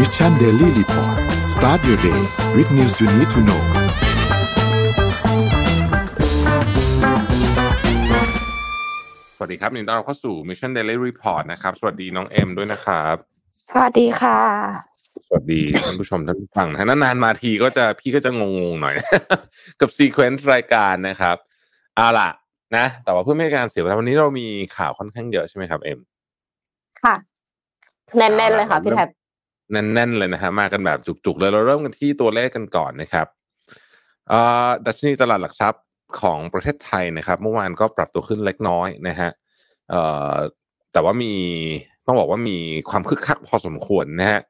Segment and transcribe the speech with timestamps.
[0.00, 1.16] Mission Daily Report
[1.54, 2.20] start your day
[2.56, 3.62] with news you need to know
[9.36, 13.16] สวัสดีครับยินดีต้อนรับเข้าสู่ Mission Daily Report นะครับ สวัสดีน้องเอ็มด้วยนะครับ
[13.70, 14.40] สวัสดีค่ะ
[15.26, 18.42] สวัสดีท่านผู้ชมท่านผู้ฟังนะนานๆมาทีก็จะพี่ก็จะง
[18.72, 18.94] งๆหน่อย
[19.80, 21.36] กับ sequence รายการนะครับ
[21.96, 22.28] เอาล่ะ
[22.76, 25.98] นะ แต่ว่าเพื่อไม่ให้การเสียเวลาวันนี้เรามีข่าวค่อนข้างเยอะใช่ไหมครับเอ็ม
[27.02, 27.14] ค่ะ
[28.16, 29.08] แน่นๆเลยค่ะพี่แท็บ
[29.72, 33.26] แน่นๆเลยนะฮะมากันแบบจุกๆเลยเราเริ่มกันที่ตัวเลขกันก่อนนะครับ
[34.32, 35.82] อ่าดัชนีตลาดหลักทรัพย์
[36.20, 39.30] ของประเทศไทยนะครับเมื่อวานก็ปรับตัวขึ้นเล็กน้อยนะฮะ
[40.92, 41.32] แต่ว่ามี
[42.06, 42.56] ต้องบอกว่ามี
[42.90, 44.40] ความคึกคักพอสมควรนะฮะ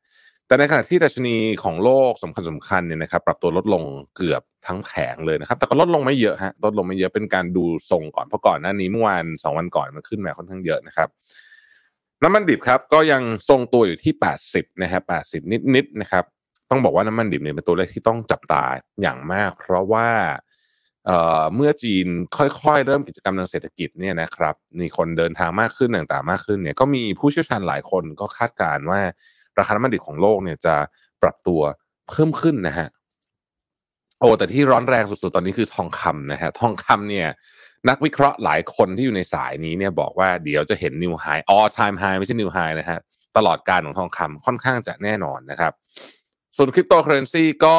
[0.47, 3.83] แต่ในขณะที่ดัชนีของโลกสำคัญสำคัญเนี่ยนะครับ ปรับตัวลดลง
[4.17, 11.09] เกือบทั้งแผงเลยนะครับ แต่ก็ลดลงไม่เยอะฮะลดลงไม่เยอะเป็นการดูทรงก่อนเพราะก่อนหน้านี้เมื่อวานสองวันก่อนมันขึ้นมาค่อนข้างเยอะนะครับ
[12.23, 14.13] น้ำมันดิบครับก็ยังทรงตัวอยู่ที่
[14.49, 16.25] 80นะฮะ80 นิดๆนะครับ
[16.71, 18.65] ต้องบอกว่าน้ำมันดิบเนี่ยเป็นตัวเลขที่ต้องจับตา
[19.03, 20.09] อย่างมาก เพราะว่า
[21.07, 29.01] เอ่อเมื่อจีนค่อยๆ เริ่มกิจกรรมทางเศรษฐกิจเนี่ยนะครับมีคนเดินทางมากขึ้นต่างๆ มากขึ้นเนี่ยก็มีผู้เชี่ยวชาญหลายคนก็คาดการณ์ว่า
[29.59, 30.75] ราคาน้ำมันดิบของโลกเนี่ยจะ
[31.23, 31.61] ปรับตัว
[32.09, 32.89] เพิ่มขึ้นนะฮะ
[34.21, 37.29] โอ้แต่ที่ร้อนแรงสุดๆ ตอนนี้คือทองคำนะฮะทองคำเนี่ย
[37.89, 41.25] นักวิเคราะห์หลายคนที่อยู่ในสายนี้เนี่ยบอกว่าเดี๋ยวจะเห็นนิวไฮ
[41.55, 42.99] all time high ไม่ใช่ new high นะฮะ
[43.37, 45.73] ตลอดกาลของทองคำค่อนข้างจะแน่นอนนะครับ
[46.57, 47.79] ส่วนคริปโตเคอเรนซีก็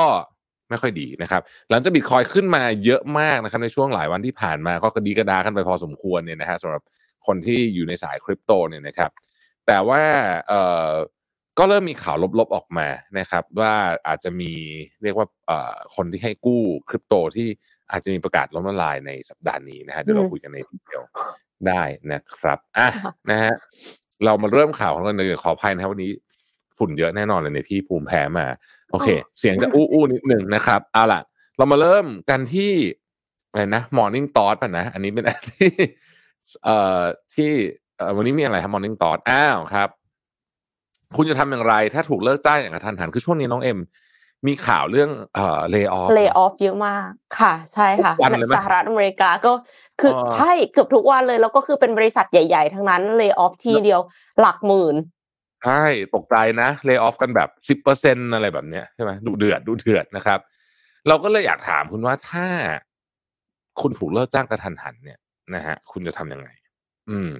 [0.69, 6.81] ไม่ค่อยดีนะครับ หลังจากบิตคอยน์ขึ้นมาเยอะมากนะครับในช่วงหลายวันที่ผ่านมาก็กระดีกระดากันไปพอสมควรเนี่ยนะฮะสำหรับ
[7.27, 9.11] คนที่อยู่ในสายคริปโตเนี่ยนะครับ
[9.67, 10.03] แต่ว่า
[10.47, 10.91] เอ่อ
[11.59, 12.87] ก็เริ่มมีข่าวลบๆออกมา
[13.19, 13.73] นะครับ ว่า
[14.07, 14.51] อาจจะมี
[15.03, 17.47] เรียกว่าเอ่อคนที่ให้กู้คริปโตที่
[17.91, 21.03] อาจจะมีประกาศล้มละลายในสัปดาห์นี้นะฮะเดี๋ยวเราคุยกันในทีเดียว
[21.67, 22.87] ได้นะครับอะ
[23.31, 23.53] นะฮะ
[24.25, 26.11] เรามาเริ่มข่าวของเราเลยขออภัยนะครับวันนี้
[26.77, 28.45] ฝุ่นเยอะแน่นอนเลยในยพี่ภูมิแพ้มา
[28.91, 29.07] โอเค
[29.39, 31.21] เสียงจะอู้อู้นิดหนึ่งนะครับเอาล่ะ
[31.57, 32.71] เรามาเริ่มกันที่
[33.51, 35.71] อะไรนะ Morning Thought ป่ะนะ อันนี้เป็นอันที่
[36.63, 37.01] เอ่อ
[37.35, 37.49] ที่
[37.97, 39.89] เอ่อวันนี้มีอะไรครับ Morning Thought อ้าวครับ
[41.15, 43.79] คุณจะทำอย่างไร ถ้าถูกเลิกจ้างอย่างกระทันหันคือช่วงนี้น้องเอ็ม
[44.47, 47.09] มีข่าวเรื่องเอ่อ lay off เล y off เยอะมาก
[47.39, 49.53] ค่ะ ใช่ค่ะทุกวันเลยไหมสหรัฐอเมริกาก็
[50.01, 53.99] คือออใช่เกือบทุกวันเลย แล้วก็คือเป็นบริษัทใหญ่ๆ ทั้งนั้นเล y off ทีเดียว
[54.39, 54.95] หลักหมื่น
[55.63, 55.83] ใช่
[56.15, 60.39] ตกใจนะ lay off กันแบบสิบเปอร์เซ็นอะไรแบบเนี้ยใช่ไหมดูเดือดดูเดือดนะครับ
[61.07, 62.45] เราก็เลยอยากถามคุณว่าถ้า
[63.81, 65.19] คุณถูกเลิกจ้างกระทันหันเนี่ย
[65.55, 66.49] นะฮะคุณจะทำยังไง
[67.09, 67.31] อืม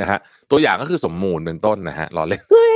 [0.00, 0.18] นะฮะ
[0.50, 2.74] ตัวอย่างก็คือสมมูลเป็นต้นนะฮะรอเล่นเฮ้ย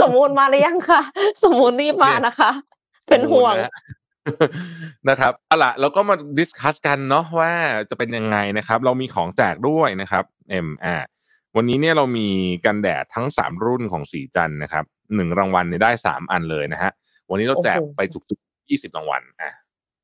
[0.00, 1.00] สมมูลมาหรือยังคะ
[1.42, 2.50] สมมูลรีบมานะคะ
[3.08, 3.72] เป็นห่วงนะฮะ
[5.08, 7.52] นะครับเอาล่ะเราก็มาดิสคัสกันเนาะว่า
[7.90, 10.96] จะเป็นยังไงนะครับ เรามีของแจกด้วยนะครับเอ็มอ่า
[11.56, 12.28] วันนี้เนี่ยเรามี
[12.66, 16.90] กันแดดทั้งสามรุ่นของสีจันทร์นะครับหนึ่งรางวัลเนี่ยได้สามอันเลยนะฮะ
[17.30, 19.52] วันนี้เราแจกโอ้โหไปจุกๆยี่สิบรางวัลอะ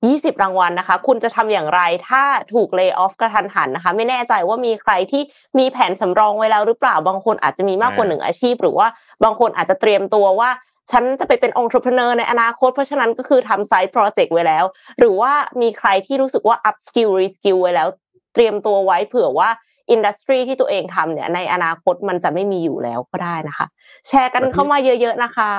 [0.07, 2.23] ยี่สิบรางวัลนะคะ คุณจะทำอย่างไรถ้า
[2.55, 5.23] ถูกเล y off กระทันหันนะคะ ไม่แน่ใจว่ามีใครที่
[5.59, 8.89] มีแผนสำรองไว้แล้วหรือเปล่า บางคนอาจจะมีมากกว่าอ่าหนึ่งอาชีพ หรือว่า
[9.25, 10.51] บางคนอาจจะเตรียมตัวว่า
[10.93, 14.65] ฉันจะไปเป็นองค์ประกอบในอนาคต เพราะฉะนั้นก็คือทำไซต์โปรเจกต์ไว้แล้ว
[14.99, 17.89] หรือว่ามีใครที่รู้สึกว่า up skill re skill ไว้แล้ว
[18.35, 19.49] เตรียมตัวไว้เผื่อว่า
[19.91, 23.67] อินดัสทรีที่ตัวเองทำเนี่ยในอนาคตมันจะไม่มีอยู่แล้วก็ได้นะคะ
[24.09, 25.53] แชร์กันเข้ามาเยอะ ๆนะคะ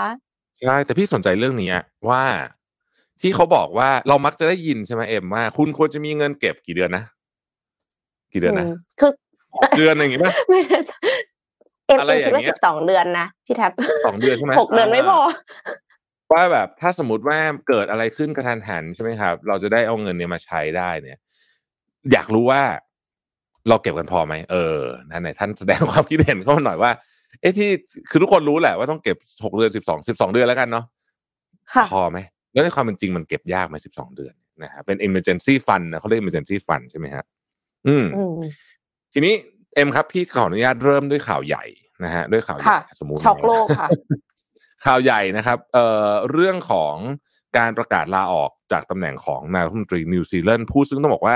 [0.62, 2.24] ใช่แต่พี่สนใจเรื่องนี้อะว่า
[3.22, 7.04] ที่เขาบอกว่าเรามักจะได้ยินใช่ไหมเอ็มว่า คุณควรจะมีเงินเก็บกี่เดือนนะ
[8.34, 9.12] กี่เดือนนะอืมคือ
[9.58, 10.94] หกเดือนอย่างงี้ป่ะไม่แน่ใจ
[11.88, 13.72] เอ็มอะไรเอ็มอย่างคิดว่าเงี้ยสิบสองเดือนนะพี่แท็บ
[14.06, 15.20] สองเดือนใช่ไหมหกเดือนไม่พอ
[16.34, 21.20] ว่าแบบถ้าสมมติว่าเกิดอะไรขึ้นกระทันหันใช่ไหมครับ เราจะได้เอาเงินเนี้ยมาใช้ได้เนี่ย
[22.12, 22.62] อยากรู้ว่า
[23.70, 24.78] เราเก็บกันพอไหมเออ
[25.10, 26.92] นั่นไหนท่านแสดงความคิดเห็นเข้ามาหน่อยว่า
[27.42, 27.70] เอ๊ะที่
[28.10, 30.86] คือทุกคนรู้แหละว่าต้องเก็บหกเดือนสิบสองสิบสองเดือนแล้วกันเนาะ
[31.74, 32.20] ค่ะพอไหม
[32.58, 37.24] แล้วในความเป็นจริงมันเก็บยากไหมสิบสองเดือนนะฮะเป็น emergency fund นะเขาเรียก emergency fund ใช่ไหมฮะ
[37.88, 38.38] อืมอืม
[39.14, 39.34] ทีนี้
[39.76, 41.64] เอ็มครับพี่ขออนุญาตเริ่มด้วยข่าวใหญ่
[42.04, 43.90] นะฮะด้วยข่าวใหญ่ค่ะสมมุติช็อกโลกค่ะ
[44.86, 46.96] ข่าวใหญ่นะครับเอ่อเรื่องของ
[47.58, 51.36] การประกาศลาออกจากตำแหน่งของนายกรัฐมนตรีนิวซีแลนด์ผู้ซึ่งต้องบอกว่า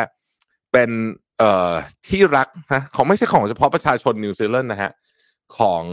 [0.72, 0.90] เป็น
[1.40, 1.72] เอ่อ
[2.08, 4.92] ที่รักนะของไม่ใช่ของเฉพาะประชาชนนิวซีแลนด์นะฮะ
[5.58, 5.84] ของ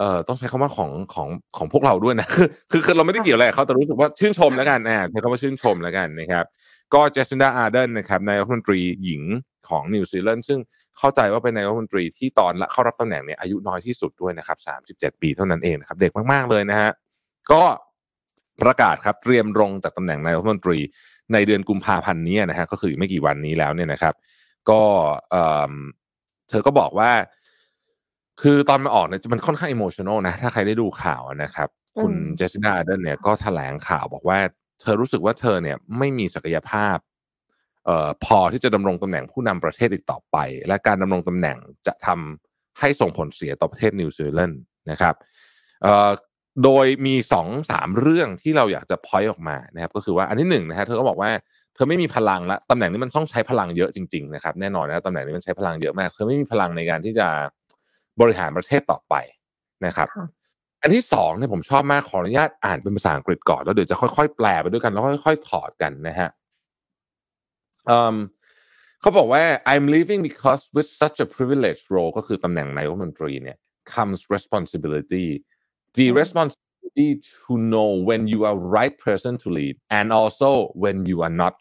[0.00, 6.44] เอ่อต้องใช้คำว่าของของของพวกเราด้วยนะคือคือคือเราไม่ได้เกี่ยวอะไรกับเขาแต่รู้สึกว่าชื่นชมแล้วกันอ่าใช้คำว่าชื่นชมแล้วกันนะครับ
[6.94, 9.22] ก็เจสซินดาอาร์เดนนะครับนายกรัฐมนตรีหญิง
[9.68, 10.60] ของนิวซีแลนด์ซึ่ง
[10.98, 14.58] เข้าใจว่าเป็นนายกรัฐมนตรีที่ตอนเข้ารับตำแหน่งเนี่ยอายุน้อยที่สุดด้วยนะครับ
[15.12, 16.90] 37 ปีเท่านั้นเองนะครับ เด็กมากๆเลยนะฮะ
[17.52, 17.62] ก็
[18.62, 20.78] ประกาศครับเตรียมลงจากตำแหน่งนายกรัฐมนตรี
[21.32, 24.14] ในเดือนกุมภาพันธ์นี้นะฮะก็คืออีกไม่กี่วันนี้แล้วเนี่ยนะครับ
[24.70, 24.80] ก็
[25.30, 25.72] เอิ่ม
[26.48, 27.10] เธอก็บอกว่า
[28.40, 31.68] คือตอนมาออกเนี่ยมันค่อนข้าง emotional นะ ถ้าใครได้ดูข่าวนะครับ
[32.00, 34.38] คุณเจสซินดาอาร์เดนเนี่ยก็แถลงข่าวบอกว่า
[34.80, 36.96] เธอรู้สึกว่าเธอเนี่ยไม่มีศักยภาพ
[37.86, 40.36] เอ่อพอที่จะดำรงตำแหน่งผู้นำประเทศอีกต่อไป
[40.68, 41.56] และการดำรงตำแหน่ง
[41.86, 44.60] จะทำให้ส่งผลเสียต่อประเทศนิวซีแลนด์
[44.90, 45.14] นะครับ
[45.82, 46.10] เอ่อ
[46.64, 51.30] โดยมีสองสามเรื่องที่เราอยากจะพอยต์ออกมานะครับ ก็คือว่าอันที่หนึ่งนะฮะเธอก็บอกว่า
[51.74, 57.28] เธอไม่มีพลังละตำแหน่งนี้มันต้องใช้พลังเยอะจริงๆนะครับแน่นอนนะตำแหน่งนี้มันใช้พลังเยอะมาก เธอไม่มีพลังในการที่จะ
[58.20, 59.14] บริหารประเทศต่อไป
[59.86, 60.26] นะครับค่ะ
[60.82, 66.30] อันที่สองเนี่ยผมชอบมากขออนุญาตอ่านเป็นภาษาอังกฤษก่อนแล้วเดี๋ยวจะค่อยๆ แปลไปด้วยกันแล้วค่อยๆถอดกันนะฮะ
[67.86, 68.16] เอิ่ม
[69.00, 73.58] เขาบอกว่า I'm leaving because with such a privileged role ก็คือตำแหน่งนายกรัฐมนตรีเนี่ย
[73.94, 75.26] comes responsibility
[75.96, 77.08] the อืม responsibility
[77.42, 80.50] to know when you are right person to lead and also
[80.82, 81.54] when you are not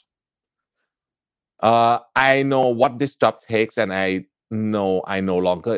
[1.69, 1.95] uh,
[2.29, 4.07] I know what this job takes and I
[4.73, 5.75] know I no longer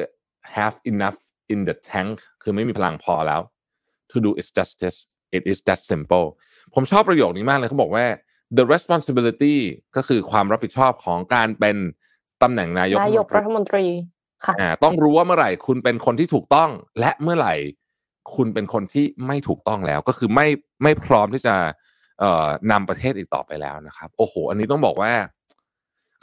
[0.58, 1.18] have enough
[1.54, 3.42] in the tank คือไม่มีพลังพอแล้ว
[4.12, 4.98] to do its justice
[5.38, 6.28] it is that simple
[6.74, 8.06] ผมชอบประโยคนี้มากเลยเขาบอกว่า
[8.58, 9.56] the responsibility
[9.96, 11.78] ก็คือความรับผิดชอบของการเป็น
[12.42, 17.56] ตำแหน่งนายกนายกรัรัฐฐมนตรีมนตรีค่ะอ่าต้องรู้ว่าเมื่อไหร่คุณเป็นคนที่ถูกต้อง และเมื่อไหร่
[18.36, 20.48] คุณเป็นคนที่ไม่ถูกต้องแล้ว ก็คือไม่
[20.84, 21.56] ไม่พร้อมที่จะ
[22.20, 25.12] เอ่อนำประเทศอีกต่อไปแล้วนะครับ โอ้โห อันนี้ต้องบอกว่า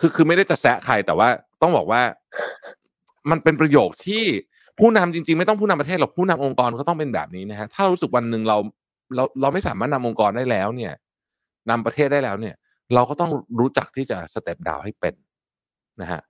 [0.01, 1.29] คือคือไม่ได้จะแซะใครแต่ว่า
[1.63, 2.01] ต้องบอกว่า
[3.31, 4.25] มันเป็นประโยคที่
[4.79, 8.57] ผู้นำจริง ๆ ไม่ต้องผู้นำประเทศหรอกผู้นำองค์กรก็ต้องเป็นแบบนี้นะฮะถ้าเรารู้สึกวันหนึ่งเรา
[9.15, 10.93] เราเราไม่สามารถนำองค์กรได้แล้ว เนี่ย
[11.71, 12.55] นำประเทศได้แล้วเนี่ย
[12.95, 13.31] เราก็ต้อง
[13.61, 15.15] รู้จักที่จะสเต็ปดาวให้เป็น
[16.01, 16.21] นะฮะ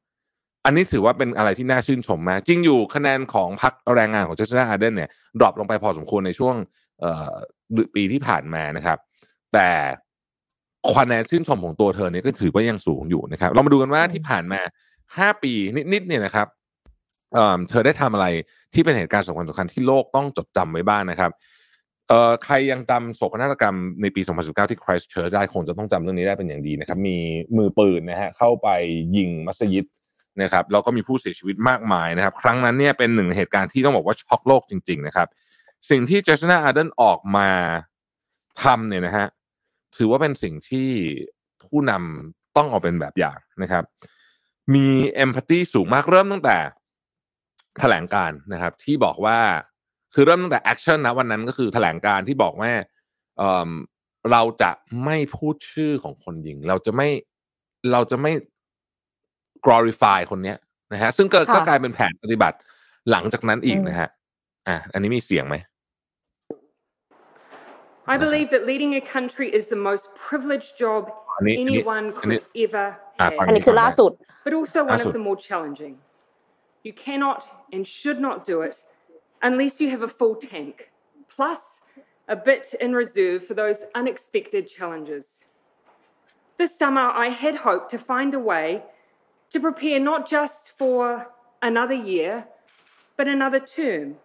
[0.64, 5.11] อันนี้ถือว่าเป็นอะไรที่น่าชื่นชมมากจริงอยู่คะแนนของพรรคแรงงานของเจสนาอาเดนเนี่ย
[5.41, 6.55] ดรอปลงไปพอสมควรในช่วง
[7.00, 7.34] เอ่อ
[7.94, 8.99] ปีที่ผ่านมานะครับ
[9.55, 9.69] แต่
[10.94, 14.61] คะแนนชื่นชมของตัวเธอเนี่ยก็ถือว่ายังสูงอยู่นะครับ เรามาดูกันว่าที่ผ่านมา
[15.17, 15.52] ห้าปี
[15.93, 16.46] นิดๆเนี่ยนะครับ
[17.35, 18.27] เออเธอได้ทำอะไร
[18.75, 21.31] ที่เป็นเหตุการณ์สำคัญสำคัญที่โลกต้องจดจำไว้บ้างนะครับ
[22.09, 27.17] เอ่อใครยังจำโศกนาฏกรรมในปี 2019 ที่ Christchurch ได้คงจะต้องจำเรื่องนี้ได้เป็นอย่างดีนะครับ มี
[27.57, 28.69] มือปืนนะฮะเข้าไป
[29.17, 29.85] ยิงมัสยิด
[30.43, 35.29] นะครับแล้วก็มีผู้เสียชีวิตมากมายนะครับ ครั้งนั้นเนี่ยเป็นหนึ่งในเหตุการณ์ที่ต้องบอกว่าช็อกโลกจริง ๆ นะครับ
[35.91, 37.49] สิ่งที่เจสนาอาเดนออกมา
[38.63, 39.27] ทำเนี่ยนะฮะ
[39.97, 40.89] ถือว่าเป็นสิ่งที่
[41.65, 43.85] ผู้นำต้องเอาเป็นแบบอย่างนะครับ
[44.75, 46.57] มีเอมพัตตีสูงมากเริ่มตั้งแต่
[47.81, 49.39] แถลงการนะครับ ที่บอกว่า
[50.15, 52.73] คือเริ่มตั้งแต่แอคชั่นนะวันนั้นก็คือแถลงการที่บอกว่า
[53.39, 53.71] เอิ่ม
[54.33, 54.71] เราจะ
[55.05, 57.09] ไม่พูดชื่อของคนยิง เราจะไม่
[57.93, 58.33] เราจะไม่
[59.67, 60.59] glorify คนเนี้ย
[60.93, 62.57] นะฮะซึ่งก็ค่ะก็กลายเป็นแผนปฏิบัติ
[63.11, 64.09] หลังจากนั้นอีกอืมนะฮะ
[64.69, 65.57] อะอันนี้มีเสียงไหม
[68.15, 71.03] I believe that leading a country is the most privileged job
[71.41, 72.87] Ani- ani- anyone could ani- ever
[73.23, 74.13] Ah, have, อันนี้คือล่าสุด
[74.45, 75.11] but also one Absolutely.
[75.11, 75.95] of the more challenging.
[76.84, 78.78] You cannot and should not do it
[79.42, 80.92] unless you have a full tank,
[81.36, 81.60] plus
[82.28, 85.25] a bit in reserve for those unexpected challenges.
[86.57, 88.84] This summer, I had hoped to find a way
[89.51, 91.28] to prepare not just for
[91.62, 92.45] another year,
[93.18, 94.16] but another term,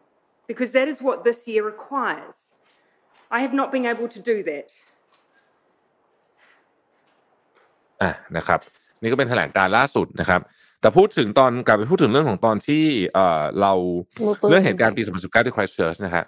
[0.47, 2.37] because that is what this year requires.
[3.31, 4.70] I have not been able to do that.
[8.03, 8.61] อ่ะนะครับ
[9.03, 10.41] นี่ก็เป็นแถลงการล่าสุดนะครับ
[10.83, 12.83] แต่พูดถึงตอนกลับไปพูดถึงเรื่องของตอนที่
[13.13, 13.74] เอ่อเรา
[14.50, 16.24] เรื่องเหตุการณ์ปี 2019 ที่ Christchurch นะฮะ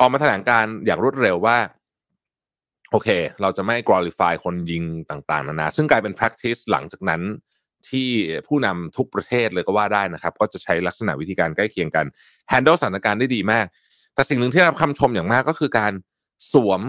[0.00, 1.58] ออกมาแถลงการอย่างรวดเร็วว่า
[2.92, 3.08] โอเค
[3.42, 7.22] เราจะไม่ glorify คนยิงต่าง ๆ นานา ซึ่งกลายเป็น practice หลังจากนั้น
[7.88, 8.08] ที่
[8.46, 12.06] ผู้นำทุกประเทศเลยก็ว่าได้นะครับ ก็จะใช้ลักษณะวิธีการใกล้เคียงกัน
[12.52, 13.66] handle สถานการณ์ได้ดีมาก
[14.14, 15.92] แต่สิ่งหนึ่งที่รับคำชมอย่างมากก็คือการ
[16.52, 16.82] สวม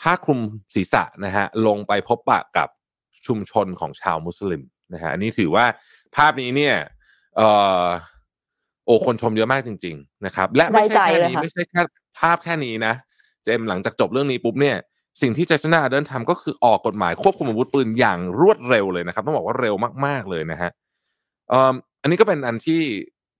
[0.00, 0.40] ผ้าคลุม
[0.74, 2.68] ศีรษะนะฮะลงไปพบปะกับ
[3.26, 5.64] ชุมชนของชาวมุสลิมนะฮะอันนี้ถือว่า
[6.16, 6.74] ภาพนี้เนี่ย
[7.36, 7.48] เอ่
[7.82, 7.86] อ
[8.86, 11.80] โอ้คนชมเยอะมากจริง ๆ นะครับ และไม่ใช่ได้ใจแค่เลยนี้ค่ะไม่ใช่แค่
[12.18, 12.94] ภาพแค่นี้นะ
[13.44, 14.76] เจมส์หลังจากจบเรื่องนี้ปุ๊บเนี่ย
[15.22, 19.74] สิ่งที่เจสนาเดินทำก็คือออกกฎหมายควบคุมอาวุธปืนอย่างรวดเร็วเลยนะครับต้องบอกว่าเร็ว
[20.06, 20.70] มากๆเลยนะฮะ
[21.50, 22.82] เอ่ออันนี้ก็เป็นอันที่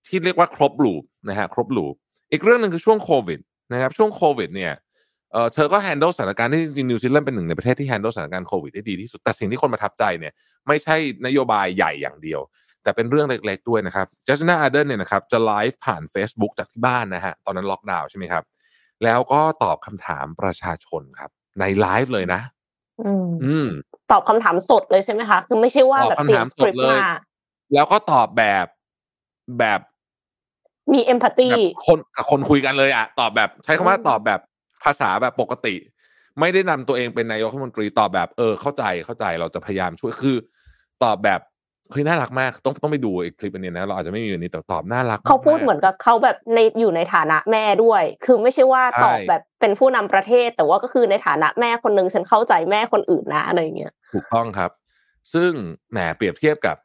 [0.07, 1.95] ที่เรียกว่าครบลูปนะฮะครบ loop
[2.31, 3.39] อีกเรื่องหนึ่งคือช่วงโควิด
[3.73, 4.73] นะครับช่วงโควิดเนี่ย
[5.31, 10.33] เออเธอก็ handle สถานการณ์ที่จริงๆนิวซีแลนด์เป็นหนึ่งในประเทศที่ handle สถานการณ์โควิดได้ดีที่สุดแต่สิ่งที่คนประทับใจเนี่ย
[10.67, 12.39] ไม่ใช่นโยบายใหญ่อย่างเดียว
[12.83, 18.43] แต่เป็นเรื่องเล็กๆด้วยนะครับเจสซินดาอาร์เดนเนี่ยนะครับจะไลฟ์ผ่าน Facebook จากที่บ้านนะฮะตอนนั้นล็อกดาวน์ใช่ไหมครับ
[19.03, 22.41] แล้วก็ตอบคำถามประชาชนครับ ในไลฟ์เลยนะ
[23.01, 23.67] อืมอืม
[24.11, 27.11] ตอบคำถามสดเลยใช่ไหมคะ คือไม่ใช่ว่าตอบแบบเตรียถามสดคริปต์มาเลย
[27.73, 28.65] แล้วก็ตอบแบบ
[29.59, 29.79] แบบ
[30.93, 34.39] มีเอมพัตตีแบบคนกับคนคุยกันเลยอะตอบแบบ ใช้คำว่าอืมตอบแบบ
[34.83, 35.75] ภาษาแบบปกติ
[36.39, 40.37] ไม่ได้นำตัวเองเป็นนายกรัฐมนตรีตอบแบบเออเข้าใจเข้าใจเราจะพยายามช่วยคือ
[41.03, 41.41] ตอบแบบ
[41.93, 54.71] เฮ้ยน่ารักมากต้องต้องไปดูไอ้คลิปอันนี้นะเราอาจจะไม่มีอันนี้แต่ตอบน่ารักเขาพูดกเหมือนกับเขาแบบในอยู่ในฐานะแม่ด้วย คือไม่ใช่ว่าตอบใช่แบบเป็นผู้นำประเทศ แต่ว่าก็คือในฐานะแม่คนหนึ่งฉันเข้าใจแม่คนอื่นนะอะไรอย่างเงี้ยถูกต้องครับ
[55.33, 55.51] ซึ่ง
[55.91, 56.77] แหมเปรียบเทียบกับ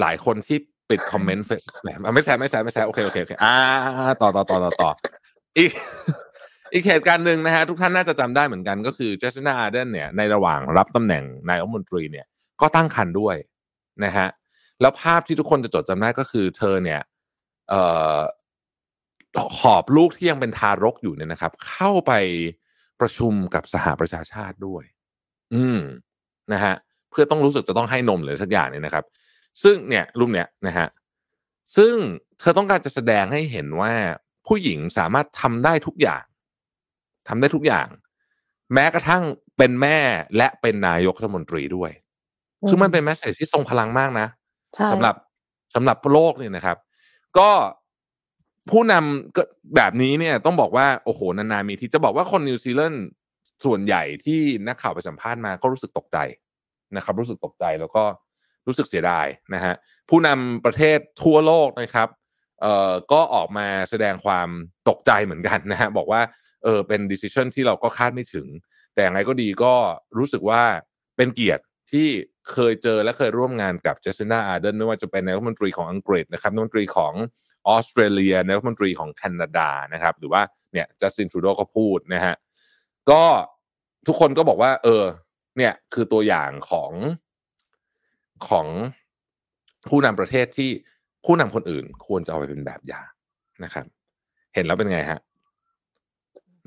[0.00, 0.58] หลายคนที่
[0.90, 3.56] ปิดคอมเมนต์เฟซแหมไม่แซะไม่แซะไม่แซะโอเคโอเคโอเคอ่า
[4.20, 4.90] ต่อต่อต่อต่อต่อ
[5.58, 5.70] อีก
[6.72, 12.26] อีกเหตุการณ์หนึ่งนะฮะทุกท่านน่าจะจำได้เหมือนกันก็คือเจส i นาอาร์เดนเนี่ยในระหว่างรับตำแหน่งนายกรัฐมนตรีเนี่ย
[12.60, 13.36] ก็ตั้งครรภ์ด้วย
[14.04, 14.26] นะฮะ
[14.80, 17.00] แล้วภาพที่ทุกคนจะจดจำได้ก็คือเธอเนี่ย
[17.68, 17.82] เอ่
[18.16, 18.18] อ
[19.58, 22.12] หอบลูกที่ยังเป็นทารกอยู่เนี่ยนะครับ เข้าไป
[23.00, 24.84] ประชุมกับสหประชาชาติด้วย
[25.54, 25.78] อืม
[26.52, 26.74] นะฮะ
[27.10, 29.04] เพื่อต้องรู้สึกจะต้องให้นมหรือสักอย่างเนี่ยนะครับ
[29.62, 30.88] ซึ่งเนี่ยรูปเนี่ยนะฮะ
[31.76, 31.94] ซึ่ง
[32.38, 33.92] เธอต้องการจะแสดงให้เห็นว่า
[34.46, 36.24] ผู้หญิงสามารถทำได้ทุกอย่าง
[37.28, 37.88] ทำได้ทุกอย่าง
[38.74, 39.22] แม้กระทั่ง
[39.58, 39.98] เป็นแม่
[40.36, 41.90] และเป็นนายกรัฐมนตรีด้วย
[42.62, 44.43] อืมคือมันเป็นแมสเซจที่ทรงพลังมากนะใช่
[44.92, 45.14] สำหรับ
[45.74, 46.76] สำหรับโลกเนี่ยนะครับ
[47.38, 47.50] ก็
[48.70, 49.42] ผู้นำก็
[49.76, 53.06] แบบนี้เนี่ยต้องบอกว่าโอ้โหนานๆมีที่จะบอกว่าคนนิวซีแลนด์
[53.64, 56.18] ส่วนใหญ่ที่นักข่าวไปสัมภาษณ์มาก็รู้สึกตกใจ
[56.96, 58.04] นะครับ รู้สึกตกใจแล้วก็
[58.66, 59.74] รู้สึกเสียดายนะฮะ
[60.08, 62.08] ผู้นำประเทศทั่วโลกนะครับ
[62.60, 64.48] เอ่อก็ออกมาแสดงความ
[64.88, 66.20] ตกใจเหมือนกันนะฮะบอกว่า
[66.64, 68.46] เออเป็น decision ที่เราก็คาดไม่ถึง
[68.94, 69.74] แต่อย่างไรก็ดีก็
[70.18, 70.62] รู้สึกว่า
[71.16, 72.08] เป็นเกียรติที่
[72.50, 77.12] เคยเจอและเคยร่วมงานกับเจสซินดาอาร์เดนไม่ว่าจะเป็นนายกรัฐมนตรีของอังกฤษนะครับนายกรัฐมนตรีของ
[77.68, 82.34] ออสเตรเลียนายกรัฐมนตรีของแคนาดานะครับ หรือว่าเนี่ยจัสตินทรูโดก็พูดนะฮะ
[83.10, 83.22] ก็
[84.06, 85.04] ทุกคนก็บอกว่า เออ
[85.58, 86.92] เนี่ยคือตัวอย่างของ
[88.48, 88.66] ของ
[89.88, 90.70] ผู้นำประเทศที่
[91.24, 93.08] ผู้นำคนอื่น ควรจะเอาไปเป็นแบบอย่าง
[93.64, 93.86] นะครับ
[94.54, 95.20] เห็นแล้วเป็นไงฮะ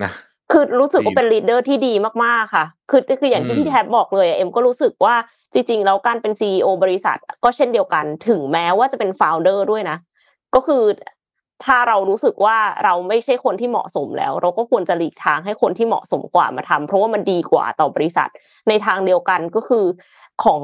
[0.04, 0.12] นะ
[0.52, 5.16] คือรู้สึกว่าดีเป็น leader ที่ดีมากๆค่ะ คือคืออย่างอืที่มพี่แท็บบอกเลยอะเอ็มก็รู้สึกว่า
[5.54, 9.98] จริงๆแล้วการเป็น CEO บริษัท ก็เช่นเดียวกัน ถึงแม้ว่าจะเป็นฟ o u เดอร์ด้วยนะ
[10.56, 10.84] ก็คือ
[11.66, 18.30] ถ้าเรารู้สึกว่าเราไม่ใช่คนที่เหมาะสมแล้ว เราก็ควรจะหลีกทางให้คนที่เหมาะสมกว่ามาทำเพราะว่ามันดีกว่าต่อบริษัท
[18.70, 19.86] ในทางเดียวกันก็คือ
[20.44, 20.62] ของ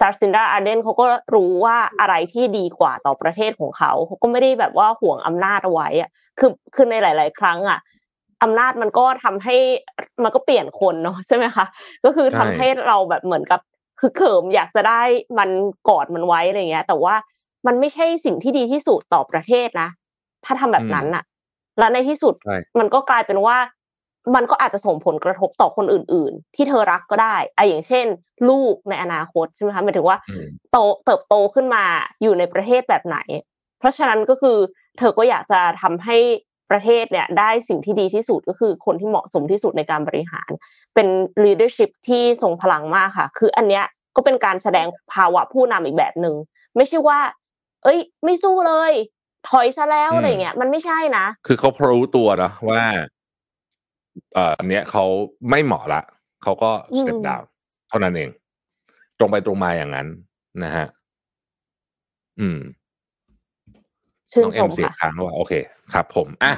[0.00, 7.78] จาร์ซินดาอาร์เดนเขาก็รู้ว่าอะไรที่ดีกว่าต่อประเทศของเขาเขาก็ไม่ได้แบบว่าห่วงอำนาจเอาไว้อะคือคือในหลาย ๆ ครั้งอะ
[8.42, 9.56] อำนาจมันก็ทำให้
[10.22, 11.64] มันก็เปลี่ยนคนเนาะใช่ไหมคะ
[12.04, 13.60] ก็คือทำใช่ให้เราแบบเหมือนกับ
[14.00, 15.02] คือเขิมอยากจะได้
[15.38, 15.50] มัน
[15.88, 17.14] กอดมันไว้อะไรเงี้ย แต่ว่า
[17.66, 19.88] มันไม่ใช่สิ่งที่ดีที่สุดต่อประเทศนะ
[20.44, 21.24] ถ้าทำแบบนั้นน่ะ
[21.78, 23.56] แล้วในที่สุดใช่มันก็กลายเป็นว่า
[24.34, 28.06] มันก็อาจจะส่งผลกระทบต่อคนอื่น ๆ ที่เธอรักก็ได้อะอย่างเช่น
[28.48, 31.84] ลูกในอนาคตใช่ไหมคะหมายถึงว่าอืมโตเติบโตขึ้นมา
[32.22, 33.18] อยู่ในประเทศแบบไหน
[33.78, 34.56] เพราะฉะนั้นก็คือ
[34.98, 36.16] เธอก็อยากจะทำให้
[36.72, 40.50] ประเทศเนี่ยได้สิ่งที่ดีที่สุดก็คือคนที่เหมาะสมที่สุดในการบริหาร
[40.94, 41.08] เป็น
[41.44, 43.84] leadership ที่ทรงพลังมากค่ะ คืออันเนี้ย
[44.16, 46.34] ก็เป็นการแสดงภาวะผู้นำอีกแบบหนึ่ง
[46.76, 47.18] ไม่ใช่ว่า
[47.84, 48.92] เอ้ย ไม่สู้เลย
[49.48, 52.82] ถอยซะแล้วอืมอะไรเงี้ยมันไม่ใช่นะ คือเขารู้ตัวนะว่า
[54.34, 55.04] เอ่ออันเนี้ยเขา
[55.50, 56.02] ไม่เหมาะละ
[56.42, 57.44] เขาก็อืม step down
[57.88, 58.30] เท่านั้นเอง
[59.18, 60.06] ตรงไปตรงมาอย่างนั้น
[60.64, 60.86] นะฮะ
[62.40, 62.58] อืม
[64.32, 65.52] ชื่นน้องชเอ็มมเสียค่ะค้างว่าโอเค
[65.94, 66.52] ครับ ผมอะ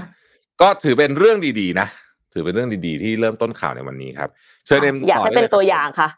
[0.60, 1.88] ก็ถือเป็นเรื่องดีๆนะ
[2.32, 4.30] ถือเป็นเรื่องดีๆ ที่เริ่มต้นข่าวในวันนี้ครับ
[4.66, 6.08] เชิญเอ็มอยากต่ให้ได้เป็นลครับตัวอย่างค่ะ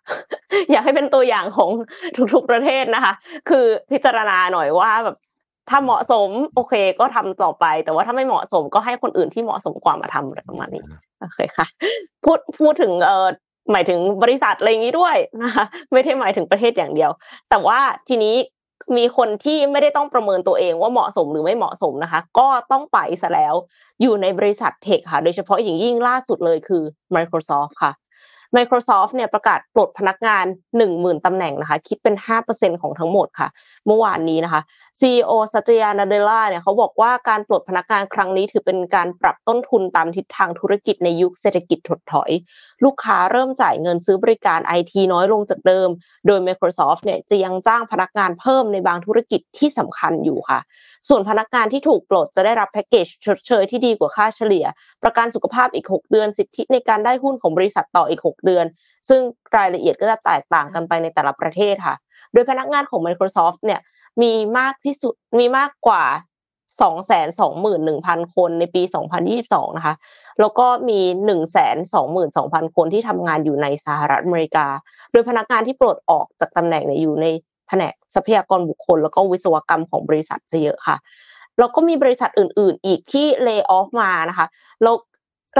[0.70, 1.70] อยากให้เป็นตัวอย่างของ
[2.34, 3.12] ทุกๆประเทศนะคะ
[3.48, 5.16] คือพิจารณาหน่อยว่าแบบ
[5.70, 10.82] ถ้าเหมาะสมโอเคก็ทำต่อไป แต่ว่าถ้าไม่เหมาะสมก็ให้คนอื่นที่เหมาะสมกว่ามาทำอะไรประมาณนี้
[11.20, 11.66] โอเคค่ะ
[12.24, 13.28] พูดพูดถึงเอ่อ
[13.72, 17.10] หมายถึงบริษัทอะไรอย่างนี้ด้วยนะคะไม่ได้หมายถึงประเทศอย่างเดียว
[17.50, 18.34] แต่ว่าทีนี้
[18.96, 23.54] มีคนที่ไม่ได้ต้องประเมินตัวเองว่าเหมาะสมหรือไม่เหมาะสมนะคะ ก็ต้องไปซะแล้ว
[24.00, 26.82] อยู่ในบริษัทเทคค่ะ โดยเฉพาะอย่างยิ่งล่าสุดเลยคือ
[27.14, 27.92] Microsoft ค่ะ
[28.56, 30.44] Microsoft เนี่ยประกาศปลดพนักงาน
[30.84, 32.14] 10,000ตำแหน่งนะคะ คิดเป็น
[32.48, 33.48] 5%ของทั้งหมดค่ะ
[33.86, 34.60] เมื่อวานนี้นะคะ
[35.00, 42.30] CEO สัตยานาเดล่าเนี่ยเขาบอกว่าการปลดพนักงานครั้งนี้ถือเป็นการปรับต้นทุนตามทิศทางธุรกิจในยุคเศรษฐกิจถดถอย
[42.84, 45.88] ลูกค้าเริ่มจ่ายเงินซื้อบริการไอทีน้อยลงจากเดิม
[46.26, 50.60] โดย Microsoft เนี่ยจะยังจ้างพนักงานเพิ่มในบางธุรกิจที่สำคัญอยู่ค่ะ
[51.08, 54.66] ส่วนพนักงานที่ถูกปลดจะได้รับแพ็กเกจชดเชยที่ดีกว่าค่าเฉลี่ย
[55.02, 58.64] ประกันสุขภาพอีก 6 เดือน สิทธิในการได้หุ้นของบริษัทต่ออีก 6 เดือน
[59.08, 59.20] ซึ่ง
[59.56, 61.96] รายละเอียดก็จะแตกต่างกันไปในแต่ละประเทศค่ะ
[62.32, 63.80] โดยพนักงานของ Microsoft เนี่ย
[64.22, 66.04] มีมากที่สุดมีมากกว่า
[66.84, 68.82] 221,000คนในปี
[69.28, 69.94] 2022นะคะ
[70.40, 71.00] แล้วก็มี
[71.84, 74.66] 122,000คนที่ทำงานอยู่ในสหรัฐอเมริกา
[75.12, 77.26] โดยพนักงานที่ปลดออกจากตำแหน่งเนี่ยอยู่ใน
[77.68, 80.96] แผนกทรัพยากรบุคคล แล้วก็วิศวกรรมของบริษัทจะเยอะค่ะ
[81.58, 84.46] แล้วก็มีบริษัทอื่น ๆ อีกที่ lay off มานะคะ
[84.82, 84.96] แล้ว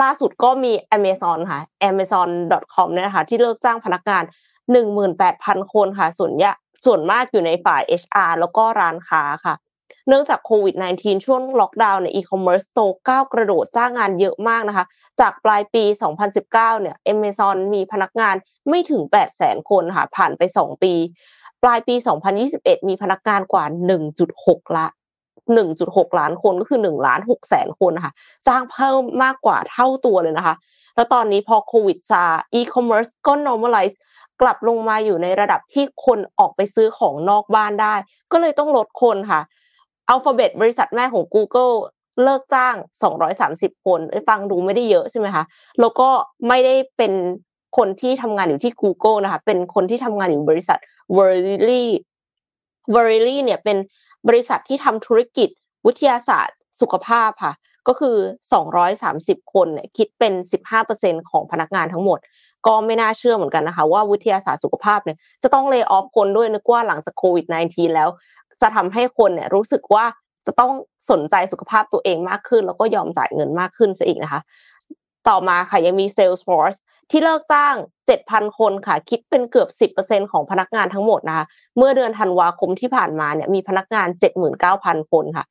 [0.03, 1.61] ล่าสุดก็มี Amazon ค่ะ
[1.91, 4.23] Amazon.com เนี่ยนะคะที่เลิกจ้างพนักงาน
[4.99, 6.53] 18,000 คนค่ะ ส่วนใหญ่
[6.85, 9.55] ส่วนมากอยู่ในฝ่าย HR แล้วก็ร้านค้าค่ะ
[10.09, 12.79] เนื่องจากโควิด -19 ช่วงล็อกดาวน์ในอีคอมเมิร์ซโต
[13.09, 14.85] ก้าวกระโดดจ้างงานเยอะมากนะคะ
[15.21, 15.85] จากปลายปี
[16.33, 18.35] 2019 เนี่ย Amazon มีพนักงาน
[18.69, 19.03] ไม่ถึง
[19.37, 20.95] 800,000 คนค่ะ ผ่านไป 2 ปี
[21.63, 21.95] ปลายปี
[22.43, 23.65] 2021 มีพนักงานกว่า
[24.21, 24.87] 1.6ละ
[25.53, 28.13] 1.6 ล้านคนก็คือ1ล้าน6แสนคนค่ะ
[28.47, 30.55] จ้างเพิ่มมากกว่าเท่าตัวเลยนะคะ
[30.97, 33.95] แล้วตอนนี้พอโควิดซาอีคอมเมิร์ซก็ normalize
[34.41, 37.95] กลับลงมาอยู่ในระดับที่คนออกไปซื้อของนอกบ้านได้
[38.33, 39.41] ก็เลยต้องลดคนค่ะ
[40.13, 41.75] Alphabet บริษัทแม่ของ Google
[42.23, 42.75] เลิกจ้าง
[43.31, 45.45] 230 คนฟังดูไม่ได้เยอะใช่ไหมคะ
[45.81, 46.09] แล้วก็
[46.49, 47.13] ไม่ได้เป็น
[47.77, 50.79] คนที่ทำงานอยู่ที่ Google นะคะ เป็นคนที่ทำงานอยู่บริษัท
[51.17, 51.85] Verily
[52.95, 53.77] Verily เนี่ยเป็น
[54.29, 55.49] บริษัทที่ทำธุรกิจ
[55.87, 57.53] วิทยาศาสตร์สุขภาพค่ะ
[57.89, 58.17] ก็คือ
[58.85, 60.33] 230 คนเนี่ยคิดเป็น
[60.83, 62.19] 15%ของพนักงานทั้งหมด
[62.67, 68.09] ก็ไม่น่าเชื่อเหมือนกันนะคะ ว่าวิทยาศาสตร์สุขภาพเนี่ยจะต้องเลิกออฟคนด้วยนึกว่าหลังจากโควิด -19 แล้ว
[68.63, 70.05] จะทำให้คนเนี่ยรู้สึกว่า
[70.47, 70.73] จะต้อง
[71.11, 74.41] สนใจสุขภาพตัวเองมากขึ้น แล้วก็ยอมจ่ายเงินมากขึ้นซะอีกนะคะ
[75.29, 76.79] ต่อมาค่ะยังมี Salesforce
[77.11, 77.75] ที่เลิกจ้าง
[78.17, 81.45] 7,000 คนค่ะ คิดเป็นเกือบ 10%ของพนักงานทั้งหมดนะคะ
[81.77, 84.09] เมื่อเดือนธันวาคมที่ผ่านมาเนี่ยมีพนักงาน
[84.61, 85.47] 79,000 คนค่ะ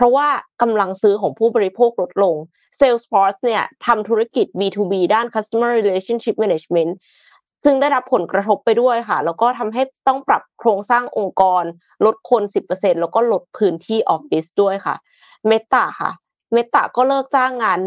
[0.00, 0.28] เพราะว่า
[0.62, 2.34] กำลังซื้อของผู้บริโภคลดลง
[2.80, 6.90] Salesforce เนี่ยทำธุรกิจ B2B ด้าน Customer Relationship Management
[7.64, 11.62] จึงได้รับผลกระทบไปด้วยค่ะ แล้วก็ทำให้ต้องปรับโครงสร้างองค์กร
[12.04, 12.42] ลดคน
[12.72, 14.94] 10%แล้วก็ลดพื้นที่ออฟฟิศด้วยค่ะ
[15.50, 16.10] Meta ค่ะ
[16.52, 17.78] เมตาก็เลิกจ้างงาน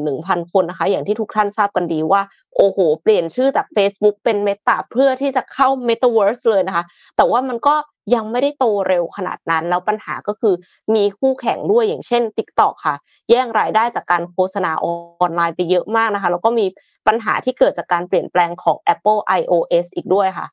[0.00, 2.22] 11,000 คนนะคะ อย่างที่ทุกท่านทราบกันดีว่า
[2.56, 6.84] โอ้โห เปลี่ยนชื่อจาก Facebook เป็นเมตาเพื่อที่จะเข้า Metaverse เลยนะคะ
[7.16, 7.74] แต่ว่ามันก็
[8.14, 10.54] ยังไม่ได้โตเร็วขนาดนั้น แล้วปัญหาก็คือ
[10.94, 12.96] มีคู่แข่งด้วยอย่างเช่น TikTok ค่ะ
[13.30, 14.86] แย่งรายได้จากการโฆษณาอ
[15.24, 16.66] อนไลน์ไปเยอะมากนะคะ แล้วก็มี
[17.06, 20.46] ปัญหาที่เกิดจากการเปลี่ยนแปลงของ Apple iOS อีกด้วยค่ะ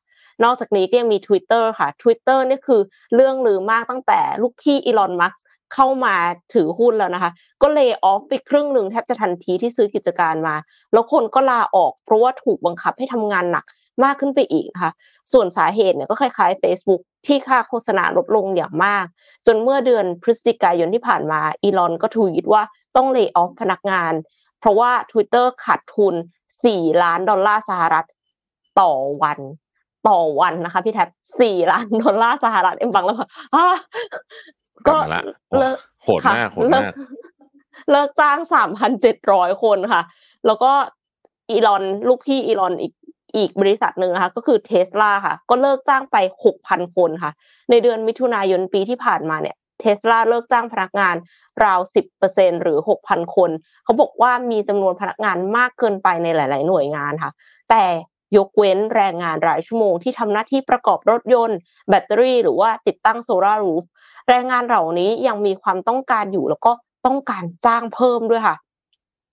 [0.44, 2.80] นอกจากนี้ก็ยังมี Twitter ค่ะ Twitter นี่คือ
[3.14, 5.34] เรื่องลือมากตั้งแต่ลูกพี่อีลอนมัส
[5.74, 6.14] เข้ามา
[6.54, 7.30] ถือหุ้นแล้วนะคะ
[7.62, 10.54] ก็เลยออฟไปครึ่งหนึ่งแทบจะทันทีที่ซื้อกิจการมา
[10.92, 13.64] แล้วคนก็ลาออกเพราะว่าถูกบังคับให้ทำงานหนัก
[14.04, 14.92] มากขึ้นไปอีกนะคะ
[15.32, 19.04] ส่วนสาเหตุเนี่ยก็คล้ายๆ Facebook ที่ค่าโฆษณาลดลงอย่างมาก
[19.46, 22.62] จนเมื่อเดือนพฤศจิกายนที่ผ่านมาอีลอนก็ทวีตว่า
[22.96, 24.12] ต้อง lay off พนักงาน
[24.60, 26.14] เพราะว่า Twitter ขาดทุน
[26.58, 28.06] 4 ล้านดอลลาร์สหรัฐ
[28.80, 29.38] ต่อวัน
[30.08, 31.08] ต่อวันนะคะพี่แท็บ
[31.40, 33.16] 4ล้านดอลลาร์สหรัฐเอ็มฟังแล้ว
[34.88, 34.96] ก็
[35.58, 36.92] เลิกโหดมากโหดมาก
[37.90, 40.02] เลิกจ้างสามพันเจ็ดร้อยคนค่ะ
[40.46, 40.72] แล้วก็
[41.50, 42.92] อีลอน ลูกพี่อีลอนอีก
[43.36, 47.32] อีกบริษัทหนึ่งนะคะก็คือเทสลาค่ะ ก็เลิกจ้างไปหกพันคนค่ะ
[47.70, 51.16] ในเดือนมิถุนายนปีที่ผ่านมาเนี่ยเทสลาเลิกจ้างพนักงาน
[51.64, 53.50] ราวสิบเปอร์เซ็นหรือหกพันคน
[53.84, 57.32] เขาบอกว่ามีจำนวนพนักงานมากเกินไปในหลาย ๆ หน่วยงานค่ะ
[57.70, 57.84] แต่
[58.36, 63.84] ยกเว้นแรงงานรายชั่วโมงที่ทำหน้าที่ประกอบรถยนต์ แบตเตอรี่ หรือว่าติดตั้งโซลารูฟ
[64.28, 66.72] แรงงานเหล่านี้ยังมีความต้องการอยู่แล้วก็
[67.06, 68.56] ต้องการจ้างเพิ่มด้วยค่ะ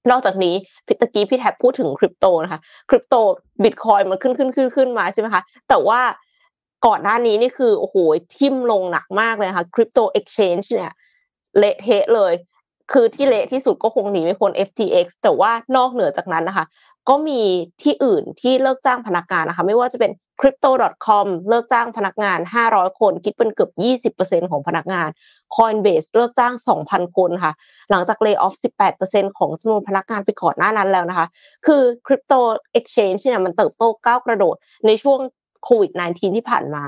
[0.09, 0.55] นอกจากนี้
[0.87, 3.15] พิตะกี้พี่แท็บพูดถึงคริปโตนะคะคริปโต
[3.63, 5.99] บิตคอยมันขึ้นขึ้นขึ้นขึ้นมาใช่ไหมคะแต่ว่า
[6.85, 7.95] ก่อนหน้านี้นี่คือโอ้โห
[8.37, 10.93] ทิ่มลงหนักมากเลยค่ะคริปโตเอ็กชแนนเนี่ย
[11.57, 12.33] เละเทะเลย
[12.91, 16.65] คือที่เละที่สุดก็คงหนีไม่พ้น FTX แต่ว่านอกเหนือจากนั้นนะคะ
[17.09, 17.41] ก็มี
[17.81, 23.71] ที่อื่นที่เลิกจ้างพนักงานนะคะ ไม่ว่าจะเป็น crypto.com เลิกจ้างพนักงาน 500 คน คิดเป็นเกือบ
[24.15, 25.09] 20%ของพนักงาน
[25.55, 26.53] Coinbase เลิกจ้าง
[26.85, 27.53] 2,000 คนค่ะ
[27.91, 28.55] หลังจาก lay off
[28.95, 31.27] 18%ของจำนวนพนักงานไปก่อนหน้านั้นแล้วนะคะ
[31.65, 32.39] คือ crypto
[32.77, 34.55] exchange เนี่ยมันเติบโตก้าวกระโดด
[34.87, 35.19] ในช่วง
[35.65, 36.83] โควิด -19 ที่ผ่านมา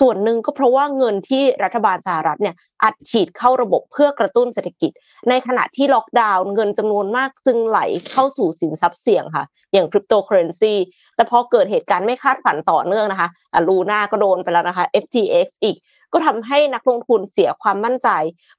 [0.00, 4.92] ส่วนหนึ่งก็เพราะว่าเงินที่รัฐบาลสหรัฐเนี่ยอัดฉีดเข้าระบบเพื่อกระตุ้นเศรษฐกิจ
[5.28, 10.74] ในขณะที่ล็อกดาวน์เงินจำนวนมากจึงไหลเข้าสู่สินทรัพย์เสี่ยงค่ะ อย่างคริปโตเคอเรนซี
[11.16, 13.28] แต่พอเกิดเหตุการณ์ไม่คาดฝันต่อเนื่องนะคะ
[13.68, 15.78] ลูน่าก็โดนไปแล้วนะคะ FTX อีก
[16.12, 18.08] ก็ทำให้นักลงทุนเสียความมั่นใจ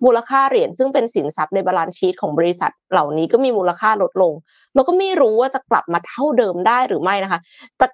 [0.05, 4.34] มูลค่าเหรียญซึ่งเป็นสินทรัพย์ใน balance sheet ของบริษัท เหล่านี้ก็มีมูลค่าลดลง
[4.75, 7.39] แล้วก็ไม่รู้ว่าจะกลับมาเท่าเดิมได้หรือไม่นะคะ
[7.82, 7.88] จะ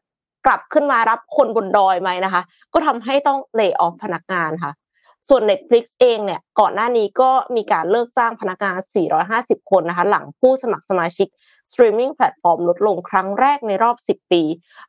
[0.46, 2.42] กลับขึ้นมารับคนบนดอยไหมนะคะ
[2.74, 4.72] ก็ทำให้ต้อง lay off พนักงานค่ะ
[5.30, 8.78] ส่วน Netflix เองเนี่ยก่อนหน้านี้ก็มีการเลิกจ้างพนักงาน
[9.24, 11.28] 450 คนนะคะ หลังผู้สมัครสมาชิก
[11.72, 14.42] สตรีมมิ่งแพลตฟอร์มลดลงครั้งแรกในรอบ 10 ปี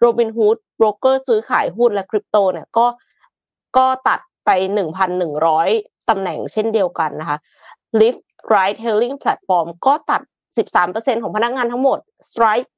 [0.05, 2.87] Robinhood โบรกเกอร์ซื้อขายหุ้นและคริปโตเนี่ยก็
[3.77, 4.51] ก็ตัดไป
[5.31, 7.39] 1,100 ตำแหน่งเช่นเดียวกันนะคะ
[8.01, 8.23] Lyft
[8.55, 10.23] Ride Hailing Platform ก็ตัด
[10.73, 12.71] 13%ของพนักงานทั้งหมด Stripe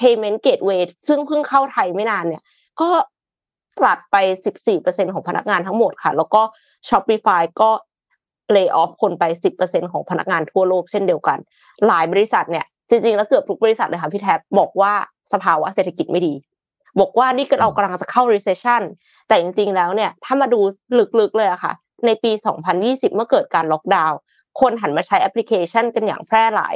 [0.00, 2.42] payment gateway ซึ่งเพิ่งเข้าไทยไม่นานเนี่ย
[2.80, 2.90] ก็
[3.84, 4.16] ตัดไป
[4.64, 6.42] 14%ของพนักงานทั้งหมดค่ะ แล้วก็
[6.88, 7.70] Shopify ก็
[8.54, 9.24] lay off คนไป
[9.60, 11.38] 10%ของพนักงานทั่วโลกเช่นเดียวกัน
[11.86, 14.92] หลายบริษัทเนี่ย จริงๆ แล้วเกือบทุกบริษัทเลยค่ะพี่แท็บบอกว่า
[15.32, 16.34] สภาวะเศรษฐกิจไม่ดี
[17.00, 18.82] บอกว่านี่เรากำลังจะเข้า recession
[19.28, 20.60] แต่จริงๆ แล้วเนี่ย ถ้ามาดู
[21.20, 21.72] ลึกๆ เลยอะค่ะ
[22.06, 22.32] ในปี
[22.74, 24.18] 2020 เมื่อเกิดการล็อกดาวน์
[24.60, 26.74] คนหันมาใช้แอปพลิเคชันกันอย่างแพร่หลาย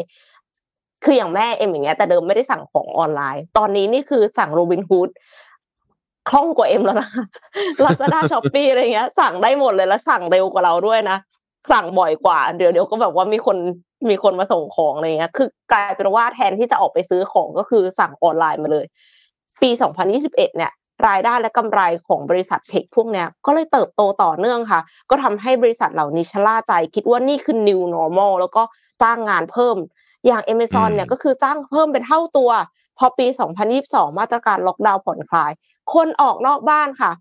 [1.05, 5.09] คืออย่างแม่เอ็มอย่างเงี้ยแต่เดิมไม่ได้สั่งของออนไลน์ ตอนนี้นี่คือสั่งโรบินฮูด
[6.31, 7.09] คล่องกว่าเอ็มแล้วนะ
[7.85, 11.17] ลาซาด้าช้อปปี้อะไรเงี้ย สั่งได้หมดเลยแล้วสั่งเร็วกว่าเราด้วยนะ
[11.73, 13.57] สั่งบ่อยกว่า เดี๋ยวเดี๋ยวก็แบบว่ามีคน
[14.09, 18.87] มีคนมาส่งของอะไรเงี้ย คือกลายเป็นว่าแทนที่จะออกไปซื้อของก็คือสั่งออนไลน์มาเลย
[19.63, 19.71] ปี
[20.15, 20.73] 2021 เนี่ย
[21.09, 24.81] รายได้และกำไรของบริษัทเทคพวกเนี้ยก็เลยเติบโตต่อเนื่องค่ะ
[25.11, 28.63] ก็ทำให้บริษัทเหล่านี้ชะล่าใจ คิดว่านี่คือ new normal แล้วก็
[29.03, 29.77] จ้างงานเพิ่ม
[30.27, 32.51] อย่าง Amazon เนี่ยก็คือจ้างเพิ่มเป็นเท่าตัว
[32.99, 33.27] พอปี
[33.73, 35.53] 2022 มาตรการล็อกดาวน์ผ่อนคลาย
[35.95, 37.13] คนออกนอกบ้านค่ะ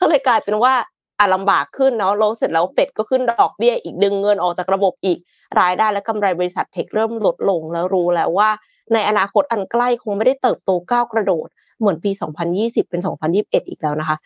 [0.00, 0.74] ก็เลยกลายเป็นว่า
[1.20, 5.18] อะลำบากขึ้นเนาะแล้วเสร็จแล้วเฟดก็ขึ้นดอกเบี้ยอีกดึงเงินออกจากระบบอีก
[5.60, 8.50] รายได้และกำไรบริษัทเทคเริ่มลดลงแล้วรู้แล้วว่า
[8.92, 12.10] ในอนาคตอันใกล้คงไม่ได้เติบโตก้าวกระโดด เหมือนปี
[12.50, 13.00] 2020 เป็น
[13.34, 14.16] 2021 อีกแล้วนะคะ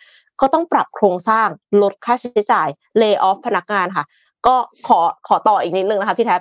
[0.41, 1.49] ก็ต้องปรับโครงสร้าง
[1.83, 2.69] ลดค่าใช้จ่าย
[2.99, 4.05] เลิกออฟพนักงานค่ะ
[4.47, 4.55] ก็
[4.87, 6.41] ขอขอต่ออีกนิดนึงนะคะพี่แท็บ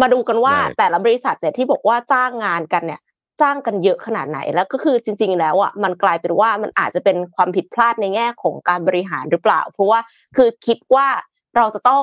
[0.00, 3.00] มาดูกันว่าได้แต่ละบริษัทเนี่ยที่บอกว่าจ้างงานกันเนี่ย
[3.40, 10.00] จ้างกันเยอะขนาดไหนแล้วก็คือจริง ๆ แล้วอะมันกลายเป็นว่ามันอาจจะเป็นความผิดพลาดในแง่ของการบริหารหรือเปล่า เพราะว่า
[10.36, 11.08] คือคิดว่า
[11.56, 12.02] เราจะต้อง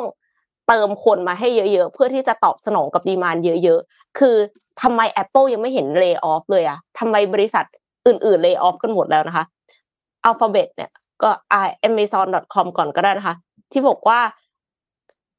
[0.67, 4.35] เติมคนมาให้เยอะ ๆ เพื่อที่จะตอบสนองกับดีมานเยอะ ๆ คือ
[4.81, 7.65] ทำไม Apple ยังไม่เห็นเล y off เลยอะทำไมบริษัท
[8.07, 9.45] อื่นๆเล y off กันหมดแล้วนะคะ
[10.29, 10.91] Alphabet เนี่ย
[11.23, 11.29] ก็
[11.89, 13.35] Amazon.com ก่อนก็ได้นะคะ
[13.71, 14.19] ที่บอกว่า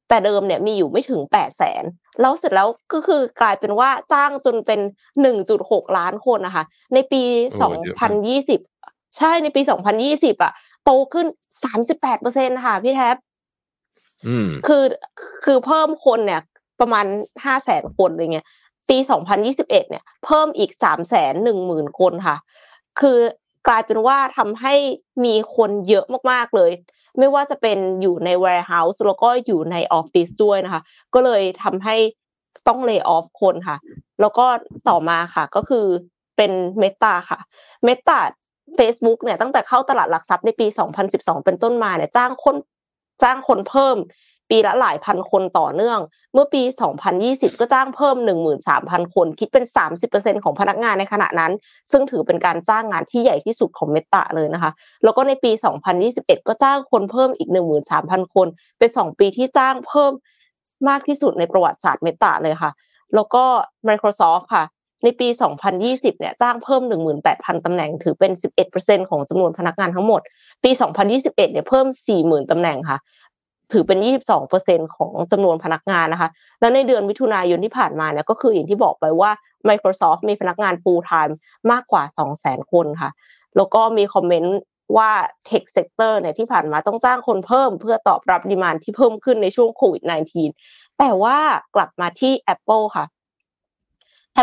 [0.09, 1.83] แต่เดิมเนี่ยมีอยู่ไม่ถึงแปดแสน
[2.21, 4.79] แล้วเสร็จแล้วก็คือกลายเป็นว่าจ้างจนเป็น
[5.21, 6.63] หนึ่งจุดหกล้านคนนะคะ
[6.93, 8.59] ในปีโอ้สองเยอะพันมากยี่สิบ
[9.17, 10.53] ใช่ในปีสองพันยี่สิบอะ
[10.85, 11.27] โตขึ้น
[11.63, 13.17] สามสิบแปดเปอร์เซ็นค่ะพี่แท็บ
[14.27, 14.83] อืมคือ
[15.45, 16.41] คือเพิ่มคนเนี่ย
[16.79, 17.05] ประมาณ
[17.45, 18.47] ห้าแสนคนอะไรเงี้ย
[18.89, 22.37] ปีสองพันยี่สิบเอ็ดเนี่ย เพิ่มอีกสามแสนหนึ่งหมื่นคนค่ะ
[22.99, 23.17] คือ
[23.67, 24.73] กลายเป็นว่าทำให้
[25.25, 26.71] มีคนเยอะมากๆเลย
[27.19, 30.81] ไม่ว่าจะเป็นอยู่ใน warehouse แล้วก็อยู่ในออฟฟิศด้วยนะคะ
[31.13, 31.95] ก็เลยทำให้
[32.67, 33.77] ต้องเลิกออฟคนค่ะ
[34.21, 34.45] แล้วก็
[34.89, 35.85] ต่อมาค่ะก็คือ
[36.37, 37.39] เป็นเมตาค่ะ
[37.85, 38.19] เมตา
[38.77, 40.67] Facebook เนี่ยตั้งแต่เข้าตลาดหลักทรัพย์ในปี
[41.05, 42.55] 2012 เป็นต้นมาเนี่ยจ้างคน
[43.23, 43.97] จ้างคนเพิ่ม
[44.53, 45.99] ปีละหลายพันคนต่อเนื่อง
[46.33, 46.61] เมื่อปี
[47.11, 48.15] 2020 ก็จ้างเพิ่ม
[48.65, 49.65] 13,000 คน คิดเป็น
[50.05, 51.51] 30%ของพนักงานในขณะนั้น
[51.91, 54.71] ซึ่งถือเป็นการจ้างงานที่ใหญ่ที่สุดของเมตาเลยนะคะ
[55.03, 55.51] แล้วก็ในปี
[55.99, 57.49] 2021 ก็จ้างคนเพิ่มอีก
[57.91, 58.47] 13,000 คน
[58.79, 60.11] เป็น 2 ปีที่จ้างเพิ่ม
[60.89, 62.71] มากที่สุดในประวัติศาสตร์เมตาเลยค่ะ
[63.15, 63.43] แล้วก็
[63.87, 64.65] Microsoft ค่ะ
[65.05, 65.27] ในปี
[65.73, 66.81] 2020 เนี่ย จ้างเพิ่ม
[67.23, 68.31] 18,000 ตำแหน่ง ถือเป็น
[68.71, 70.21] 11%ของจำนวนพนักงานทั้งหมด
[70.63, 70.71] ปี
[71.11, 72.97] 2021 เนี่ย เพิ่ม 40,000 ตำแหน่งค่ะ
[73.71, 73.99] ถือเป็น
[74.47, 79.31] 22%ของจำนวนพนักงานนะคะ แล้วในเดือนมิถุนายนที่ผ่านมาเนี่ยก็คืออย่างที่บอกไปว่า
[79.69, 81.33] Microsoft มีพนักงาน full time
[81.71, 82.03] มากกว่า
[82.37, 83.11] 200,000 คนค่ะ
[83.57, 84.57] แล้วก็มีคอมเมนต์
[84.97, 85.11] ว่า
[85.49, 90.03] Tech Sector เนี่ยที่ผ่านมาต้องจ้างคนเพิ่มเพื่อตอบรับดีมานที่เพิ่มขึ้นในช่วงโควิด
[90.51, 91.37] -19 แต่ว่า
[91.75, 93.05] กลับมาที่ Apple ค่ะ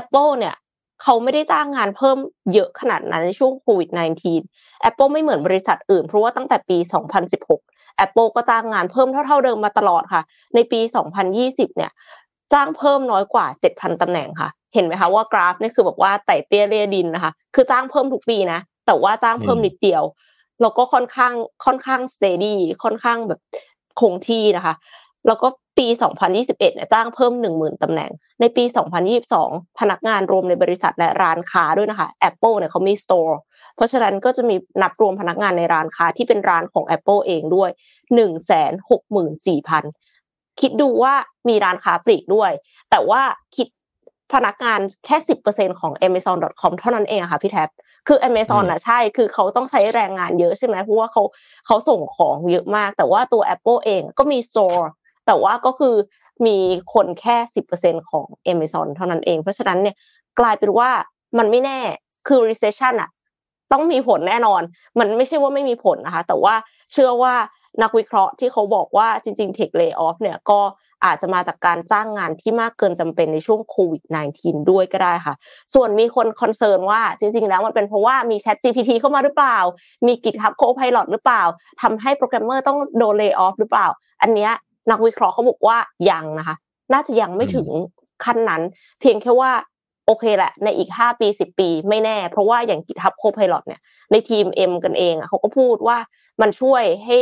[0.01, 0.55] Apple เนี่ย
[1.03, 2.19] เขาไม่ได้จ้างงานเพิ่ม
[2.53, 3.91] เยอะขนาดนั้นในช่วงโควิด
[4.39, 6.79] -19 Apple ไม่เหมือนบริษัทอื่นเพราะว่าตั้งแต่ปี
[7.29, 7.70] 2016
[8.05, 10.23] Apple ก็จ้างงานเพิ่มเท่าๆเดิมมาตลอดค่ะ
[10.55, 10.81] ในปี
[11.29, 11.91] 2020 เนี่ย
[12.53, 20.03] จ้างเพิ่มน้อยกว่า 7,000ตำแหน่งค่ะ เห็นไหมคะว่ากราฟนี่คือแบบว่าไต่เตี้ยเรียดินนะคะ คือจ้างเพิ่มทุกปีนะ แต่ว่าจ้างเพิ่มนิดเดียว
[20.61, 21.33] แล้วก็ค่อนข้าง
[21.65, 23.41] ค่อนข้างสเตดี้ค่อนข้างแบบ
[24.01, 24.75] คงที่นะคะ
[25.27, 25.49] แล้วก็
[25.79, 25.87] ปี
[26.27, 28.65] 2021 เนี่ยจ้างเพิ่ม 10,000ตำแหน่ง ในปี
[29.21, 33.35] 2022 พนักงานรวมในบริษัทและร้านค้าด้วยนะคะ Apple เนี่ยเขามี store
[33.81, 37.71] เพราะฉะนั้นก็จะมีนับรวมพนักงานในร้านค้าที่เป็นร้านของ Apple เองด้วย
[39.01, 41.15] 164,000คิดดูว่า
[41.49, 42.51] มีร้านค้าปลีกด้วย
[42.91, 43.23] แต่ว่า
[43.57, 43.69] คิด
[44.33, 45.17] พนักงานแค่
[45.49, 47.69] 10%ของ amazon.com เท่านั้นเองอะค่ะพี่แท็บ
[48.09, 51.23] คือ Amazon นะใช่ คือเขาต้องใช้แรงงานเยอะใช่ไหมเพราะว่าเขา
[51.67, 54.83] เขาส่งของเยอะมาก แต่ว่าตัว Apple เองก็มี store
[55.27, 55.95] แต่ว่าก็คือ
[56.47, 56.57] มี
[56.95, 57.37] คนแค่
[57.75, 59.97] 10%ของ Amazon เท่านั้นเอง เพราะฉะนั้นเนี่ย
[60.41, 60.91] กลายเป็นว่า
[61.39, 61.81] มันไม่แน่
[62.29, 63.11] คือ recession อะ
[63.73, 64.63] ต้องมีผลแน่นอน
[64.99, 66.55] มันไม่ใช่ว่าไม่มีผลนะคะ แต่ว่า
[66.93, 67.35] เชื่อว่า
[67.83, 70.61] นักวิเคราะห์ที่เขาบอกว่าจริงๆ tech layoff เนี่ยก็
[71.05, 74.03] อาจจะมาจากการจ้างงานที่มากเกินจำเป็นในช่วงโควิด
[74.37, 75.35] -19 ด้วยก็ได้ค่ะ
[75.75, 79.59] ส่วนมีคนคอนเซิร์นว่าจริงๆ แล้วมันเป็นเพราะว่ามี Chat GPT เข้ามาหรือเปล่า
[80.07, 81.43] มี GitHub Copilot หรือเปล่า
[81.83, 83.87] ทำให้โปรแกรมเมอร์ต้องโดน lay off หรือเปล่า
[84.23, 84.53] อันเนี้ย
[84.91, 85.77] นักวิเคราะห์เขาบอกว่า
[86.11, 86.57] ยังนะคะ
[86.93, 87.69] น่าจะยังไม่ถึง
[88.25, 88.63] ขั้นนั้น
[89.01, 89.51] เพียงแค่ว่า
[90.11, 93.81] โอเคแหละ ในอีก 5 ปี 10 ปีไม่แน่ เพราะว่าอย่าง GitHub Copilot เนี่ย
[94.13, 95.99] ในทีม M กันเองอะเขาก็พูดว่า
[96.41, 97.19] มันช่วยให้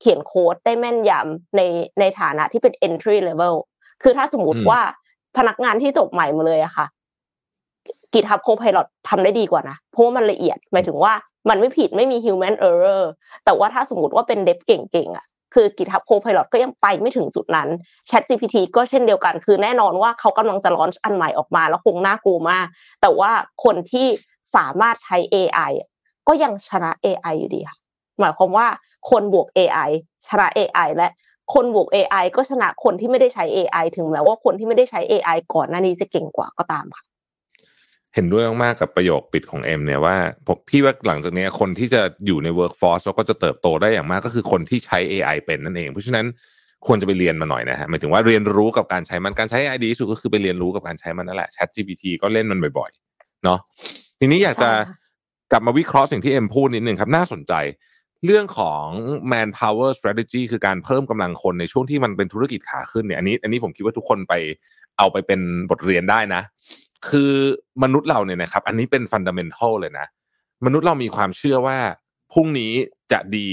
[0.00, 1.60] เขียนโค้ดได้แม่นยำใน
[2.00, 3.54] ในฐานะที่เป็น entry level
[4.02, 4.80] คือถ้าสมมุติว่า
[5.36, 6.86] พนักงานที่จบใหม่มาเลยอะค่ะ
[8.12, 11.12] GitHub Copilot ทำได้ดีกว่านะ เพราะว่ามันละเอียดหมายถึงว่า
[11.48, 13.02] มันไม่ผิดไม่มี human error
[13.44, 17.68] แต่ว่าถ้าสมมติว่าเป็นเดฟเก่งๆอะ คือ GitHub Copilot ก็ยังไปไม่ถึงจุดนั้น
[18.10, 22.66] ChatGPT ก็เช่นเดียวกัน คือแน่นอนว่าเขากำลังจะลอนอันใหม่ออกมา แล้วคงน่ากลัวมาก
[23.00, 23.30] แต่ว่า
[23.64, 24.06] คนที่
[24.56, 25.72] สามารถใช้ AI
[26.28, 27.76] ก็ยังชนะ AI อยู่ดีค่ะ
[28.20, 28.66] หมายความว่า
[29.10, 29.90] คนบวก AI
[30.28, 31.08] ชนะ AI และ
[31.54, 37.04] คนบวก AI ก็ชนะคนที่ไม่ได้ใช้ AI ถึงแม้ว่าคนที่ไม่ได้ใช้ AI ก่อนหน้านี้จะเก่งกว่าก็ตามค่ะ
[38.14, 46.26] เห็นด้วยมากๆกับประโยคปิดของเอ็มเนี่ยว่าผมพี่ว่าหลังจากนี้คนที่จะอยู่ใน workforce แล้วก็จะเติบโตได้อย่างมากก็คือคนที่ใช้ AI เป็นนั่นเอง เพราะฉะนั้น
[46.86, 53.58] ควรจะไปเรียนมาหน่อยนะฮะหมายถึงว่าเรียนรู้กับการใช้มันการใช้ AI ดีที่สุดก็คือไปเรียนรู้กับการใช้มันนั่นแหละ Chat GPT ก็เล่นมันบ่อยๆเนาะ
[54.20, 54.96] ทีนี้อยากจะใช่ค่ะ
[55.52, 57.52] กลับมาวิเคราะห์สิ่งที่เอ็มพูดนิดหนึ่งครับน่าสนใจ
[58.26, 58.84] เรื่องของ
[59.32, 64.34] manpower strategy คือการเพิ่มกำลังคนในช่วงที่มันเป็นธุรกิจขาขึ้นเนี่ยอันนี้ อันนี้ผมคิดว่าทุกคนไป
[64.98, 66.42] เอาไปเป็นบทเรียนได้นะ
[67.08, 67.32] คือ
[67.82, 70.06] มนุษย์เราเนี่ยนะครับ อันนี้เป็นฟันดัมเ n นทัลเลยนะ
[70.66, 71.78] มนุษย์เรามีความเชื่อว่า
[72.32, 72.72] พรุ่งนี้
[73.12, 73.48] จะดี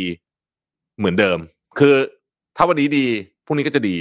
[0.98, 1.40] เหมือนเดิม
[1.80, 1.96] คือ
[2.58, 3.06] ถ้าวันนี้ดี
[3.46, 3.98] พรุ่งนี้ก็จะดี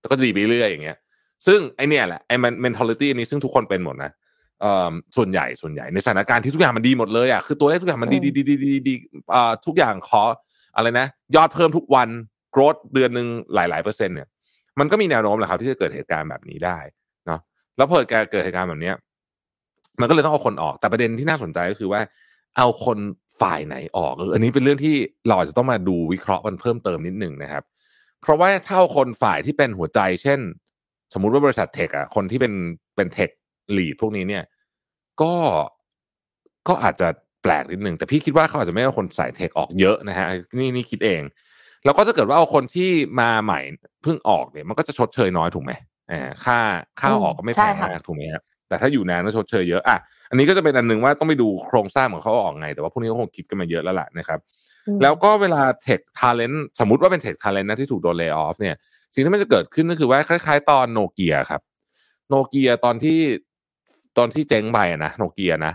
[0.00, 0.98] แล้วก็จะดีไปเรื่อยอย่างเงี้ย
[1.46, 2.32] ซึ่งไอเนี่ยแหละไอ
[2.64, 4.10] mentality อันนี้ซึ่งทุกคนเป็นหมดนะ
[4.60, 8.94] เอ่อส่วนใหญ่ส่วนใหญ่ในสถานการณ์ที่ทุกอย่างมันดีหมดเลยอะคือตัวเลขทุกอย่างมันดีอืมดีดีดีดีดี
[9.34, 10.22] อ่าทุกอย่างขอ
[10.76, 11.06] อะไรนะ
[11.36, 12.08] ยอดเพิ่มทุกวัน
[12.54, 14.28] growth เดือนหนึ่งหลายหลายเปอร์เซ็นต์เนี่ย
[14.78, 17.05] มันก็มีแนวโน้มแหละครับที่จะเกิดเหตุการณ์แบบนี้ได้เนาะ
[17.76, 17.96] แล้วพอ
[18.30, 18.92] เกิดเหตุการณ์แบบนี้
[20.00, 22.00] มันก็เลยต้องเอาคนออก แต่ประเด็นที่น่าสนใจก็คือว่า
[22.56, 22.98] เอาคน
[23.40, 24.94] ฝ่ายไหนออกเอออันนี้เป็นเรื่องที่
[25.28, 27.62] เราอาจจะต้องมาดูวิเคราะห์มันเพิ่มเติมนิดหนึ่งนะครับ
[28.20, 30.40] เพราะว่าถ้าเอาคนฝ่ายที่เป็นหัวใจ เช่น
[31.14, 32.52] สมมุติว่าบริษัทเทคอะคนที่เป็น
[32.96, 33.30] เป็นเทค
[33.76, 34.44] ลีดพวกนี้เนี่ย
[35.22, 35.34] ก็
[36.68, 37.08] ก็อาจจะ
[37.42, 40.26] แปลกนิดหนึ่งแต่พี่คิดว่าเขาอาจจะไม่เอาคนสายเทคออกเยอะนะฮะ
[40.58, 41.22] นี่นี่คิดเอง
[41.84, 43.60] แล้วก็ถ้าเกิดว่าเอาคนที่มาใหม่
[44.02, 45.72] เพิ่งออกเนี่ย มันก็จะชดเชยน้อยถูกไหม
[46.10, 46.58] อ่าค่า
[47.00, 49.98] ค่าออกก็ไม่แพงใช่ค่ะมากถูกไหมครับแต่ถ้าอยู่นานก็ชดเชยเยอะอะ
[50.30, 54.38] อันนี้ก็จะเป็นอันหนึ่งว่าต้องไปดูโครงสร้างของเขาออกไง แต่ว่าพวกนี้ก็คงคิดกันมาเยอะแล้วล่ะนะครับ
[54.86, 58.74] อืมแล้วก็เวลา tech talent สมมติว่าเป็น tech talent นะที่ถูกโดน lay off เนี่ย
[59.14, 61.60] สิ่งที่มันจะเกิดขึ้นก็คือว่าคล้าย ๆ ตอนโนเกียครับ
[62.28, 63.18] โนเกียตอนที่
[64.18, 65.72] ตอนที่เจ๊งไปอะนะโนเกียนะ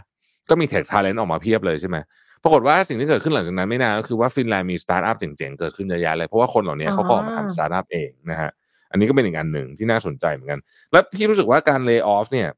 [0.50, 1.98] ก็มี tech talent ออกมาเพียบเลยใช่ไหม
[2.44, 8.52] ปรากฏว่าสิ่งที่เกิดขึ้นหลังจากนั้นไม่นานก็คือว่าฟินแลนด์มีสตาร์ทอัพเจ๋งๆเกิดขึ้นเยอะแยะเลยเพราะว่าคนเหล่านี้เขาก็ออกมาทำสตาร์ทอัพเองนะฮะ
[8.92, 10.60] อันนี้ก็เป็นอีกอันหนึ่งที่น่าสนใจเหมือนกัน
[10.92, 12.50] แล้วพี่รู้สึกว่าการ lay off เนี่ย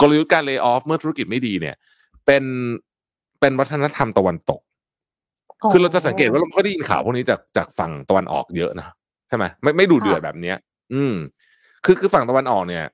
[0.00, 1.76] กลยุทธ์การ lay off เมื่อธุรกิจไม่ดีเนี่ย
[2.26, 2.44] เป็น
[3.40, 4.60] เป็นวัฒนธรรมตะวันตก
[5.72, 8.88] คือเราจะสังเกตว่าเราไม่ค่อยได้ยินข่าวพวกนี้จากจากฝั่งตะวันออกเยอะนะ
[9.28, 10.56] ใช่ไหมไม่ไม่ดูเดือดแบบเนี้ย
[10.94, 11.14] อืม
[11.84, 12.84] คือคือฝั่งตะวันออกเนี่ย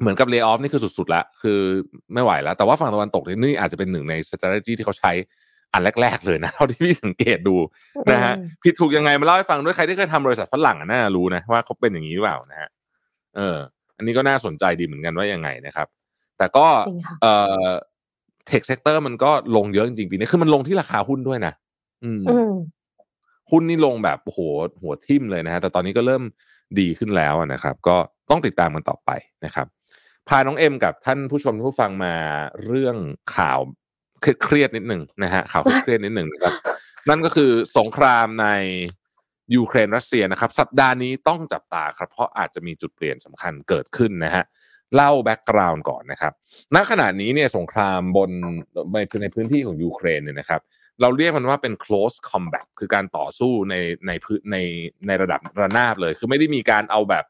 [0.00, 1.60] เหมือนกับเลิกออฟนี่คือสุดๆละคือ
[2.14, 5.12] ไม่ไหวแล้ว แต่ว่าฝั่งตะวันตกนี่นี่อาจจะเป็นหนึ่งใน strategy ที่เขาใช้
[5.76, 7.56] อันแรก ๆ เลยนะเท่าที่พี่สังเกตดู
[8.12, 12.68] นะฮะอืมผิดถูกยังไงมาเล่าให้ฟังด้วยใครที่เคยทำบริษัทฝรั่งอะน่ารู้นะว่าเขาเป็นอย่างนี้หรือเปล่านะฮะ
[13.36, 13.56] เออ
[13.96, 15.86] อันนี้ก็น่าสนใจดีเหมือนกันว่ายังไงนะครับ
[16.38, 17.32] แต่ก็จริงค่ะเอ่
[17.64, 17.66] อ
[18.46, 21.52] tech sector มันก็ลงเยอะจริงๆปีนี้คือมันลงที่ราคาหุ้นด้วยนะ
[22.04, 22.52] อืมอืม
[23.50, 24.40] หุ้นนี่ลงแบบโอ้โห
[24.82, 26.22] หัวทิ่มเลยนะฮะแต่ตอนนี้ก็เริ่ม
[26.80, 27.96] ดีขึ้นแล้วนะครับ ก็
[28.30, 29.10] ต้องติดตามกันต่อไป
[29.44, 29.66] นะครับ
[30.28, 32.14] พาน้องเอ็มกับท่านผู้ชมผู้ฟังมา
[32.66, 32.96] เรื่อง
[33.36, 33.58] ข่าว
[34.42, 36.54] เครียดนิดหนึ่งนะฮะข่าวเครียดนิดหนึ่งนะครับ
[37.08, 38.48] นั่นก็คือสงครามใน
[39.56, 44.44] ยูเครนรัสเซียนะครับ สัปดาห์นี้ต้องจับตาครับ เพราะอาจจะมีจุดเปลี่ยนสำคัญเกิดขึ้นนะฮะ
[44.94, 46.32] เล่า background ก่อนนะครับ
[46.74, 48.30] ณ ขณะนี้เนี่ยสงครามบน
[48.92, 50.60] ในในพื้นที่ของยูเครนเนี่ยนะครับ
[51.00, 53.74] เราเรียกมันว่าเป็น close combat คือการต่อสู้ใน
[54.06, 54.56] ในพื้นใน
[55.06, 57.24] ในระดับระนาบเลย คือไม่ได้มีการเอาแบบ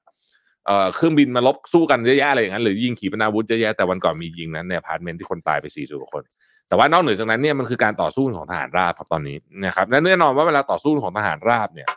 [0.67, 6.25] เอ่อเครื่องบินมารบสู้กันเยอะแยะอะไรอย่างนั้นหรือยิงขีปนาวุธเยอะแยะแต่วันก่อนมียิงนั้นในอพาร์ตเมนต์ที่คนตายไปสี่สิบกว่าคน
[6.69, 11.89] แต่ว่านอกเหนือจากนั้นเนี่ยมันคือการต่อสู้ของทหารราบครับตอนนี้นะครับและแน่นอนว่าเวลาต่อสู้ของทหารราบเนี่ย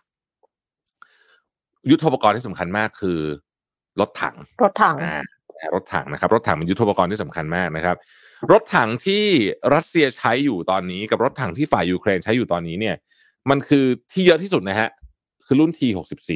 [1.90, 3.20] ยุทโธปกรณ์ที่สำคัญมากคือ
[4.00, 5.22] รถถัง รถถังอ่า
[5.76, 7.96] รถถังนะครับ รถถังเป็นยุทโธปกรณ์ที่สำคัญมากนะครับ
[8.52, 9.24] รถถังที่
[9.74, 12.96] รัสเซียใช้อยู่ตอนนี้ กับรถถังที่ฝ่ายยูเครนใช้อยู่ตอนนี้เนี่ย
[13.50, 14.90] มันคือที่เยอะที่สุดนะฮะ
[15.46, 16.32] คือรุ่น T64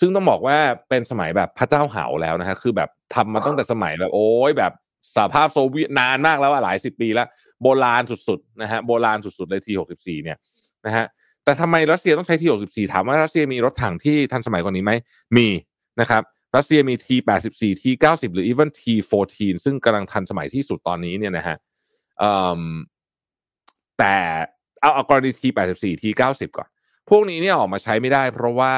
[0.00, 4.72] ซึ่งต้องบอกว่าเป็นสมัยแบบพระเจ้าเหาแล้วนะฮะคือแบบทำมาตั้งแต่สมัยแบบโอ้ยแบบ
[5.14, 7.28] สหภาพโซเวียตนานมากแล้วอะหลายสิบปีแล้ว
[7.62, 10.38] โบราณสุดๆนะฮะโบราณสุดๆเลย T64 เนี่ย
[10.86, 11.06] นะฮะ
[11.44, 14.92] แต่ทำไมรัสเซียต้องใช้ T64 ถามว่ารัสเซียมีรถถังที่ทันสมัยกว่านี้ไหม
[15.36, 15.48] มี
[16.00, 16.22] นะครับ
[16.56, 21.56] รัสเซียมี T84 T90 หรือ even T14 ซึ่งกำลังทันสมัยที่สุดตอนนี้เนี่ยนะฮะ
[23.98, 24.14] แต่
[24.80, 26.68] เอาเอากรณี T84 T90 ก่อน
[27.10, 28.72] พวกนี้เนี่ยออกมาใช้ไม่ได้ เพราะว่า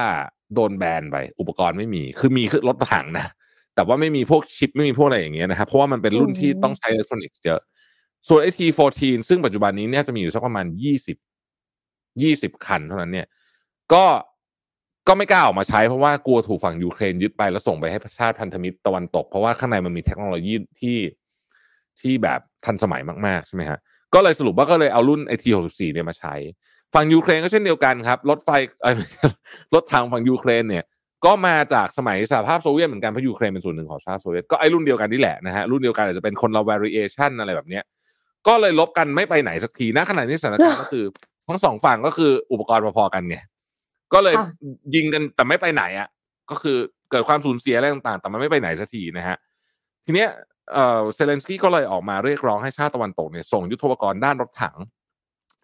[0.54, 3.26] โดนแบนไป อุปกรณ์ไม่มี คือมีคือรถถังนะ
[3.74, 7.60] แต่ว่าไม่มีพวกชิปไม่มีพวกอะไรอย่างเงี้ยนะครับเพราะว่ามันเป็นรุ่นที่ต้องใช้อิเล็กทรอนิกส์เยอะ
[8.28, 10.66] ส่วนไอ้ T14 ซึ่งปัจจุบันนี้เนี่ยจะมีอยู่สักประมาณ
[11.44, 13.26] 20 20 คันเท่านั้นเนี่ย
[13.92, 14.04] ก็
[15.08, 20.98] ก็ไม่กล้าออกมาใช้เพราะว่ากลัวถูกฝั่งยูเครนยึดไปแล้วส่งไปให้ชาติพันธมิตรตะวันตก เพราะว่าข้างในมันมีเทคโนโลยีที่
[22.00, 23.78] ที่แบบทันสมัยมากๆใช่ไหมฮะ
[24.14, 26.34] ก็เลยสรุปว่าก็เลยเอารุ่นไอ้ T64 เนี่ยมาใช้
[26.94, 28.50] ฝั่งยูเครนก็เช่นเดียวกันครับ รถถัง
[29.74, 30.84] รถทางฝั่งยูเครนเนี่ย
[31.24, 37.84] ก็มาจากสมัยสหภาพโซเวียตเหมือนกันเพราะยูเครนเป็นส่วนหนึ่งของสหภาพโซเวียตก็ไอ้รุ่นเดียวกันนี่แหละนะฮะรุ่นเดียวกันอาจจะเป็นคนละ variation อะไรแบบเนี้ย
[38.46, 41.04] ก็เลยลบกันไม่ไปไหนสักทีนะขณะนี้สถานการณ์ก็คือ
[41.48, 43.36] ทั้งสองฝั่งก็คืออุปกรณ์พอๆกันไง
[44.14, 44.48] ก็เลยค่ะ
[44.94, 46.08] ยิงกันแต่ไม่ไปไหนอะ
[46.50, 46.76] ก็คือ
[47.10, 49.36] เกิดความสูญเสียอะไรต่างๆ แต่มันไม่ไปไหนสักทีนะฮะ
[50.06, 50.28] ทีเนี้ย
[50.72, 54.76] เอ่อเซเลนสกี้ก็เลยออกมาเรียกร้องให้ชาติตะวันตกเนี่ยส่งยุทโธปกรณ์ด้านรถถัง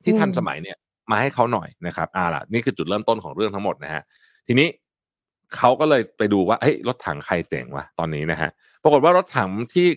[0.04, 0.76] ที่ทันสมัยเนี่ย
[1.10, 4.02] มาให้เขาหน่อยนะครับอ่าล่ะนี่คือจุดเริ่มต้นของเรื่องทั้งหมดนะฮะ
[4.46, 4.68] ทีนี้
[5.56, 8.50] เขาก็เลยไปดูว่าเฮ้ยรถถังใครเจ๋งวะตอนนี้นะฮะ
[8.82, 9.88] ปรากฏว่ารถถังที่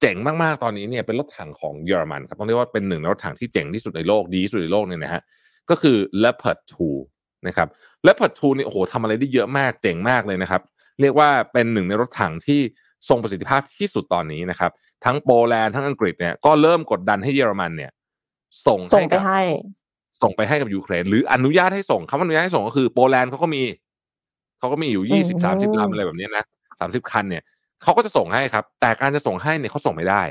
[0.00, 5.22] เจ๋งมากๆตอนนี้เนี่ยเป็นรถถังของเยอรมันครับต้องเรียกว่าเป็นหนึ่งในรถถังที่เจ๋งที่สุดในโลกดีที่สุดในโลกเนี่ยนะฮะ
[5.70, 6.58] ก็คือ Leopard
[7.02, 7.68] 2นะครับ
[8.06, 10.62] Leopard 2นี่โอ้โหทำอะไรได้เยอะมากเจ๋งมากเลยนะครับ
[11.00, 12.60] เรียกว่าเป็นหนึ่งในรถถังที่
[13.08, 14.70] ทรงประสิทธิภาพที่สุดตอนนี้นะครับ
[15.04, 17.90] ทั้งโปแลนด์ทั้งอังกฤษเนี่ยก็เริ่มกดดันให้เยอรมันเนี่ย
[18.66, 19.42] ส่งส่งให้ไปกับให้
[20.22, 23.62] ส่งไปให้กับยูเครน หรืออนุญาตให้ส่งคำว่าอนุญาตให้ส่งก็คือ โปแลนด์เขาก็มี
[24.58, 26.44] เขาก็มีอยู่ยี่สิบสามสิบลำอะไรแบบเนี้ยนะ
[26.80, 27.42] สามสิบคันเนี่ย
[27.82, 30.22] เขาก็จะส่งให้ครับ แต่การจะส่งให้เนี่ยเขาส่งไม่ได้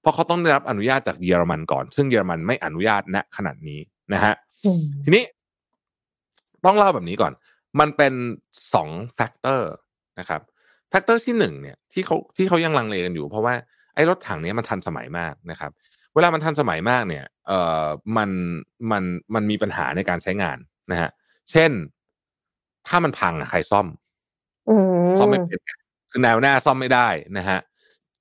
[0.00, 3.80] เพราะเขาต้องได้รับอนุญาตจากเยอรมันก่อน ซึ่งเยอรมันไม่อนุญาตณขณะนี้
[4.12, 5.24] นะฮะอืมทีนี้
[6.64, 7.32] ต้องเล่าแบบนี้ก่อน
[7.80, 8.12] มันเป็น
[8.74, 9.72] สอง factor
[10.18, 10.40] นะครับ
[10.90, 13.54] factor ที่หนึ่งเนี่ยที่เขาที่เขายังลังเลกันอยู่ เพราะว่า
[13.94, 15.70] ไอ้รถถังเนี้ยมันทันสมัยมากนะครับ
[16.14, 17.86] เวลามันทันสมัยมากเนี่ย เอ่อ
[18.16, 18.30] มัน
[18.90, 20.58] มันมันมีปัญหาในการใช้งาน
[20.90, 21.10] นะฮะ
[21.50, 21.70] เช่น
[22.88, 23.86] ถ้ามันพังอะใครซ่อม
[24.68, 25.70] อืมซ่อมไม่เป็นไง
[26.10, 27.58] คือแนวหน้าซ่อมไม่ได้นะฮะ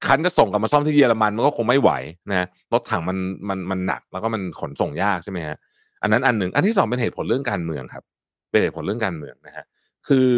[0.05, 1.91] คันจะส่งกลับมาซ่อมที่เยอรมันมันก็คงไม่ไหว
[2.29, 3.17] นะรถถังมัน
[3.49, 5.57] มันมันหนัก แล้วก็มันขนส่งยากใช่ไหมฮะ
[6.01, 8.03] อันนั้นอันหนึ่งอันที่สองเป็นเหตุผลเรื่องการเมืองครับ
[8.51, 9.65] เป็นเหตุผลเรื่องการเมืองนะฮะ
[10.07, 10.29] คือ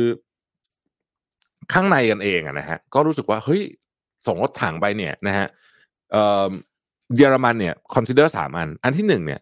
[1.74, 3.62] ข้างในกันเองอะนะฮะก็รู้สึกว่าเฮ้ย
[4.28, 5.48] ส่งรถถังไปเนี่ยนะฮะ
[6.12, 6.50] เอ่อ
[7.18, 9.40] เยอรมันเนี่ย consider สามอัน อันที่หนึ่งเนี่ย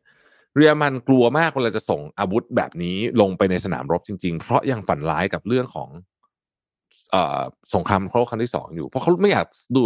[0.60, 5.90] เยอรมันกลัวมากเวลาจะส่งอาวุธแบบนี้ลงไปในสนามรบจริง ๆ เพราะยังฝันร้ายกับเรื่องของ
[7.76, 9.82] สงครามโลกครั้งที่สองอยู่ เพราะเขาไม่อยากดู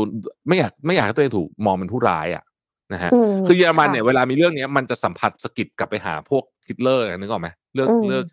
[0.48, 2.44] ไม่อยากไม่อยากให้ตัวเองถูกมองเป็นผู้ร้ายอะ
[2.94, 8.24] นะฮะมคือเยอรมันเนี่ยค่ะเวลามีเรื่องเนี้ยมันจะสัมผัสสะกิดกลับไปหาพวกฮิตเลอร์นึกออกไหมเรื่องอืมเรื่อง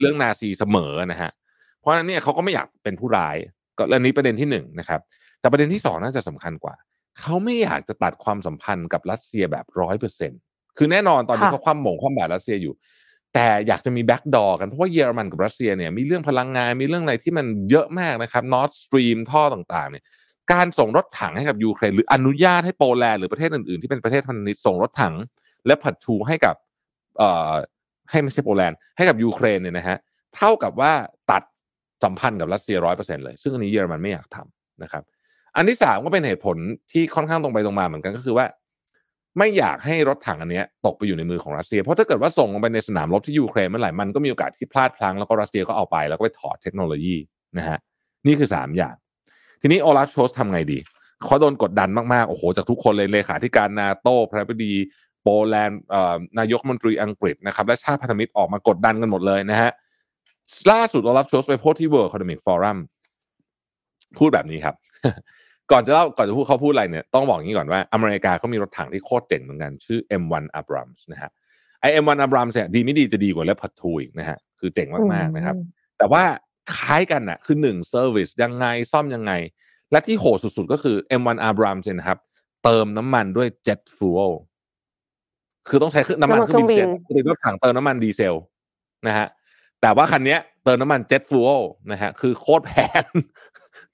[0.00, 1.30] เรื่องนาซีเสมอนะฮะ
[1.78, 3.36] เพราะฉะนั้นเนี่ยเขาก็ไม่อยากเป็นผู้ร้าย
[3.78, 5.00] ก็อันนี้ประเด็นที่หนึ่งนะครับ
[5.40, 6.74] แต่ประเด็นที่สองน่าจะสำคัญกว่า
[7.20, 10.32] เขาไม่อยากจะตัดความสัมพันธ์กับรัสเซียแบบร้อยเปอร์เซ็น
[10.78, 12.74] คือแน่นอนตอนนี้ค่ะเขาคว่ำบงคว่ำบาตรรัสเซียอยู่
[13.34, 20.04] แต่อยากจะมี backdoor กันเพราะว่าเยอรมันกับรัสเซียเนี่ยมีเรื่องพลังงานมีเรื่องอะไรที่มันเยอะมากนะครับนอร์ s สตรีมท่อต่างๆเนี่ย
[20.52, 25.14] การส่งรถถังให้กับยูเครนหรืออนุญาตให้โปแลนด์หรือประเทศอื่นๆ ที่เป็นประเทศพันธมิตรส่งรถถัง
[25.66, 26.54] Leopard 2ให้กับ
[27.18, 27.52] เอ่อ
[28.10, 29.96] ให้ไม่ใช่โปแลนด์ให้กับยูเครนเนี่ยนะฮะ
[30.36, 30.92] เท่ากับว่า
[31.30, 31.42] ตัด
[32.04, 35.02] สัมพันธ์กับรัสเซียร้อยเปอร์เซ็นต์เลย ซึ่งอันนี้เยอรมันไม่อยากทำนะครับ
[35.56, 36.56] อันที่สามก็เป็นเหตุผล
[36.92, 38.46] ที่ค่อนข้างตรงไปตรงมาเหมือนกันก็คือว่า
[39.38, 47.16] ไม่อยากให้รถถังอันเนี้ยตกไปอยู่ในมือของรัสเซีย เพราะถ้าเกิดว่าส่งลงไปในสนามรบที่ยูเครนเมื่อไหร่มันก็มีโอกาสที่พลาดพลั้งแล้วก็รัสเซียก็เอาไปแล้วก็ไปถอดเทคโนโลยี
[47.58, 47.78] นะฮะ
[48.26, 48.94] นี่คือสามอย่าง
[49.60, 50.78] ทีนี้โอลาฟโชสทำไงดี
[51.24, 54.72] เขาโดนกดดันมากๆ โอ้โห จากทุกคนเลยเลขาธิการนาโต้พระบดี
[55.22, 55.80] โปแลนด์
[56.38, 59.70] นายกรัฐมนตรีอังกฤษนะครับและชาติพันธมิตรออกมากดดันกันหมดเลยนะฮะ
[60.70, 62.78] ล่าสุดโอลาฟโชลซ์ไปพูดที่ World Economic Forum
[64.18, 64.74] พูดแบบนี้ครับ
[65.72, 71.30] ก่อนจะเล่าก่อนจะพูดเขาพูดอะไรเนี่ยต้องบอกอย่างนี้ก่อนว่าอเมริกาเขามีรถถังที่โคตรเจ๋งเหมือนกันชื่อ M1 Abrams นะฮะ
[71.80, 75.56] ไอ้ M1 Abrams เนี่ยดีไม่ดีจะดีกว่า Leopard 2อีกนะฮะคือเจ๋งมากๆนะครับ
[75.98, 76.22] แต่ว่า
[76.76, 79.32] คล้ายกันน่ะคือหนึ่ง service ยังไงซ่อมยังไง
[79.90, 82.18] และที่โหดสุดๆก็คือ M1 Abrams เนี่ยนะครับ
[82.64, 84.32] เติมน้ำมันด้วย Jet Fuel
[85.68, 88.34] คือต้องใช้เครื่องน้ำมันน้ำมันเครื่องบินเครื่เจ็องตบินปกติรถถังเติมน้ำมันดีเซล
[89.06, 89.26] นะฮะ
[89.80, 93.04] แต่ว่าคันเนี้ยเติมน้ำมัน Jet Fuel นะฮะคือโคตรแพง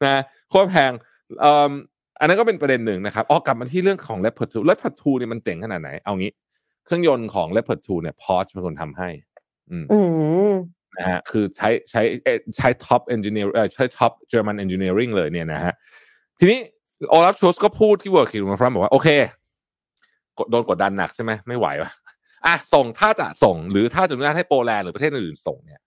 [0.05, 1.73] นะโคตรแพงเอ่อ
[2.21, 6.33] อันนั้นก็เป็นประเด็นหนึ่งนะครับอ๋อกลับมาที่เรื่องของ Leopard 2 Leopard 2เนี่ยมันเจ๋งขนาดไหน เอางี้
[6.85, 9.09] เครื่องยนต์ของ Leopard 2เนี่ย Porsche เป็นคนทำให้
[9.71, 10.01] อืมอื
[10.51, 10.53] ม
[10.99, 15.75] นะฮะคือใช้ใช้เอ่อใช้ top engineer เอ่อใช้ top German engineering เลยเนี่ยนะฮะ
[16.39, 16.59] ทีนี้
[17.11, 19.09] โอลาฟ โชลซ์ก็พูดที่ World Economic Forum บอกว่า โอเค
[20.39, 21.91] กดโดนกดดันหนักใช่ไหมไม่ไหววะ
[22.47, 25.81] อะส่งถ้าจะส่ง หรือถ้าจะอนุญาตให้โปแลนด์หรือประเทศอื่นๆส่งเนี่ย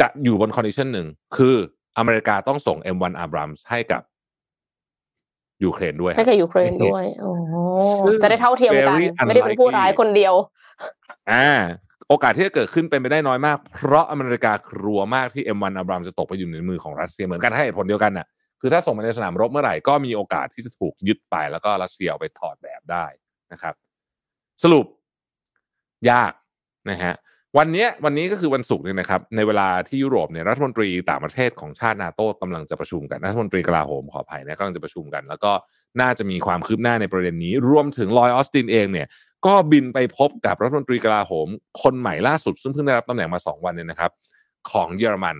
[0.00, 1.06] จะอยู่บน condition หนึ่ง
[1.36, 1.56] คือ
[1.98, 4.02] อเมริกาต้องส่ง M1 Abrams ให้กับ
[5.64, 7.30] ยูเครนด้วยให้กับยูเครนด้วยโอ้
[8.06, 10.34] ซึ่งจะได้เท่าเทียมกัน very ไม่ได้เป็นผู้ร้าย unlikely คนเดียว
[11.32, 11.48] อ่า
[12.08, 18.26] โอกาสที่จะเกิดขึ้นเป็นไปได้น้อยมาก เพราะอเมริกากลัวมากที่ M1 Abrams จะตกไปอยู่ในมือของรัสเซียเหมือนกันให้เหตุผลเดียวกันน่ะ
[18.60, 23.06] คือถ้าส่งไปในสนามรบเมื่อไหร่ก็มีโอกาสที่จะถูกยึดไปแล้วก็รัสเซียเอาไปถอดแบบได้
[23.52, 23.74] นะครับ
[24.62, 24.86] สรุป
[26.10, 26.32] ยาก
[26.90, 27.14] นะฮะ
[27.58, 35.52] วันนี้วันนี้ก็คือวันศุกร์เนี่ยนะครับในเวลาที่ยุโรปเนี่ยรัฐมนตรีต่างประเทศของชาตินาโต้กำลังจะประชุมกันรัฐมนตรีกลาโหมขออภัยนะกำลังจะประชุมกัน แล้วก็
[36.00, 39.06] น่าจะมีความคืบหน้าในประเด็นนี้ รวมถึงลอยออสตินเองเนี่ย
[39.46, 41.48] ก็บินไปพบกับรัฐมนตรีกลาโหม
[41.82, 44.10] คนใหม่ล่าสุด ซึ่งเพิ่งได้รับตำแหน่งมาสองวันเนี่ยนะครับ
[44.70, 45.36] ของเยอรมัน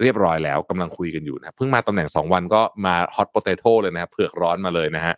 [0.00, 5.14] เรียบร้อยแล้วกำลังคุยกันอยู่นะเพิ่งมาตำแหน่งสองวันก็มา hot potato เลยนะครับเผือกร้อนมาเลยนะฮะ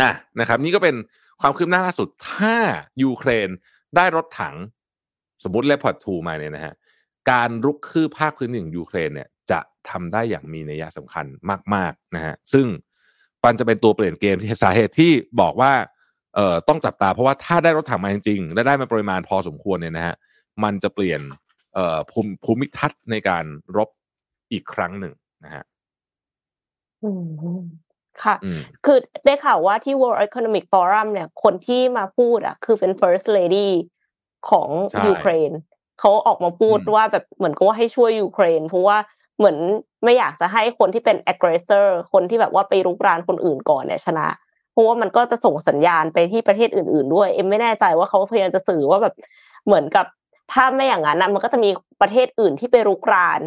[0.00, 0.10] อะ
[0.40, 0.94] นะครับ นี่ก็เป็น
[1.40, 2.56] ความคืบหน้าล่าสุดถ้า
[3.02, 3.48] ยูเครน
[3.96, 4.56] ได้รถถัง
[5.44, 6.74] สมมติ Leopard 2มาเนี่ยนะฮะ
[7.30, 11.26] การรุกคืบภาคพื้นดินของยูเครนเนี่ยจะทำได้อย่างมีนัยสำคัญ
[11.74, 12.66] มาก ๆนะฮะซึ่ง
[13.44, 15.72] มันจะเป็นตัวเปลี่ยนเกมที่สาเหตุที่บอกว่า
[16.34, 20.14] เอ่อต้องจับตาเพราะว่าถ้าได้รถถังมาจริงๆและได้มาปริมาณพอสมควรเนี่ยนะฮะ
[20.64, 21.20] มันจะเปลี่ยน
[21.74, 23.44] เอ่อภูมิภูมิทัศน์ในการ
[23.76, 23.88] รบ
[24.52, 25.14] อีกครั้งหนึ่ง
[25.44, 25.64] นะฮะ
[28.22, 33.68] ค่ะอืมคือได้ข่าวว่าที่ World Economic Forum เนี่ย คนที่มาพูดอะ คือเป็น First Lady
[34.50, 35.50] ของใช่ยูเครน
[36.00, 38.98] เขาออกมาพูดอืมว่าแบบเหมือนกับว่าให้ช่วยยูเครนเพราะว่า
[39.38, 39.56] เหมือน
[40.04, 44.28] ไม่อยากจะให้คนที่เป็น aggressor คนที่แบบว่าไปรุกรานคนอื่นก่อนเนี่ยชนะ
[44.72, 49.14] เพราะว่ามันก็จะส่งสัญญาณไปที่ประเทศอื่น ๆ ด้วย เอ็มไม่แน่ใจว่าเขาพยายามจะสื่อว่าแบบ
[49.66, 50.06] เหมือนกับ
[50.52, 53.40] ถ้าไม่อย่างนั้นนะมันก็จะมีประเทศอื่นที่ไปรุกราน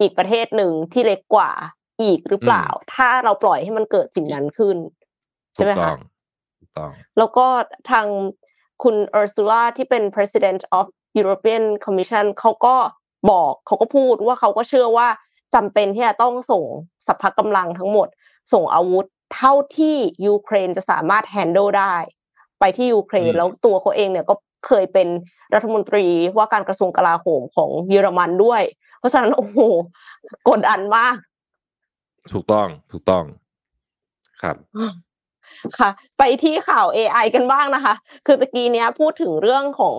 [0.00, 1.50] อีกประเทศหนึ่งที่เล็กกว่า
[2.02, 4.76] อีกหรือเปล่า ถ้าเราปล่อยให้มันเกิดสิ่งนั้นขึ้น
[5.54, 5.98] ใช่ถูไหมกต้คะอง
[6.60, 7.46] ถูกต้อง แล้วก็
[7.90, 8.06] ทาง
[8.82, 10.86] คุณเออร์ซูล่าที่เป็น president of
[11.18, 12.76] European Commission เขาก็
[13.30, 15.08] บอกเขาก็พูดว่าเขาก็เชื่อว่า
[15.54, 16.64] จำเป็นที่จะต้องส่ง
[17.06, 18.08] สัพพะกำลังทั้งหมด
[18.52, 21.94] ส่งอาวุธเท่าที่ยูเครนจะสามารถ handle ได้
[22.60, 24.34] ไปที่ยูเครนอืมแล้วตัวเขาเองเนี่ยก็
[24.66, 25.08] เคยเป็น
[25.54, 28.62] รัฐมนตรีว่าการกระทรวงกลาโหมของเยอรมันด้วย
[28.98, 29.58] เพราะฉะนั้นโอ้โห
[30.48, 31.16] กดดันมาก
[32.32, 33.24] ถูกต้องถูกต้อง
[34.42, 34.56] ครับ
[35.78, 37.94] ค่ะ ไปที่ข่าว AI กันบ้างนะคะ
[38.26, 39.96] คือตะกี้เนี้ยพูดถึงเรื่องของ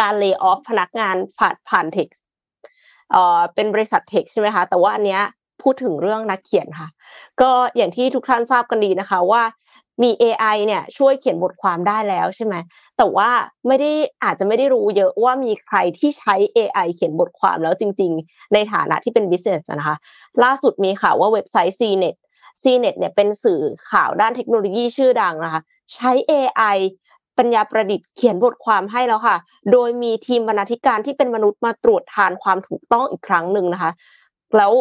[0.00, 2.08] การ lay off พนักงานผ่านผ่าน tech
[3.10, 5.22] เอ่อเป็นบริษัท tech ใช่ไหมคะแต่ว่าอันเนี้ย
[5.62, 6.88] พูดถึงเรื่องนักเขียนค่ะ
[7.40, 9.42] ก็อย่างที่ทุกท่านทราบกันดีนะคะ ว่า
[10.02, 12.54] มี AI เนี่ยช่วยเขียนบทความได้แล้วใช่ไหม
[12.96, 13.30] แต่ว่า
[13.66, 13.90] ไม่ได้
[14.24, 19.96] อาจจะไม่ได้รู้เยอะว่ามีใครที่ใช้ AI เขียนบทความแล้วจริง ๆ ในฐานะที่เป็น business นะคะ
[20.42, 22.16] ล่าสุดมีข่าวว่าเว็บไซต์ CNET
[22.62, 25.60] CNET เนี่ยเป็นสื่อข่าวด้านเทคโนโลยีชื่อดังนะคะ
[25.94, 26.78] ใช้ AI
[27.38, 29.36] ปัญญาประดิษฐ์เขียนบทความให้แล้วค่ะ
[29.72, 33.90] โดยมีทีมบรรณาธิการที่เป็นมนุษย์มาตรวจทานความถูกต้องอีกครั้งหนึ่งนะคะ
[34.56, 34.72] แล้ว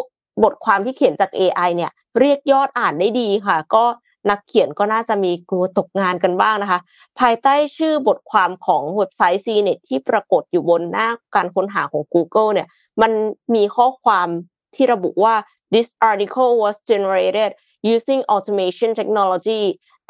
[0.44, 3.86] บทความที่เขียนจาก AI เนี่ย เรียกยอดอ่านได้ดีค่ะ ก็
[4.30, 6.80] นักเขียนก็น่าจะมีกลัวตกงานกันบ้างนะคะ
[7.20, 12.68] ภายใต้ชื่อบทความของเว็บไซต์ CNET ที่ปรากฏอยู่บนหน้าการค้นหาของ Google เนี่ย
[13.02, 13.12] มัน
[13.56, 14.28] มีข้อความ
[14.76, 15.36] ที่ระบุว่า
[15.74, 17.50] this article was generated
[17.94, 19.64] using automation technology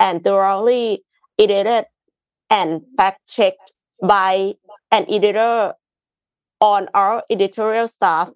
[0.06, 0.86] and thoroughly
[1.44, 1.84] edited
[2.60, 3.68] and fact-checked
[4.14, 4.32] by
[4.98, 5.74] an editor
[6.74, 8.28] on our editorial staff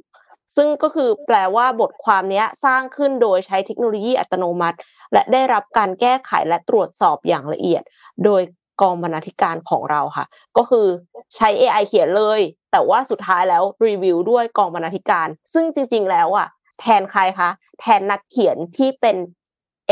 [0.55, 4.77] ซึ่งก็คือแปลว่าบทความนี้สร้างขึ้นโดยใช้เทคโนโลยีอัตโนมัติ
[5.13, 7.83] และได้รับการแก้ไขและตรวจสอบอย่างละเอียด
[8.25, 8.41] โดย
[8.81, 10.25] กองบรรณาธิการของเราค่ะ
[10.57, 10.87] ก็คือ
[11.35, 12.41] ใช้ AI เขียนเลย
[12.71, 16.47] แต่ว่าสุดท้ายแล้วรีวิวด้วยกองบรรณาธิการ ซึ่งจริง ๆ แล้วอะ
[16.81, 17.49] แทนใครคะ
[17.79, 19.15] แทนนักเขียนที่เป็น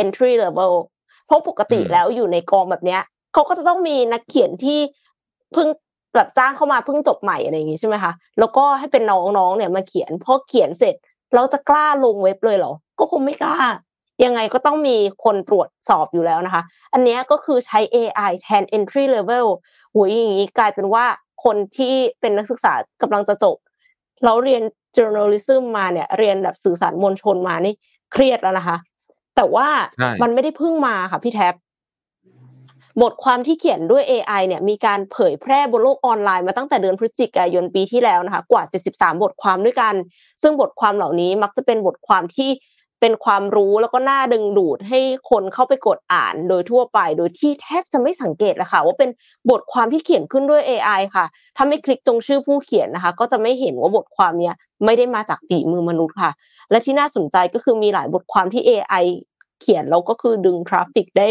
[0.01, 0.73] entry level
[1.25, 3.01] เพราะปกติแล้วอยู่ในกองแบบเนี้ย
[3.33, 4.79] เขาก็จะต้องมีนักเขียนที่
[5.53, 5.67] เพิ่ง
[6.15, 10.95] แบบจ้างเข้ามาเพิ่งจบใหม่อะไรอย่างงี้ใช่ไหมคะแล้วก็ให้เป็นน้องๆเนี่ยมาเขียนพอเขียนเสร็จ
[11.35, 13.59] เราจะกล้าลงเว็บเลยเหรอ ก็คงไม่กล้า
[14.25, 19.45] ยังไงก็ต้องมีคนตรวจสอบอยู่แล้วนะคะ อันเนี้ยก็คือใช้ AI แทน entry level
[19.93, 21.05] หุยอย่างนี้กลายเป็นว่า
[21.43, 23.57] คนที่เป็นนักศึกษากำลังจะจบ
[24.23, 24.63] แล้วเรียน
[24.97, 27.73] journalism มาเนี่ย เรียนแบบสื่อสารมวลชนมานี่
[28.13, 28.77] เครียดแล้วนะคะ
[29.35, 31.53] แต่ว่าใช่มันไม่ได้เพิ่งมาค่ะพี่แท็บ
[33.01, 38.63] บทความที่เขียนด้วย AI เนี่ยมีการเผยแพร่บนโลกออนไลน์มาตั้งแต่เดือนพฤศจิกายนปีที่แล้วนะคะกว่า
[38.93, 39.93] 73 บทความด้วยกัน
[40.41, 42.51] ซึ่งบทความเหล่านี้มักจะเป็นบทความที่
[43.01, 49.09] เป็นความรู้แล้วก็น่าดึงดูดให้คนเข้าไปกดอ่านโดยทั่วไป โดยที่แทบจะไม่สังเกตเลยค่ะว่าเป็น
[49.49, 51.25] บทความที่เขียนขึ้นด้วย AI ค่ะ
[51.55, 56.31] ถ้าไม่คลิกตรงชื่อผู้เขียนนะคะ ก็จะไม่เห็นว่าบทความเนี้ยไม่ได้มาจากฝีมือมนุษย์ค่ะ
[56.71, 59.05] และที่น่าสนใจก็คือมีหลายบทความที่ AI
[59.61, 61.27] เขียนแล้วก็คือดึงทราฟฟิกได้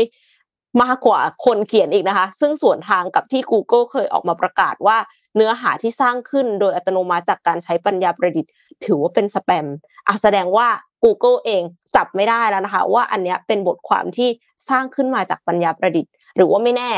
[0.83, 4.97] มากกว่าคนเขียนอีกนะคะ ซึ่งส่วนทางกับที่ Google เคยออกมาประกาศว่า
[5.37, 8.51] เนื้อหาที่สร้างขึ้นโดยอัตโนมัติจากการใช้ปัญญาประดิษฐ์
[8.85, 9.67] ถือว่าเป็นสแปม
[10.07, 10.69] อะแสดงว่า
[11.05, 11.63] Google เอง
[11.97, 14.29] จับไม่ได้แล้วนะคะ ว่าอันเนี้ยเป็นบทความที่
[14.69, 16.91] สร้างขึ้นมาจากปัญญาประดิษฐ์ หรือว่าไม่แน่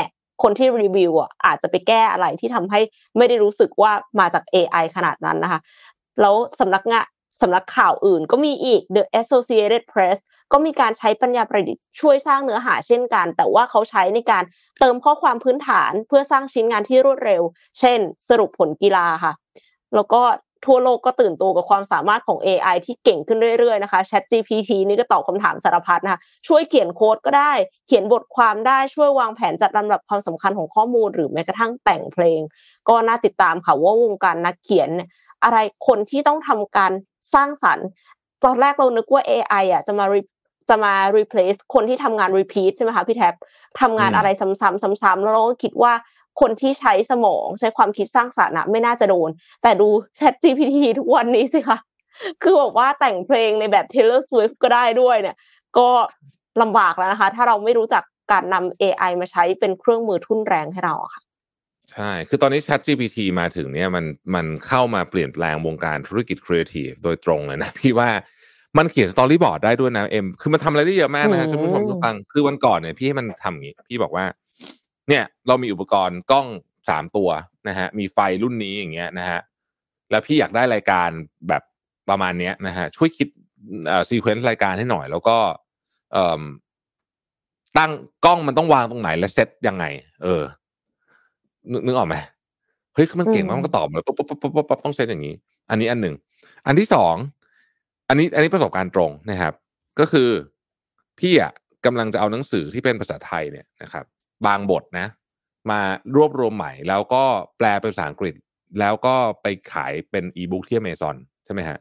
[0.42, 2.80] คนที่รีวิวอะอาจจะไปแก้อะไรที่ทำให้
[3.16, 5.60] ไม่ได้รู้สึกว่ามาจาก AI ขนาดนั้นนะคะ
[6.20, 7.06] แล้วสำนักงาน
[7.42, 10.18] สำนักข่าวอื่นก็มีอีก The Associated Press
[10.52, 14.44] ก็มีการใช้ปัญญาประดิษฐ์ช่วยสร้างเนื้อหาเช่นกัน แต่ว่าเขาใช้ในการ
[14.80, 17.42] เติมข้อความพื้นฐานเพื่อสร้างชิ้นงานที่รวดเร็ว
[17.78, 17.98] เช่น
[18.28, 19.32] สรุปผลกีฬาค่ะ
[19.94, 20.22] แล้วก็
[20.66, 27.52] ทั่วโลกก็ตื่นตัวกับความสามารถของ AI ที่เก่งขึ้นเรื่อยๆนะคะ Chat GPT นี่ก็ตอบคำถามสารพัดนะคะช่วยเขียนโค้ดก็ได้
[27.86, 32.40] เขียนบทความได้ช่วยวางแผนจัดลำดับความสำคัญของข้อมูล หรือแม้กระทั่งแต่งเพลง
[32.88, 34.90] ก็น่าติดตามค่ะว่าวงการนักเขียน
[35.44, 36.92] อะไรคนที่ต้องทำการ
[37.34, 37.86] สร้างสรรค์
[38.44, 40.06] ตอนแรกเรานึกว่า AI อะจะมา
[40.70, 43.34] จะมา replace คนที่ทำงาน repeat ใช่ไหมคะพี่แท็บ
[43.80, 45.92] ทำงานอะไรซ้ำๆซ้ำๆแล้วเราก็คิดว่า
[46.40, 49.30] คนที่ใช้สมองใช้ความคิดสร้างสรรค์นะไม่น่าจะโดน
[49.62, 51.78] แต่ดู Chat GPT ทุกวันนี้สิคะ
[52.42, 55.36] คือบอกว่าแต่งเพลงในแบบ Taylor Swift ก็ได้ด้วยเนี่ย
[55.78, 55.88] ก็
[56.62, 61.22] ลำบากแล้วนะคะ ถ้าเราไม่รู้จักการนำ AI มาใช้เป็นเครื่องมือทุ่นแรงให้เราค่ะ
[61.92, 64.04] ใช่ คือตอนนี้ Chat GPT มาถึงเนี่ยมัน
[64.34, 68.10] มันเข้ามาเปลี่ยนแปลงวงการธุรกิจครีเอทีฟโดยตรงเลยนะ พี่ว่า
[68.78, 74.24] มันเขียน storyboard ได้ด้วยนะเอ็มคือมันทำอะไรได้เยอะมากนะฮะอืมท่านผู้ชมผู้ฟังคือวันก่อนเนี่ยพี่ให้มันทำอย่างนี้พี่บอกว่า
[75.08, 76.46] เนี่ยเรามีอุปกรณ์กล้อง
[76.88, 77.28] สามตัว
[77.68, 79.40] นะฮะมีไฟรุ่นนี้อย่างเงี้ยนะฮะ
[80.10, 81.08] แล้วพี่อยากได้รายการ
[81.48, 81.62] แบบ
[82.08, 83.28] ประมาณเนี้ยนะฮะช่วยคิด
[83.86, 85.36] เอ่อ sequence รายการให้หน่อย แล้วก็
[86.12, 86.42] เอ่อ
[87.78, 87.92] ตั้ง
[88.24, 89.84] กล้องมันต้องวางตรงไหนและเซตยังไง
[90.22, 90.42] เออ
[91.72, 92.16] นึกนึกออกไหม
[92.94, 95.34] เฮ้ยคือมันเก่งมากอืมมันก็ตอบมาแล้วปุ๊บปุ๊บปุ๊บปุ๊บปุ๊บต้องเซตอย่างนี้
[95.70, 96.14] อันนี้อันหนึ่ง
[96.66, 97.14] อันที่สอง
[98.10, 99.54] อันนี้อันนี้ประสบการณ์ตรงนะครับ
[100.00, 100.28] ก็คือ
[101.20, 101.52] พี่อะ
[101.86, 104.04] กำลังจะเอาหนังสือที่เป็นภาษาไทยเนี่ยนะครับ
[104.46, 105.06] บางบทนะ
[105.70, 105.80] มา
[106.16, 107.24] รวบรวมใหม่ แล้วก็
[107.58, 108.34] แปลเป็นภาษาอังกฤษ
[108.80, 111.78] แล้วก็ไปขายเป็นอีบุ๊กที่อเมซอนใช่ไหมฮะ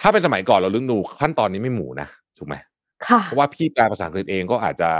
[0.00, 2.08] ถ้าเป็นสมัยก่อนเราลึกดูขั้นตอนนี้ไม่หมูนะ
[2.38, 2.54] ถูกไหม
[3.06, 4.90] ค่ะเพราะว่าพี่แปลภาษาอังกฤษเองก็อาจจะ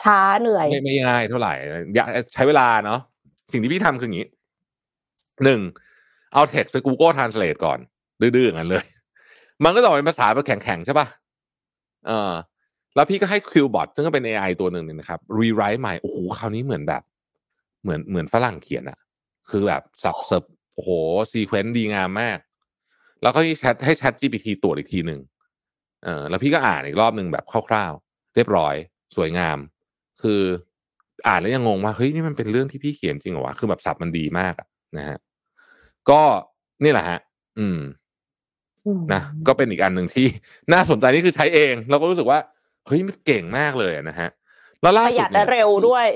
[0.00, 1.54] ช้าเหนื่อยไม่ไม่ง่ายเท่าไหร่
[1.94, 3.00] อยากใช้เวลาเนาะ
[3.52, 4.28] สิ่งที่พี่ทำคืออย่างนี้
[5.44, 5.60] หนึ่ง
[6.32, 7.78] เอา text ไป Google Translate ก่อน
[8.20, 8.84] ดื้อๆอย่างนั้นเลย
[9.64, 11.06] มันก็จะออกเป็นภาษาแบบแข็งๆใช่ป่ะ
[12.06, 12.32] เออ
[12.94, 17.02] แล้วพี่ก็ให้ Qbot ซึ่งก็เป็น AI ตัวหนึ่งเนี่ยนะครับ rewrite ใหม่โอ้โหคราวนี้เหมือนแบบ
[17.82, 18.98] เหมือนเหมือนฝรั่งเขียนอะ
[19.50, 20.44] คือแบบสับเสิบ
[20.74, 20.90] โอ้โห
[21.30, 22.38] ซีเควนต์ดีงามมาก
[23.22, 25.20] แล้วก็ให้แชทให้ Chat GPT ตรวจอีกทีหนึ่ง
[26.04, 28.74] เออแล้วพี่ก็อ่านอีกรอบหนึ่งแบบคร่าวๆ เรียบร้อย
[29.16, 29.58] สวยงาม
[30.22, 30.42] คือ
[31.26, 34.54] อ่านแล้วยังงงว่าเฮ้ยนี่มันเป็นเรื่องที่พี่เขียนจริงเหรอวะคือแบบสับมันดีมาก
[34.98, 35.18] นะฮะ
[36.10, 36.22] ก็
[36.82, 37.18] นี่แหละฮะ
[37.58, 37.78] อืม
[39.12, 40.26] นะก็เป็นอีกอันหนึ่งที่
[40.72, 42.38] น่าสนใจนี่คือใช้เอง เราก็รู้สึกว่า
[42.86, 44.28] เฮ้ยมันเก่งมากเลยนะฮะ
[44.82, 46.06] แล้วล่าประสุหดยัดเนี่และยเร็วด้วย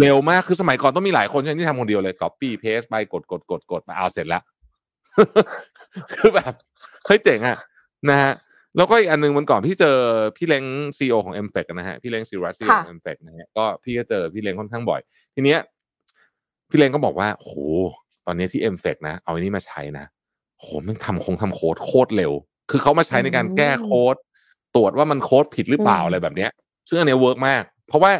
[0.00, 4.42] เร็วมากคือสมัยก่อนต้องมีหลายคนใช่ไหมที่ทำคนเดียวเลย copy paste ไปกดกดกดกดไปเอาเสร็จแล้ว
[6.12, 6.52] คือแบบ
[7.06, 7.58] เฮ้ยเจ๋งอะ
[8.10, 8.32] นะฮะ
[8.76, 9.96] แล้วก็อีกอันหนึงวันก่อนพี่เจอ
[10.36, 10.64] พี่เล้ง
[10.98, 15.00] ซีอของ m f e c นะฮะพี่เล้งซีรัสซีของค่ะ m f e c นะฮะก็พี่ก็เจอพี่เล้งค่อนข้างบ่อย
[15.34, 15.60] ทีเนี้ย
[16.70, 17.52] พี่เล้งก็บอกว่าโห
[18.26, 20.04] ตอนนี้ที่ m f e c นะ เอาอันนี้มาใช้นะ
[20.62, 22.32] โหมันทำคงทำโค้ดโคตรเร็ว
[22.70, 24.16] คือเขามาใช้ในการแก้โค้ด
[24.74, 26.50] ตรวจว่ามันโค้ดผิดหรือเปล่าอืมอะไรแบบเนี้ย
[26.88, 28.10] ซึ่งอันเนี้ย work มาก เพราะว่า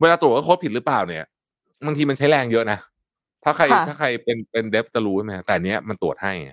[0.00, 1.24] เวลาตรวจว่าโค้ดผิดหรือเปล่าเนี่ย
[1.86, 2.78] บางทีมันใช้แรงเยอะนะ
[3.44, 6.52] ถ้าใครค่ะถ้าใครเป็นเป็น dev จะรู้ใช่ไหมฮะแต่อันเนี้ยมันตรวจให้ไง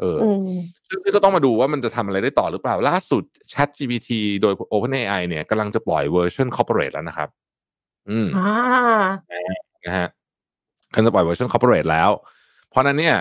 [0.00, 0.58] เออออืม
[0.88, 3.22] ซึ่งซึ่งก็ต้องมาดูว่ามันจะทำอะไรได้ต่อหรือเปล่า ล่าสุด
[3.52, 4.10] Chat GPT
[4.42, 7.28] โดย OpenAI เนี่ยกำลังจะปล่อยเวอร์ชัน corporate แล้วนะครับ
[8.10, 9.42] อืมอ่า
[9.84, 10.08] นะฮะ
[10.92, 12.10] กำลังจะปล่อยเวอร์ชัน corporate แล้ว
[12.70, 13.16] เพราะฉะนั้นเนี่ย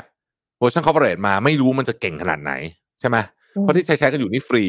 [0.62, 2.54] เวอร์ชัน corporate มาไม่รู้มันจะเก่งขนาดไหน
[3.00, 3.18] ใช่ไหม
[3.56, 4.66] อืมเพราะที่ใช้ใช้กันอยู่นี่ฟรี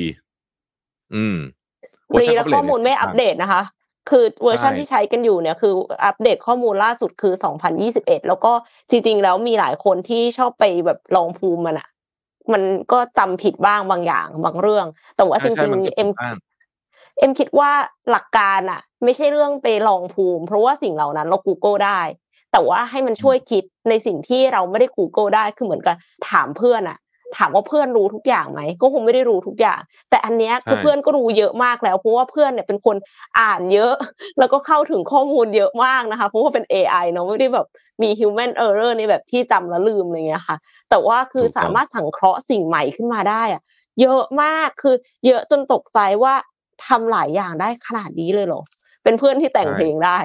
[1.14, 1.36] อืม
[2.10, 3.62] ฟรีแล้วข้อมูลไม่อัปเดตนะคะ
[4.10, 5.72] คือเวอร์ชันใช่ที่ใช้กันอยู่เนี่ยคือ
[6.04, 7.34] อัปเดตข้อมูลล่าสุดคือ
[7.80, 8.52] 2021 แล้วก็
[8.90, 11.88] จริง ๆ แล้วมีหลายคนที่ชอบไปแบบลองภูมิมันอะ
[12.52, 12.62] มัน
[12.92, 14.86] ก็จำผิดบ้างบางอย่างบางเรื่อง
[15.16, 16.34] แต่ว่าจใช่ใช่ริงมันก็ๆเอ็มบ้าง
[17.18, 17.70] เอ็มคิดว่า
[18.10, 22.00] หลักการอะไม่ใช่เรื่องไปลองภูมิ เพราะว่าสิ่งเหล่านั้นเรา Google ได้
[22.52, 25.96] แต่ว่าให้มันช่วยคิดในสิ่งที่เราไม่ได้ Google ได้คือเหมือนกับ
[26.28, 26.98] ถามเพื่อนอะ
[27.38, 29.80] ถามว่าเพื่อนรู้ทุกอย่างไหมก็คงไม่ได้รู้ทุกอย่าง
[30.10, 32.96] แต่อันเนี้ยคือใช่เพื่อนก็รู้เยอะมากแล้ว เพราะว่าเพื่อนเนี่ยเป็นคน
[33.40, 33.94] อ่านเยอะ
[34.38, 37.66] แล้วก็เข้าถึงข้อมูลเยอะมากนะคะ เพราะว่าเป็น AI เนาะไม่ได้แบบ
[38.02, 40.56] มี human error ในแบบที่จำแล้วลืมอะไรเงี้ยค่ะ
[40.90, 43.62] แต่ว่าคือสามารถสังเคราะห์สิ่งใหม่ขึ้นมาได้อะ
[44.00, 44.94] เยอะมากคือ
[45.26, 46.34] เยอะจนตกใจว่า
[46.86, 48.62] ทำหลายอย่างได้ขนาดนี้เลยเหรอ
[49.04, 50.18] เป็นเพื่อนที่แต่งเพลงได้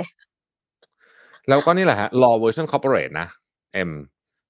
[1.49, 3.27] แล้วก็นี่แหละฮะรอเวอร์ชัน corporate นะ
[3.73, 3.91] เอ็ม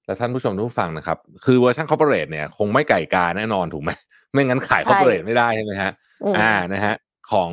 [0.06, 3.90] และท่านผู้ชมทุกฟังนะครับ คือเวอร์ชัน corporate เนี่ย คงไม่ไก่กาแน่นอนถูกไหม
[4.32, 5.92] ไม่งั้นขายใช่ corporate ไม่ได้ใช่ไหมฮะ
[6.22, 6.94] อืมอ่านะฮะ
[7.30, 7.50] ของ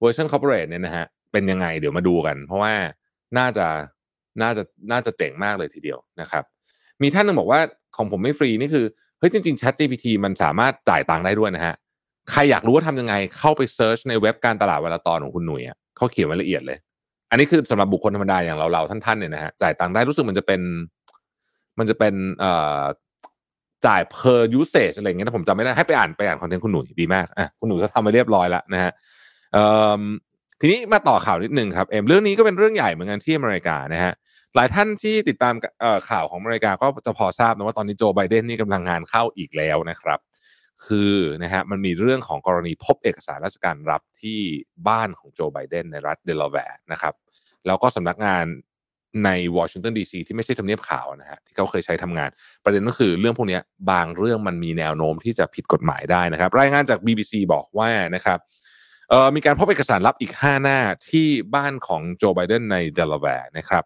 [0.00, 2.72] เวอร์ชัน corporate เนี่ยนะฮะเป็นยังไงเดี๋ยวมาดูกัน เพราะว่า
[3.38, 3.66] น่าจะ
[4.42, 4.62] น่าจะ
[4.92, 6.44] น่าจะเจ๋งมากเลยทีเดียวนะครับ
[7.02, 7.60] มีท่านหนึ่งบอกว่า
[7.96, 8.84] ของผมไม่ฟรีนี่คือ
[9.18, 11.74] เฮ้ยจริงๆ Chat GPT มันสามารถจ่ายตังค์ได้ด้วยนะฮะ
[12.30, 16.78] ใครอยากรู้ว่าทำยังไงเข้าไป search ในเว็บการตลาดวันละตอนของคุณหนุ่ยอะเขาเขียนไว้ละเอียดเลย
[17.34, 20.60] อันนี้คือสำหรับบุคคลธรรมดาอย่างเราเราท่านๆเนี่ยนะฮะจ่ายตังค์ได้รู้สึกมันจะเป็น
[21.78, 22.82] มันจะเป็นเอ่อ
[23.86, 28.92] จ่าย per usage อะไรเงี้ยถ้าผมจำไม่ได้ให้ไปอ่านไปอ่านคอนเทนต์คุณหนุ่ยดีมากอะคุณหนุ่ยก็ทำมาเรียบร้อยแล้วนะฮะ
[29.52, 29.64] เอ่
[29.98, 30.02] อ
[30.60, 34.12] ทีนี้มาต่อข่าวนิดนึงครับเอ็มเรื่องนี้ก็เป็นเรื่องใหญ่เหมือนกันที่อเมริกานะฮะ
[34.54, 35.54] หลายท่านที่ติดตาม
[36.10, 40.18] ข่าวของอเมริกาก็จะพอทราบนะว่าตอนนี้โจไบเดนนี่กำลังงานเข้าอีกแล้วนะครับ
[40.86, 44.40] คือนะฮะมันมีเรื่องของกรณีพบเอกสารราชการลับที่
[44.88, 47.14] บ้านของโจไบเดนในรัฐเดลาแวร์นะครับ
[47.66, 48.44] แล้วก็สำนักงาน
[49.24, 52.30] ในวอชิงตันดีซีที่ไม่ใช่ทำเนียบขาวนะฮะที่เขาเคยใช้ทำงาน
[52.64, 53.58] ประเด็นก็คือเรื่องพวกนี้
[53.90, 58.38] บางเรื่องมันมีแนวโน้มที่จะผิดกฎหมายได้นะครับ รายงานจาก BBC บอกว่านะครับ
[59.34, 60.78] มีการพบเอกสารลับอีก 5 หน้า
[61.10, 63.84] ที่บ้านของโจไบเดนในเดลาแวร์นะครับ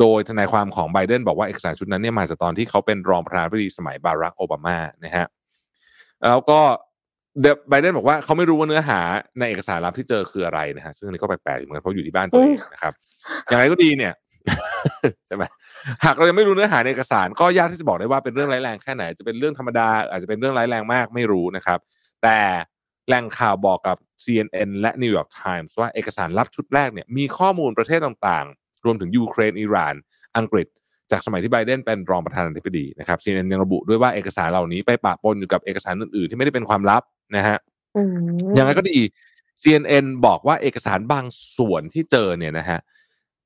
[0.00, 5.26] โดยทนายความของไบเดนบอกว่าเอกสารชุดนั้นเนี่ยมาจากตอนที่เขาเป็นรองประธานาธิบดีสมัยบารักโอบามานะฮะ
[6.26, 6.60] แล้วก็
[7.42, 9.00] เดไบเดนบอกว่าเขาไม่รู้ว่าเนื้อหา
[9.38, 12.92] ในเอกสารลับที่เจอคืออะไรนะฮะซึ่งอันนี้ก็แปลกๆเหมือนกันเพราะอยู่ที่บ้านตัวเองนะครับ
[13.46, 14.12] อย่างไรก็ดีเนี่ย
[15.26, 15.44] ใช่ไหม
[16.04, 21.78] หากเรายังไม่รู้เนื้อหาในเอกสาร ก็ยากที่จะบอกได้ว่าเป็นเรื่องร้ายแรงแค่ไหนจะเป็นเรื่องธรรมดา อาจจะเป็นเรื่องร้ายแรงมากไม่รู้นะครับ
[22.22, 22.38] แต่
[23.08, 29.94] แหล่งข่าวบอกกับ CNN และ New York Times ว่าเอกสารลับชุดแรกเนี่ยมีข้อมูลประเทศต่างๆ รวมถึงยูเครนอิหร่าน
[30.36, 30.66] อังกฤษ
[31.10, 37.02] จากสมัยที่ไบเดนเป็นรองประธานาธิบดีนะครับ CNN ยังระบุด้วยว่าเอกสารเหล่านี้ไปปะปนอยู่กับเอกสารอื่นๆ ที่ไม่ได้เป็นความลับ
[37.36, 37.58] นะฮะ
[37.96, 38.08] อืม
[38.54, 38.98] อย่างไรก็ดี
[39.62, 41.24] CNN บอกว่าเอกสารบาง
[41.56, 42.78] ส่วนที่เจอเนี่ยนะฮะ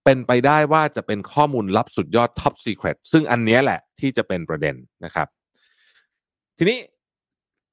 [0.05, 5.27] เป็นไปได้ว่าจะเป็นข้อมูลลับสุดยอด Top Secret ซึ่งอันเนี้ยแหละที่จะเป็นประเด็นนะครับ
[6.59, 6.79] ทีนี้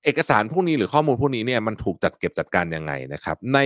[0.06, 3.58] เอกสารพวกนี้หรือข้อมูลพวกนี้เนี่ยมันถูกจัดเก็บจัดการยังไงนะครับ ใน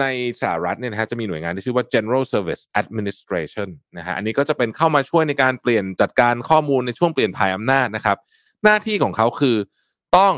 [0.00, 0.04] ใน
[0.40, 8.16] สหรัฐเนี่ยนะฮะจะมีหน่วยงานที่ชื่อว่า General Service Administration นะฮะอันนี้ก็จะเป็นเข้ามาช่วยในการเปลี่ยนจัดการข้อมูลในช่วงเปลี่ยนผ่ายอำนาจนะครับ
[8.64, 9.56] หน้าที่ของเขาคือ
[10.16, 10.34] ต้อง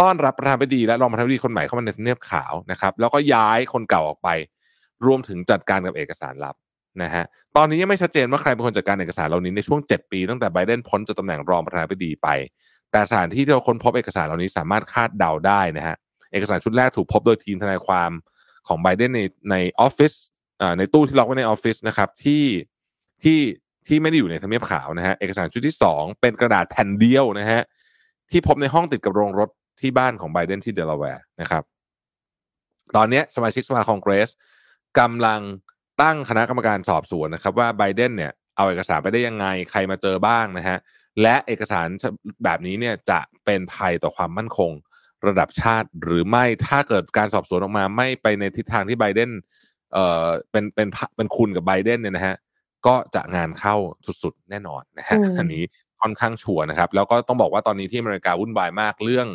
[0.00, 4.28] ต้อนรับประธานาธิบดีและรองประธานาธิบดีคนใหม่เข้ามาในทำเนียบขาวนะครับ แล้วก็ย้ายคนเก่าออกไป
[5.06, 6.56] รวมถึงจัดการกับเอกสารลับ
[7.02, 7.24] นะฮะ
[7.56, 12.28] ตอนนี้ยังไม่ชัดเจนว่าใครเป็นคนจัดการเอกสารเหล่านี้ในช่วง 7 ปีตั้งแต่ไบเดนพ้นจากตำแหน่งรองประธานาธิบดีไป
[12.92, 15.96] แต่สถานที่ที่เราค้นพบเอกสารเหล่านี้สามารถคาดเดาได้นะฮะ
[16.32, 18.10] เอกสารชุดแรกถูกพบโดยทีมทนายความ
[18.68, 19.20] ของไบเดนใน
[19.50, 20.12] ในออฟฟิศ
[20.78, 22.44] ในตู้ที่ล็อกไว้ในออฟฟิศนะครับที่
[23.22, 23.38] ที่
[23.86, 27.60] ที่ไม่ได้อยู่ในทำเนียบขาวนะฮะเอกสารชุดที่สองเป็นกระดาษแผ่นเดียวนะฮะ
[28.30, 29.48] ที่พบในห้องติดกับโรงรถ
[29.80, 31.62] ที่บ้านของไบเดนที่เดลาแวร์นะครับ
[32.96, 34.28] ตอนนี้สมาชิกสภาคองเกรส
[34.98, 35.40] กำลัง
[36.02, 40.78] ตั้งคณะกรรมการสอบสวนนะครับ ว่าไบเดนเนี่ยเอาเอกสารไปได้ยังไงใครมาเจอบ้างนะฮะ
[41.22, 41.88] และเอกสาร
[42.44, 44.70] แบบนี้เนี่ยจะเป็นภัยต่อความมั่นคง
[45.26, 49.30] ระดับชาติหรือไม่ถ้าเกิดการสอบสวนออกมาไม่ไปในทิศทางที่ไบเดน
[49.92, 52.36] เอ่อเป็นเป็นเป็นคุณกับไบเดนเนี่ยนะฮะ
[52.86, 53.74] ก็จะงานเข้า
[54.22, 55.62] สุดๆแน่นอนนะฮะอืมอันนี้
[56.02, 59.26] ค่อนข้างชัวร์นะครับ แล้วก็ต้องบอกว่าตอนนี้ที่อเมริกาวุ่นวายมากเรื่อง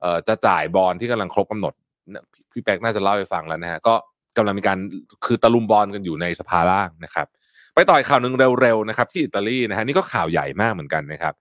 [0.00, 1.74] เอ่อจะจ่ายบอลที่กำลังครบกำหนด
[2.10, 3.94] เนี่ยพี่พี่แป๊กน่าจะเล่าให้ฟังแล้วนะฮะก็
[4.36, 4.78] กำลังมีการ
[5.24, 7.26] คือตะลุมบอลกันอยู่ในสภาล่างนะครับ
[7.74, 11.34] ไปต่อยข่าวหนึ่งเร็วๆนะครับที่อิตาลีนะฮะนี่ก็ข่าวใหญ่มากเหมือนกันนะครับ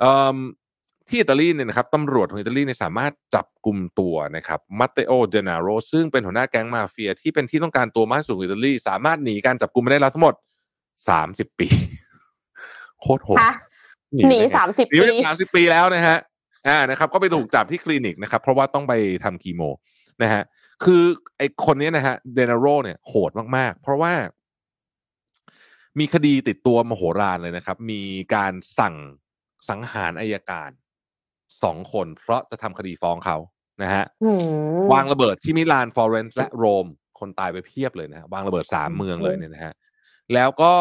[0.00, 0.36] เอิ่ม
[1.08, 10.34] ที่อิตาลีเนี่ยนะครับตำรวจของอิตาลีเนี่ยสามารถจับกลุ่มตัวนะครับมาเตโอเดนาโรซึ่งเป็นหัวหน้าแก๊งมาเฟีย ที่เป็นที่ต้องการตัวมากที่สุดของอิตาลี สามารถหนีการจับกลุ่มมาได้แล้วทั้งหมด
[11.08, 11.68] สามสิบปี
[13.00, 13.54] โคตรโหดฮะ
[14.14, 16.18] หนีได้ไงสามสิบหนีปีไปสามสิบปีแล้วนะฮะ
[16.68, 18.92] อ่านะครับ ก็ไปถูกจับที่คลินิกนะครับ เพราะว่าต้องไป
[19.24, 19.62] ทำคีโม
[20.22, 20.42] นะฮะ
[20.84, 21.02] คือ
[21.38, 24.12] ไอคนนี้นะฮะเดนาโรเนี่ยโหดมากๆ เพราะว่า
[25.98, 28.02] มีคดีติดตัวมโหฬารเลยนะครับ มี
[28.34, 28.94] การสั่ง
[29.68, 30.70] สังหารอายการ
[31.62, 33.36] สองคน เพราะจะทำคดีฟ้องเขา
[33.82, 34.42] นะฮะอืม
[34.92, 36.86] วางระเบิดที่มิลานฟลอเรนซ์และโรม
[37.18, 39.74] คนตายไปเพียบเลยนะฮะวางระเบิดสามเมืองเลยเนี่ยนะฮะ
[40.34, 40.74] แล้วก็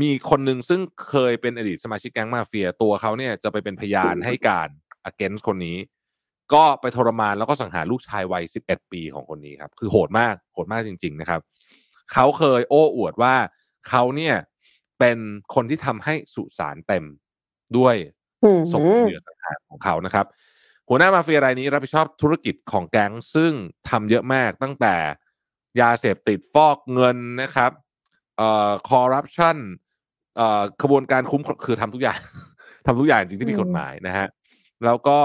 [0.00, 0.80] มีคนหนึ่งซึ่ง
[1.10, 4.68] เคยเป็นอดีตสมาชิกแก๊งมาเฟียตัวเขาเนี่ยจะไปเป็นพยานให้การ
[5.10, 5.76] against คนนี้
[6.54, 11.40] ก็ไปทรมานแล้วก็สังหารลูกชายวัย11 ปีของคนนี้ครับ คือโหดมากโหดมากจริง ๆ นะครับ
[12.12, 13.34] เขาเคยโอ้อวดว่า
[13.88, 14.34] เขาเนี่ย
[15.00, 15.18] เป็น
[15.54, 17.04] คนที่ทำให้สุสานเต็ม
[17.76, 17.96] ด้วย
[18.44, 20.26] อืมศพเหยื่อสังหารของเขานะครับ
[20.88, 23.52] หัวหน้ามาเฟียรายนี้รับผิดชอบธุรกิจของแก๊งซึ่ง
[23.88, 24.94] ทำเยอะมากตั้งแต่
[25.80, 27.70] ยาเสพติดฟอกเงินนะครับ
[28.36, 29.56] เอ่อคอร์รัปชัน
[30.36, 32.20] เอ่อขบวนการคุ้มคือทำทุกอย่าง
[32.86, 34.26] ทำทุกอย่างจริงที่ผิดกฎหมายนะฮะ
[34.84, 35.18] แล้วก็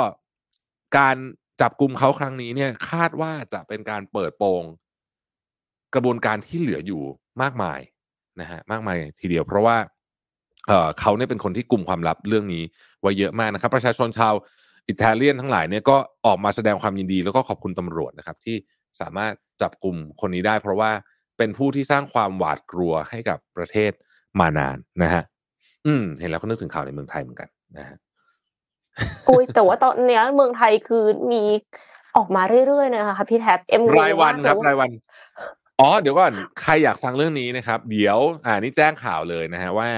[0.98, 1.16] การ
[1.62, 4.64] จับกลุ่มเขาครั้งนี้เนี่ย คาดว่าจะเป็นการเปิดโปง
[5.94, 7.04] กระบวนการที่เหลืออยู่
[7.42, 7.80] มากมาย
[8.42, 9.78] นะฮะมากมายทีเดียว เพราะว่า
[10.68, 12.64] เอ่อเขาเนี่ยเป็นคนที่กลุ่มความลับเรื่องนี้
[13.02, 14.34] ไว้เยอะมากนะครับ ประชาชนชาว
[14.88, 18.56] อิตาเลียนทั้งหลายเนี่ยก็ออกมาแสดงความยินดี แล้วก็ขอบคุณตำรวจนะครับที่
[19.02, 20.92] สามารถจับกลุ่มคนนี้ได้ เพราะว่า
[21.38, 23.92] เป็นผู้ที่สร้างความหวาดกลัวให้กับประเทศ
[24.40, 25.24] มานานนะฮะ
[25.86, 27.98] อืม เห็นแล้วก็นึกถึงข่าวในเมืองไทยเหมือนกันนะฮะ
[29.28, 31.44] อุ้ยแต่ว่าตอนเนี้ยเมืองไทยคือมี
[32.18, 34.90] ออกมาเรื่อยๆนะคะพี่แท็บเอ็มรายวันครับมากเลยรายวัน
[35.80, 39.90] อ๋อเดี๋ยวก่อนใครอยากฟังเรื่องนี้นะครับ เดี๋ยวอ่านี่แจ้งข่าวเลยนะฮะว่า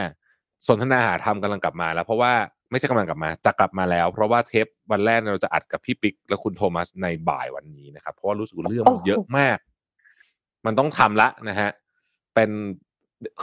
[0.67, 2.33] สนทนาหาธรรมกำลังกลับมาแล้ว เพราะว่า
[2.71, 9.57] ไม่ใช่กำลังกลับมาจะกลับมาแล้ว เพราะว่าเทปวันแรกเราจะอัดกับพี่ปิ๊กและคุณโทมัสในบ่ายวันนี้นะครับ เพราะว่ารู้สึกเรื่องมันเยอะมาก
[10.65, 11.69] มันต้องทำละนะฮะ
[12.35, 12.49] เป็น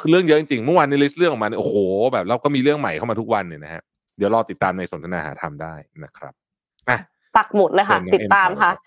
[0.09, 1.76] เรื่องเยอะจริงๆเมื่อวานนี้ list เรื่องออกมาเนี่ยโอ้โห
[2.12, 3.82] แบบเราก็มีเรื่องใหม่เข้ามาทุกวันเนี่ยนะฮะ
[4.16, 5.74] เดี๋ยวรอติดตามในสนทนาหาธรรมได้
[6.05, 6.35] นะครับ
[6.89, 6.99] อะ
[7.37, 8.80] ปักหมุดเลยค่ะเชิญน้องติดตามเอ็มค่ะต่อ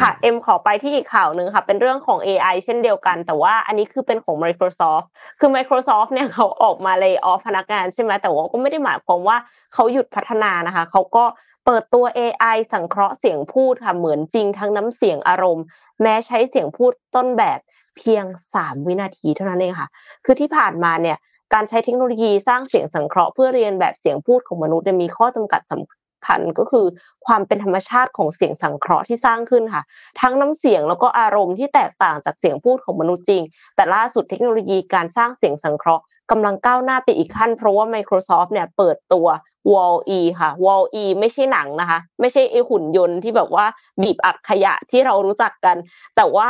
[0.00, 5.06] ค่ะเอ็มขอไปที่อีกข่าวหนึ่งค่ะเป็นเรื่องของ AI เช่นเดียวกัน แต่ว่าอันนี้คือเป็นของ Microsoft
[5.40, 9.36] คือ Microsoft เนี่ยเขาออกมา layoff พนักงานใช่ไหมแต่ว่าก็ไม่ได้หมายความว่า
[9.74, 11.24] เขาหยุดพัฒนานะคะเขาก็
[11.66, 15.64] เปิดตัว AI สังเคราะห์เสียงพูดค่ะเหมือนจริงทั้งน้ำเสียงอารมณ์
[16.02, 17.58] แม้ใช้เสียงพูดต้นแบบ
[17.96, 18.24] เพียง
[18.56, 19.88] 3 วินาทีเท่านั้นเองค่ะ
[20.24, 21.16] คือที่ผ่านมาเนี่ย
[21.54, 26.86] การใช้เทคโนโลยีสร้างเสียงสังเคราะห์เพื่อเรียนแบบเสียงพูดของมนุษย์มีข้อจำกัดสำ คัญก็คือ
[27.26, 29.82] ความเป็นธรรมชาติของเสียงสังเคราะห์ที่สร้างขึ้นค่ะ
[30.20, 33.42] ทั้งน้ำเสียงแล้วก็อารมณ์ที่แตกต่างจากเสียงพูดของมนุษย์จริง
[33.76, 39.26] แต่ล่าสุดเทคโนโลยีการสร้างเสียงสังเคราะห์กำลังก้าวหน้าไปอีกขั้น เพราะว่า Microsoft เนี่ยเปิดตัว
[39.72, 43.66] Wall-E ค่ะ Wall-E ไม่ใช่หนังนะคะ ไม่ใช่ไอหุ่นยนต์ที่แบบว่า
[44.02, 45.76] บีบอัดขยะที่เรารู้จักกัน
[46.16, 46.48] แต่ว่า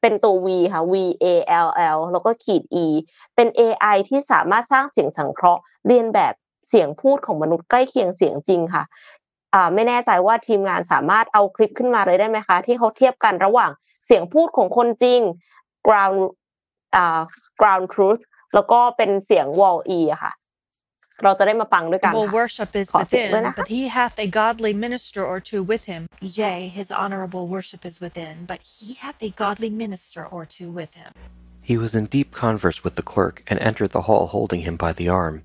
[0.00, 0.94] เป็นตัว V ค่ะ V
[1.24, 1.26] A
[1.66, 2.86] L L แล้วก็ขีด E
[3.36, 6.34] เป็น AI ที่สามารถสร้างเสียงสังเคราะห์เรียนแบบ
[6.68, 8.84] เสียงพูดของมนุษย์ใกล้เคียงเสียงจริงค่ะ
[9.54, 13.70] อ่าไม่แน่ใจว่าทีมงานสามารถเอาคลิปขึ้นมาเลยได้ไหมคะ ที่เขาเทียบกันระหว่าง
[14.06, 15.20] เสียงพูดของคนจริง
[15.88, 16.20] ground
[16.96, 17.20] อ่า
[17.60, 18.22] ground truth
[18.54, 20.32] แล้วก็เป็นเสียง wall e อะค่ะ
[21.22, 25.62] เราจะได้มาฟังด้วยกัน Honorable ค่ะ worship is ขอเสียง within, ด้วยนะคะ but he hath a godly minister or two
[25.72, 26.02] with him.
[26.40, 30.92] Yea, his honorable worship is within, but he hath a godly minister or two with
[31.00, 31.10] him.
[31.70, 34.92] He was in deep converse with the clerk, and entered the hall holding him by
[35.00, 35.36] the arm.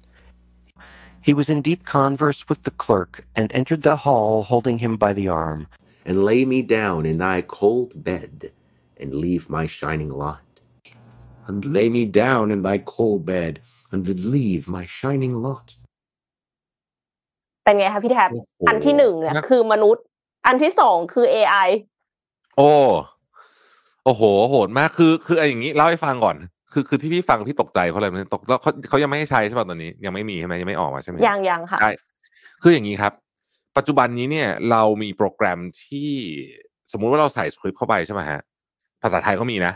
[1.26, 5.12] He was in deep converse with the clerk, and entered the hall holding him by
[5.12, 5.60] the arm.
[6.04, 8.52] and lay me down in thy cold bed,
[9.00, 10.42] and leave my shining lot.
[11.46, 15.68] And lay me down in thy cold bed, and did leave my shining lot.
[17.64, 20.04] เป็นไงคะพี่แทบ โอ้โห อันที่หนึ่งเนี่ย นะ คือมนุษย์
[20.46, 21.68] อันที่สองคือ AI
[22.56, 22.70] โอ้
[24.04, 26.36] โอ้โห โหดมาก คือ คือไอ้อย่างนี้เล่าให้ฟังก่อน
[26.73, 31.91] คือคือที่พี่ฟังพี่ตกใจเพราะอะไรมันตกแล้วเขาเขายังไม่ให้ใช้ใช่ป่ะตอนนี้ยังไม่มีใช่ไหมยังไม่ออกมาใช่ไหมยังยังค่ะใช่
[32.61, 33.13] คืออย่างนี้ครับ
[33.77, 36.11] ปัจจุบันนี้เนี่ย เรามีโปรแกรมที่
[36.91, 38.41] สมมุติว่าเราใส่สคริปต์เข้าไปใช่ไหมฮะ
[39.01, 39.73] ภาษาไทยก็มีนะ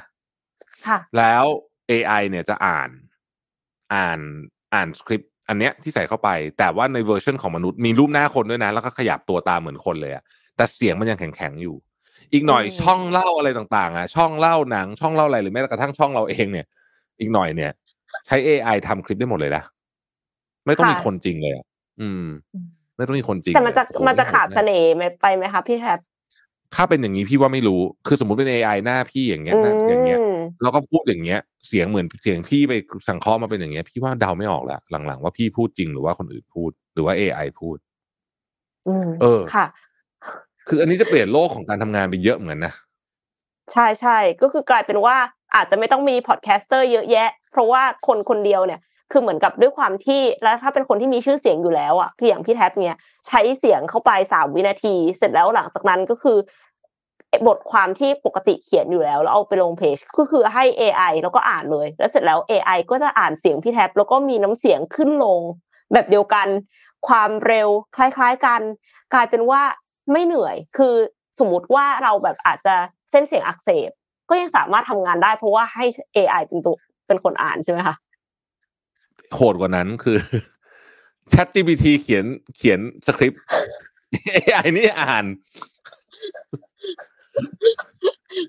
[0.88, 1.46] ค่ะ แล้ว
[1.91, 2.89] AI เนี่ยจะอ่าน
[3.94, 4.20] อ่าน
[4.74, 10.24] อ่านสคริปต์อันเนี้ยที่ใส่เข้าไป แต่ว่าในเวอร์ชันของมนุษย์มีรูปหน้าคนด้วยนะ แล้วก็ขยับตัวตามเหมือนคนเลยอะ
[10.58, 11.76] แต่เสียงมันยังแข็งๆอยู่
[12.34, 16.66] อีกหน่อยอืมช่องเล่าอะไรต่างๆอะช่องเล่าหนังช่องเล่าอะไรหรือแม้กระทั่งช่องเราเองเนี่ย
[17.20, 17.72] อีกหน่อยเนี่ย
[18.26, 19.64] ใช้ AI ทำคลิปได้หมดเลยนะ
[20.66, 21.66] ไม่ต้องมีคนจริงเลยอะ
[22.01, 22.26] อืม
[22.97, 25.99] ไม่ต้องมีคนจริงแต่มันจะเลยโอ้โหมันจะขาดโหเสน่ห์ไหมไปไหมคะพี่แท็บ
[26.76, 32.74] ถ้าเป็นอย่างนี้พี่ว่าไม่รู้ คือสมมติเป็น AI หน้าพี่อย่างเงี้ยหน้าอย่างเงี้ยมแล้วก็พูดอย่างเงี้ย เสียงเหมือนเสียงพี่ไป
[33.07, 37.78] สังเคราะห์มาเป็นอย่างเงี้ย พี่ว่าเดาไม่ออกแล้วหลังๆ ว่าพี่พูดจริงหรือว่าคนอื่นพูด หรือว่า AI พูด
[38.88, 39.66] อืมเออค่ะ
[40.68, 42.74] คืออันนี้จะเปลี่ยนโลกของการทำงานไปเยอะเหมือนกันนะ
[43.72, 45.16] ใช่ใช่ก็คือกลายเป็นว่า
[45.56, 48.80] อาจจะไม่ต้องมี podcaster เยอะแยะ เพราะว่าคนคนเดียวเนี่ย
[49.12, 52.95] คือเหมือนกับด้วยความที่แล้วถ้าเป็นคนที่มีชื่อเสียงอยู่แล้วอะคืออย่างพี่แท็บเนี่ย
[53.28, 56.38] ใช้เสียงเข้าไปสามวินาที เสร็จแล้วหลังจากนั้นก็คือ
[57.47, 65.41] บทความที่ปกติเขียนอยู่แล้วแล้วเอาไปลงเพจก็คือให้ AI แล้วก็อ่านเลย แล้วเสร็จแล้ว AI ก็จะอ่านเสียงพี่แท็บแล้วก็มีน้ำเสียงขึ้นลง
[65.93, 66.47] แบบเดียวกัน
[67.08, 68.62] ความเร็วคล้ายๆกัน
[69.14, 69.62] กลายเป็นว่า
[70.12, 70.93] ไม่เหนื่อย คือ
[71.39, 72.76] สมมติว่าเราแบบอาจจะ
[73.12, 73.89] เส้นเสียงอักเสบ
[74.30, 76.76] ก็ยังสามารถทำงานได้ เพราะว่าให้ AI เป็นตัว
[77.07, 77.95] เป็นคนอ่านใช่ไหมคะ
[79.34, 80.17] โหดกว่านั้นคือ
[81.34, 83.41] Chat GPT เขียนเขียนสคริปต์
[84.36, 85.26] AI นี่อ่าน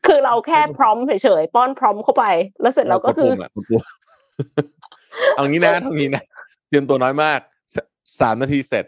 [0.07, 2.25] คือเราแค่พร้อมเฉยๆป้อนพร้อมเข้าไป
[2.61, 3.83] แล้วเสร็จแล้วก็คือดปุ่มะกดปุ่ม
[5.35, 6.23] เอางี้นะเท่านี้นะ
[6.69, 7.41] เตรียมตัวน้อยมาก
[7.75, 7.77] ส
[8.21, 8.85] สามนาทีเสร็จ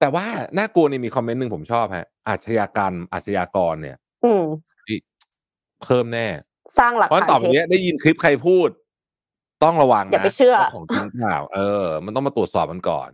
[0.00, 0.26] แต่ว่า
[0.58, 4.44] น่ากลัวนี่มีคอมเมนต์หนึ่งผมชอบฮะอาชญากรรมอาชญากรเนี่ยอืม
[5.84, 6.26] เพิ่มแน่
[6.78, 8.68] สร้างหลักเพราะฐานต่อไปเท็จเนี้ยได้ยินคลิปใครพูด
[9.64, 13.10] ต้องระวังอย่านะไปเชื่อว่าของจริงเปล่าเออ มันต้องมาตรวจสอบมันก่อน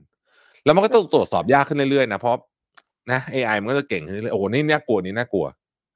[0.65, 2.37] แล้วมันก็ต้องตรวจสอบยากขึ้นเรื่อยๆนะเพราะ
[3.13, 5.47] นะ AI มันก็จะเก่งขึ้นเรื่อยๆโอ้โหนี่น่ากลัวนี่น่ากลัว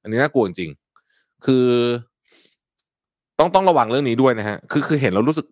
[0.02, 1.66] อันนี้น่ากลัวจริงๆคือ
[3.38, 5.46] ต้องต้องระวังเรื่องนี้ด้วยนะฮะ คือคือเห็นแล้วรู้สึก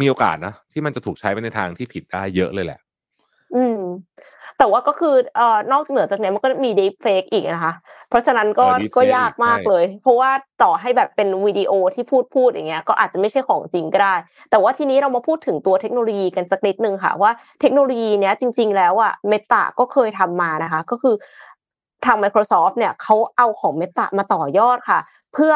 [0.00, 2.80] มีโอกาสนะที่มันจะถูกใช้ไปในทางที่ผิดได้เยอะเลยแหละ
[3.54, 3.80] อืม
[4.60, 7.74] แต่ว่าก็คือเอ่อนอกเหนือจากนี้มันก็มี deep fake อีกนะคะ
[8.08, 10.30] เพราะฉะนั้นก็เออ deepfake ก็ยากมากใช่เลย เพราะว่า
[10.62, 14.14] ต่อให้แบบเป็นวิดีโอที่พูดพูดอย่างเงี้ยก็อาจจะไม่ใช่ของจริงก็ได้
[14.50, 17.30] แต่ว่าทีนี้เรามาพูดถึงตัวเทคโนโลยีกันสักนิดนึงค่ะ ว่า
[17.60, 21.14] เทคโนโลยีเนี้ยจริง ๆ แล้วอะเมตาก็เคยทำมานะคะ ก็คือ
[22.06, 25.00] ทาง Microsoft เนี่ยเขาเอาของเมตามาต่อยอดค่ะ
[25.34, 25.52] เพื่อ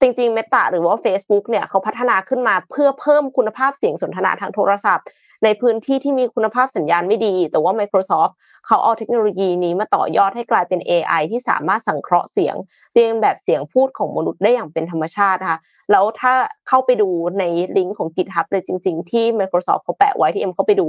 [0.00, 5.06] จริงๆ Meta หรือว่า Facebook เนี่ยเขาพัฒนาขึ้นมาเพื่อเพิ่มคุณภาพเสียงสนทนาทางโทรศัพท์
[5.44, 8.32] ในพื้นที่ที่มีคุณภาพสัญญาณไม่ดี แต่ว่า Microsoft
[8.66, 12.56] เขาเอาเทคโนโลยีนี้มาต่อยอดให้กลายเป็น AI ที่สามารถสังเคราะห์เสียง
[12.94, 15.58] เรียนแบบเสียงพูดของมนุษย์ได้อย่างเป็นธรรมชาตินะคะ
[15.92, 16.32] แล้วถ้า
[16.68, 17.44] เข้าไปดูใน
[17.76, 20.86] ลิงก์ของ GitHub เลยจริง ๆ ที่ Microsoft เขาแปะไว้ที่เอ็มเข้าไปดู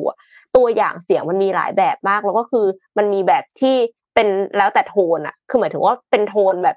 [0.56, 2.66] ตัวอย่างเสียงมันมีหลายแบบมาก แล้วก็คือ
[2.98, 3.76] มันมีแบบที่
[4.16, 4.28] เป็น
[4.58, 6.76] แล้วแต่โทนอะคือหมายถึงว่าเป็นโทนแบบ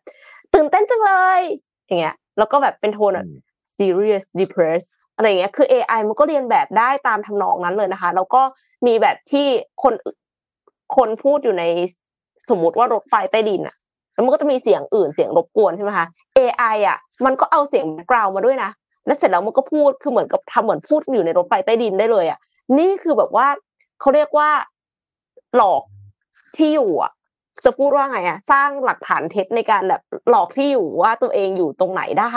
[0.54, 1.40] ตื่นเต้นจังเลย
[1.86, 3.38] อย่างเงี้ย แล้วก็แบบเป็นโทนแบบอืม
[3.78, 8.42] serious depressed อะไรอย่างเงี้ยคือ AI มันก็เรียนแบบได้ตามทำนองนั้นเลยนะคะ แล้วก็
[8.86, 9.46] มีแบบที่
[9.82, 9.94] คน
[10.96, 11.64] คนพูดอยู่ใน
[12.50, 13.76] สมมติว่ารถไฟใต้ดินอะ
[14.14, 16.06] แล้วมันก็จะมีเสียงอื่นเสียงรบกวนใช่ไหมคะ
[16.36, 18.70] AI อะ มันก็เอาเสียงแบ็กกราวมาด้วยนะ
[19.06, 22.38] แล้วเสร็จแล้วมันก็พูดคือเหมือนกับทำเหมือนพูดอยู่ในรถไฟใต้ดินได้เลยอะ
[22.78, 23.46] นี่คือแบบว่า
[24.00, 24.50] เขาเรียกว่า
[25.56, 25.82] หลอก
[26.56, 27.12] ที่อยู่อะ
[27.64, 32.32] จะพูดว่าไงอะสร้างหลักฐานเท็จในการแบบหลอกที่อยู่ว่าตัวเองอยู่ตรงไหนได้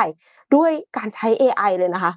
[0.56, 2.14] ด้วยการใช้ AI เลยนะคะ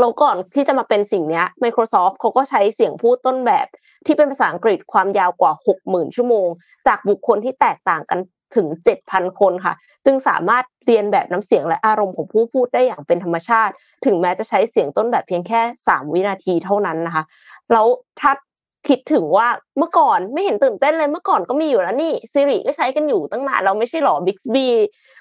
[0.00, 3.66] แล้วก่อนที่จะมาเป็นสิ่งเนี้ย Microsoft เขาก็ใช้เสียงพูดต้นแบบ
[4.06, 5.52] ที่เป็นภาษาอังกฤษความยาวกว่า
[5.84, 6.48] 60,000 ชั่วโมง
[6.86, 8.18] จากบุคคลที่แตกต่างกัน
[8.56, 8.66] ถึง
[9.04, 9.74] 7,000 คนค่ะ
[10.06, 13.72] จึงสามารถเรียนแบบน้ำเสียงและอารมณ์ของผู้พูดได้อย่างเป็นธรรมชาติ
[14.04, 17.24] ถึงแม้จะใช้เสียงต้นแบบเพียงแค่ 3 วินาทีเท่านั้นนะคะ
[17.72, 17.86] แล้ว
[18.20, 18.32] ถ้า
[18.88, 19.48] คิดถึงว่า
[19.78, 24.66] เมื่อก่อนไม่เห็นตื่นเต้นเลยเมื่อก่อนก็มีอยู่แล้วนี่ซิริก็ใช้กันอยู่ตั้งนานเราไม่ใช่หรอ Bixby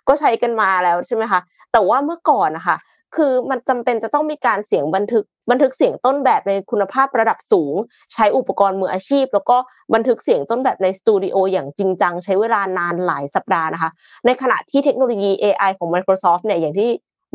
[0.08, 1.40] ก็ใช้กันมาแล้วใช่ไหมคะ
[1.72, 2.78] แต่ว่าเมื่อก่อนนะคะ
[3.16, 7.76] คือมันจำเป็นจะต้องมีการเสียงบันทึกบันทึกเสียงต้นแบบในคุณภาพระดับสูง
[8.14, 9.58] ใช้อุปกรณ์มืออาชีพ แล้วก็
[9.94, 13.90] บันทึกเสียงต้นแบบในสตูดิโออย่างจริงจังใช้เวลานานหลายสัปดาห์นะคะ
[14.26, 16.90] ในขณะที่เทคโนโลยี AI ของ Microsoft เนี่ยอย่างที่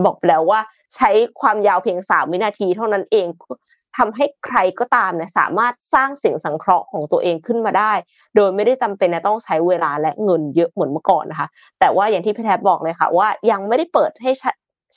[0.04, 0.60] บอกแล้วว่า
[0.96, 1.10] ใช้
[1.40, 3.26] ความยาวเพียง 3 วินาทีเท่านั้นเอง
[3.98, 7.92] ทำให้ใครก็ตามเนี่ยสามารถสร้างเสียงสังเคราะห์ของตัวเองขึ้นมาได้
[8.36, 11.48] โดยไม่ได้จำเป็นจะต้องใช้เวลาและเงินเยอะเหมือนเมื่อก่อนนะคะ
[11.80, 14.30] แต่ว่าอย่างที่พี่แทบบอกเลยค่ะ ว่ายังไม่ได้เปิดให้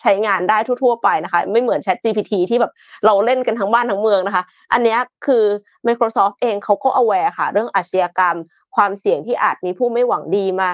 [0.02, 2.72] ใช้งานได้ทั่ว ๆ ไปนะคะ ไม่เหมือน Chat GPT ที่แบบ
[3.06, 4.43] เราเล่นกันทั้งบ้านทั้งเมืองนะคะ
[4.74, 5.43] อันนี้คือ
[5.88, 8.38] Microsoft เองเขาก็ aware ค่ะ เรื่องอาชญากรรม
[8.76, 10.70] ความเสี่ยงที่อาจมีผู้ไม่หวังดีมา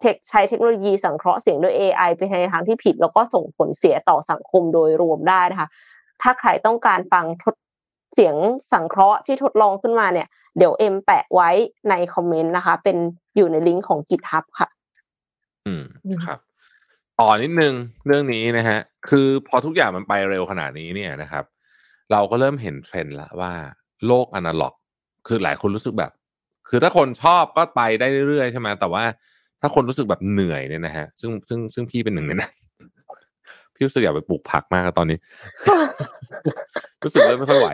[0.00, 5.68] เทคใช้เทคโนโลยีสังเคราะห์เสียงด้วย AI ไปในทางที่ผิด แล้วก็ส่งผลเสียต่อสังคมโดยรวมได้นะคะ
[6.22, 7.54] ถ้าใครต้องการฟังทด
[8.14, 8.36] เสียง
[8.72, 11.50] สังเคราะห์ที่ทดลองขึ้นมาเนี่ย เดี๋ยวเอ็มแปะไว้
[11.90, 12.96] ในคอมเมนต์นะคะ เป็น
[13.36, 14.68] อยู่ในลิงก์ของ GitHub ค่ะ
[15.66, 16.38] อืมอืมครับ
[17.20, 17.74] ต่อนิดนึง
[18.06, 21.44] เรื่องนี้นะฮะ คือพอทุกอย่างมันไปเร็วขนาดนี้เนี่ยนะครับ
[22.12, 23.52] เราก็เริ่มเห็นเทรนด์ละว่า
[24.06, 24.74] โลกอนาล็อก
[25.26, 26.12] คือหลายคนรู้สึกแบบ
[26.68, 29.04] คือถ้าคนชอบก็ไปได้เรื่อยๆใช่ไหมแต่ว่า
[29.60, 32.52] ถ้าคนรู้สึกแบบเหนื่อยเนี่ยนะฮะซึ่งซึ่งซึ่งพี่เป็นหนึ่งในนั้น
[33.78, 35.18] พี่รู้สึกอยากไปปลูกผักมากอะตอนนี้
[37.04, 37.68] รู้สึกเริ่มไม่ค่อยไหว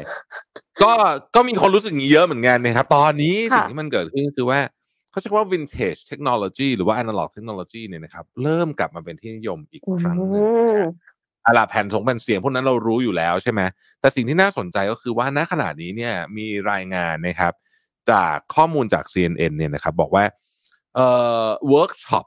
[0.82, 0.92] ก็
[1.34, 4.60] ก็มีคนรู้สึกอย่างนี้เยอะเหมือนกันนะครับ ตอนนี้ค่ะสิ่งที่มันเกิดขึ้นคือว่า
[5.10, 10.46] เขาใช้คำว่า vintage technology หรือว่า analog technology เนี่ยนะครับเริ่มกลับมาเป็นที่นิยมอีกครั้งหนึ่งอื
[10.78, 10.80] ม
[11.44, 13.60] อะล่ะแผ่นสงแผ่นเสียงพวกนั้นเรารู้อยู่แล้วใช่ไหม
[14.00, 17.52] แต่สิ่งที่น่าสนใจก็คือว่าณขณะนี้เนี่ยมีรายงานนะครับ
[18.10, 20.24] จากข้อมูลจาก CNN เนี่ยนะครับ บอกว่า
[20.94, 21.06] เอ่
[21.44, 22.24] อเวิร์กช็อป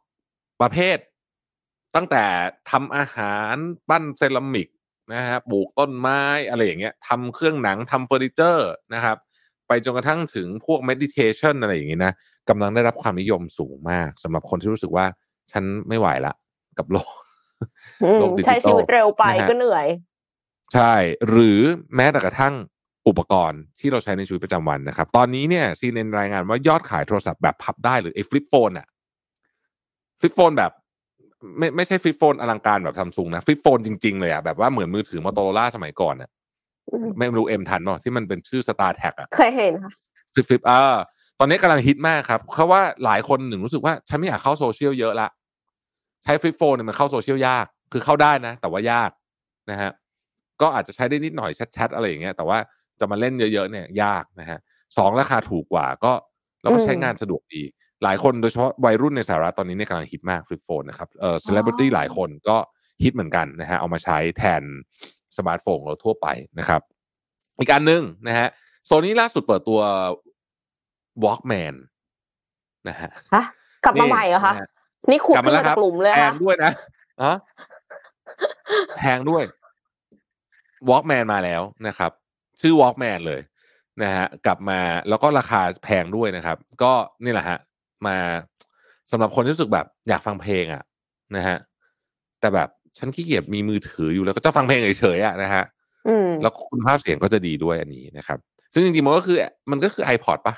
[0.61, 0.97] ประเภท
[1.95, 2.25] ตั้งแต่
[2.71, 3.55] ทำอาหาร
[3.89, 4.67] ปั้นเซรามิก
[5.13, 9.17] นะฮะปลูกต้นไม้อะไรอย่างเงี้ยทำเครื่องหนังทำเฟอร์นิเจอร์นะครับ
[9.67, 12.13] ไปจนกระทั่งถึงพวก meditation อะไรอย่างงี้นะ
[12.49, 15.05] กำลังได้รับความนิยมสูงมากสำหรับคนที่รู้สึกว่า
[15.51, 16.33] ฉันไม่ไหวละ
[16.77, 17.13] กับโลก
[18.03, 19.87] อืมโลกดิจิตอลใช้ชีวิตเร็วไปนะฮะก็เหนื่อย
[20.73, 20.93] ใช่
[21.29, 21.59] หรือ
[21.95, 22.53] แม้แต่กระทั่ง
[23.07, 28.87] อุปกรณ์ที่เราใช้ในชีวิตประจำวันนะครับ ตอนนี้เนี่ย CNN รายงานว่ายอดขายโทรศัพท์แบบพับได้หรือไอ้ flip phone อะ
[30.19, 30.71] flip phone แบบ
[31.57, 36.29] ไม่ไม่ใช่ flip phone อลังการแบบซัมซุงนะ flip phone จริงๆเลยอะแบบว่าเหมือนมือถือมอโตโรล่าสมัยก่อนอะ
[36.91, 39.91] อืมไม่รู้เอ็มทันป่ะที่มันเป็นชื่อ StarTAC อะเคยเห็นค่ะ
[40.33, 40.97] flip flip อ่า
[41.39, 45.27] ตอนนี้กำลังฮิตมากครับเพราะว่าหลายคนหนึ่งรู้สึกว่า ฉันไม่อยากเข้าโซเชียลเยอะละ
[46.23, 49.11] ใช้ flip phone เนี่ยมันเข้าโซเชียลยาก คือเข้าได้นะ แต่ว่ายาก
[49.71, 49.91] นะฮะ
[50.61, 52.57] ก็อาจจะใช้ได้นิดหน่อยแชทๆอะไรอย่างเงี้ยแต่ว่า
[52.99, 54.59] จะมาเล่นเยอะๆเนี่ยยากนะฮะ
[54.97, 56.13] สองราคาถูกกว่าก็
[56.61, 57.63] แล้วก็ใช้งานสะดวกดี
[58.03, 62.57] หลายคนโดยเฉพาะวัยรุ่นในสหรัฐตอนนี้เนี่ยกำลังฮิตมาก flip phone นะครับเออเซเลบริตี้หลายคนก็
[63.03, 64.63] ฮิตเหมือนกันนะฮะเอามาใช้แทน
[65.37, 66.27] สมาร์ทโฟนเราทั่วไป
[66.59, 66.81] นะครับ
[67.59, 68.47] อีกอันหนึ่งนะฮะ
[68.85, 69.79] โซนี่ล่าสุดเปิดตัว
[71.23, 71.75] Walkman
[72.87, 73.43] นะฮะฮะ
[73.85, 74.61] กลับมาใหม่เหรอคะนฮ
[75.09, 76.71] นี่ขุดกลับขึ้มานแล้วมาคจารับกกลุ่มเลยแพอะงด้วยนะ
[77.21, 77.33] อะ
[78.97, 79.43] แพงด้วย
[80.89, 82.11] Walkman มาแล้วนะครับ
[82.61, 83.41] ชื่อ Walkman เลย
[84.03, 84.79] นะฮะกลับมา
[85.09, 86.91] แล้วก็ราคาแพงด้วยนะครับ ก็
[87.23, 87.57] นี่แหละฮะ
[88.07, 88.17] มา
[89.11, 90.83] สำหรับคนที่รู้สึกแบบอยากฟังเพลงอะ
[91.35, 91.57] นะฮะ
[92.39, 95.63] แต่แบบฉันขี้เกียจมีมือถืออยู่แล้วก็จะฟังเพลงเฉยๆอะนะฮะ
[96.07, 98.37] อืมแล้วคุณภาพเสียงก็จะดีด้วยอันนี้นะครับ
[98.73, 99.37] ซึ่งจริงๆมันก็คือ
[99.71, 100.55] มันก็คือ iPod ปะ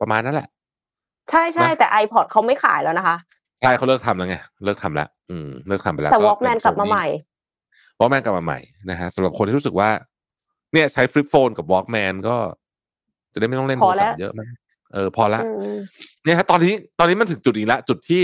[0.00, 0.48] ประมาณนั้นแหละ
[1.30, 3.16] ใช่ใช่นะแต่ iPod เขาไม่ขายแล้วนะคะ
[3.60, 7.06] ใช่เขาเลิกทำแล้วไงเลิกทำแล้วอืมเลิกทำไปแล้วแต่ก็ Walkman เป็กลับมาใหม่
[7.98, 8.60] วอล์กแมนกลับมาใหม่
[8.90, 9.90] นะฮะสำหรับคนที่รู้สึกว่า
[10.72, 12.36] เนี่ยใช้ flip phone กับวอล์กแมนก็
[13.32, 14.48] จะได้ไม่ต้องเล่นพโทอรแล้ศัพวท์เยอะมั้ง
[14.92, 15.76] เออพอละอืม
[16.24, 18.22] เนี่ยฮะตอนนี้ตอนนี้มันถึงจุดนี้ละจุดที่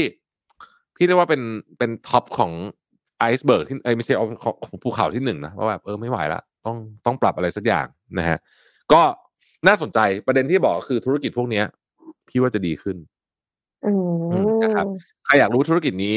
[0.96, 1.42] พี่เรียกว่าเป็น
[1.78, 2.52] เป็น top ของ
[3.18, 7.86] iceberg ที่เอ้ยไม่ใช่ของของภูเขาที่หนึ่งนะว่าแบบเออไม่ไหวละต้องต้องปรับอะไรสักอย่าง
[8.18, 8.38] นะฮะ
[8.92, 9.00] ก็
[9.66, 11.64] น่าสนใจประเด็นที่บอกคือธุรกิจพวกเนี้ย
[12.28, 12.96] พี่ว่าจะดีขึ้น
[13.86, 13.92] อื
[14.32, 14.88] อืมนะครับม
[15.24, 16.16] ใครอยากรู้ธุรกิจนี้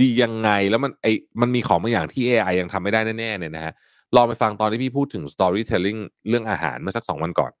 [0.00, 1.06] ดียังไงแล้วมันไอ
[1.40, 3.72] มันมีของบางอย่างที่ AI ยังทำไม่ได้แน่ๆเนี่ยนะฮะ
[4.16, 7.52] ลองไปฟังตอนที่พี่พูดถึง storytelling เรื่องอาหารเมื่อสักสองวันก่อน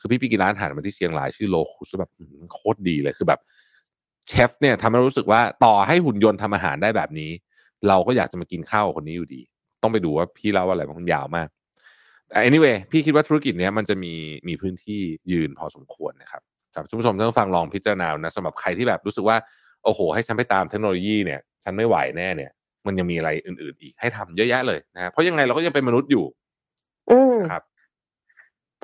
[0.00, 3.40] คือพี่ไปกินร้านอาหารมาที่เชียงรายชื่อโลคุสแบบอืมโคตรดีเลยคือแบบ
[4.28, 7.30] เชฟเนี่ยทำให้เรารู้สึกว่าต่อให้หุ่นยนต์ทำอาหารได้แบบนี้
[7.88, 9.42] เราก็อยากจะมากินข้าวกับคนนี้อยู่ดี
[9.82, 11.48] ต้องไปดูว่าพี่เล่าว่าอะไรมันยาวมาก
[12.28, 14.14] แต่ anyway พี่คิดว่าธุรกิจเนี้ยมันจะมี
[14.48, 15.00] มีพื้นที่
[15.32, 16.42] ยืนพอสมควรนะครับ
[16.74, 19.36] ครับคุณผู้ชมต้องฟังลองพิจารณานะสำหรับใครที่แบบรู้สึกว่า
[19.84, 22.50] โอ้โห ให้ฉันไปตามเทคโนโลยีเนี่ย ฉันไม่ไหวแน่เนี่ย
[22.86, 26.24] มันยังมีอะไรอื่น ๆ อีกให้ทำเยอะแยะเลยนะฮะเพราะยังไงเราก็ยังเป็นมนุษย์อยู่
[27.10, 27.62] อืมนะครับ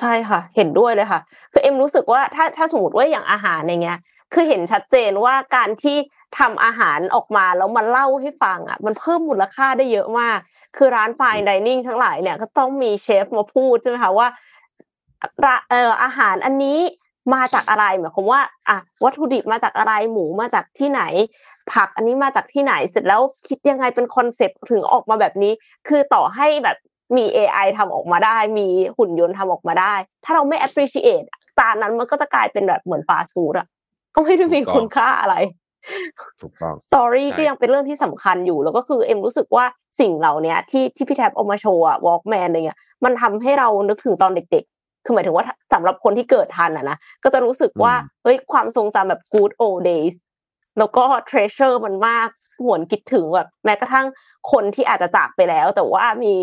[0.00, 1.20] ใช่ค่ะ เห็นด้วยเลยค่ะ
[1.52, 3.98] คือเอ็มรู้สึกว่าถ้าถ้าสมมติว่าอย่างอาหารในเงี้ย
[4.32, 5.96] คือเห็นชัดเจนว่าการที่
[6.38, 10.38] ทำอาหารออกมาแล้วมาเล่าให้ฟังอะ มันเพิ่มมูลค่าได้เยอะมาก
[10.76, 14.28] คือร้านไฟน์ดิเนิ่งทั้งหลายเนี่ยก็ต้องมีเชฟมาพูดใช่ไหมคะว่า
[15.70, 16.78] เอออาหารอันนี้
[17.34, 21.02] มาจากอะไรหมายความว่าอะวัตถุดิบมาจากอะไรหมูมาจากที่ไหน
[21.72, 25.52] ผักอันนี้มาจากที่ไหนเสร็จแล้วคิดยังไงเป็น concept ถึงออกมาแบบนี้
[25.88, 26.76] คือต่อให้แบบ
[27.16, 29.94] มี AI ทำออกมาได้ มีหุ่นยนต์ทำออกมาได้
[30.24, 31.26] ถ้าเราไม่ appreciate
[31.58, 33.66] จานนั้นมันก็จะกลายเป็นแบบเหมือนฟาสต์ฟู้ดอะ
[34.14, 35.36] ก็ไม่ได้มีถูกต้องคุณค่าอะไร
[36.40, 39.64] ถูกต้อง story ใช่ก็ยังเป็นเรื่องที่สำคัญอยู่ แล้วก็คือเอ็มรู้สึกว่า
[40.00, 50.14] สิ่งเหล่าเนี้ยที่ที่พี่แท็บเอามาโชว์อะวอล์กแมนอะไรเงี้ยมันทำให้เรานึกถึงตอนเด็กๆ คือหมายถึงว่าสำหรับคนที่เกิดทันอะนะก็จะรู้สึกว่าเฮ้ยความทรงจำแบบ good old days
[50.78, 52.28] แล้วก็ treasure มันมาก
[52.64, 54.06] หวนคิดถึงแบบแม้กระทั่ง
[54.52, 56.34] คนที่อาจจะจากไปแล้ว แต่ว่ามี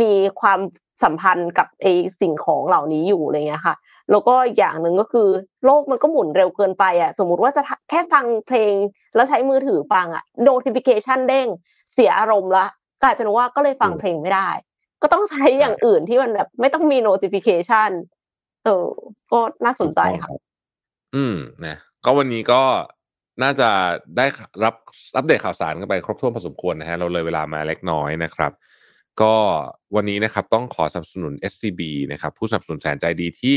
[0.00, 0.60] มีความ
[1.04, 1.86] สัมพันธ์กับไอ
[2.20, 3.74] สิ่งของเหล่านี้อยู่อะไรเงี้ยค่ะ
[4.10, 5.28] แล้วก็อย่างหนึ่งก็คือ
[5.64, 8.74] โลกมันก็หมุนเร็วเกินไปอะสมมุติว่าจะแค่ฟังเพลง
[9.14, 11.46] แล้วใช้มือถือฟังอะ notification เด้ง
[11.92, 12.66] เสียอารมณ์ละ
[13.02, 14.48] กลายเป็นว่าก็เลยฟังเพลงไม่ได้
[15.02, 17.90] ก็ต้องใช้อย่างอื่นที่มันแบบไม่ต้องมี notification
[18.64, 18.86] เออ
[19.32, 20.30] ก็น่าสนใจค่ะ
[21.14, 21.36] อืม
[21.66, 22.62] นะก็วันนี้ก็
[23.42, 23.68] น่าจะ
[24.16, 24.26] ได้
[24.64, 24.74] รับ
[25.16, 28.52] อัปเดตข่าวสารกันไปครบถ้วนพอสมควรนะฮะเราเลยเวลามาเล็กน้อยนะครับ
[29.20, 29.34] ก็
[29.94, 31.80] วันนี้นะครับต้องขอสนับสนุน SCB
[32.12, 33.56] นะครับผู้สนับสนุนแสนใจดีที่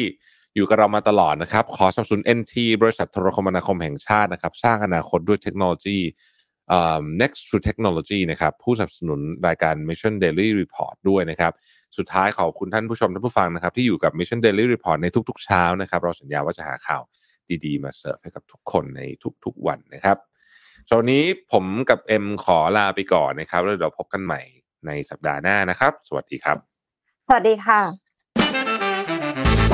[0.55, 5.99] อยู่กับเรามาตลอดนะครับ ขอสนับสนุน NT บริษัทโทรคมนาคมแห่งชาตินะครับ สร้างอนาคตด้วยเทคโนโลยี
[6.69, 11.51] เอ่อ next to technology นะครับ ผู้สนับสนุนรายการ Mission Daily Report ด้วยนะครับ
[11.97, 17.01] สุดท้ายขอบคุณท่านผู้ชมท่านผู้ฟังนะครับ ที่อยู่กับ Mission Daily Report ในทุก ๆ เช้านะครับ เราสัญญาว่าจะหาข่าว
[17.65, 19.01] ดีๆ มาเสิร์ฟให้กับทุกคนใน
[19.45, 20.17] ทุก ๆ วันนะครับ
[20.87, 24.41] สำหรับวันนี้ผมกับเอ็มขอลาไปก่อนนะครับแล้วเดี๋ยวพบกันใหม่
[24.87, 26.57] ในสัปดาห์หน้านะครับ สวัสดีครับ
[27.27, 27.81] สวัสดีค่ะ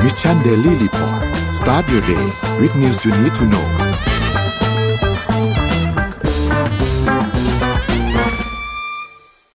[0.03, 1.22] Mission Daily Report
[1.59, 2.26] start your day
[2.59, 3.68] with news you need to know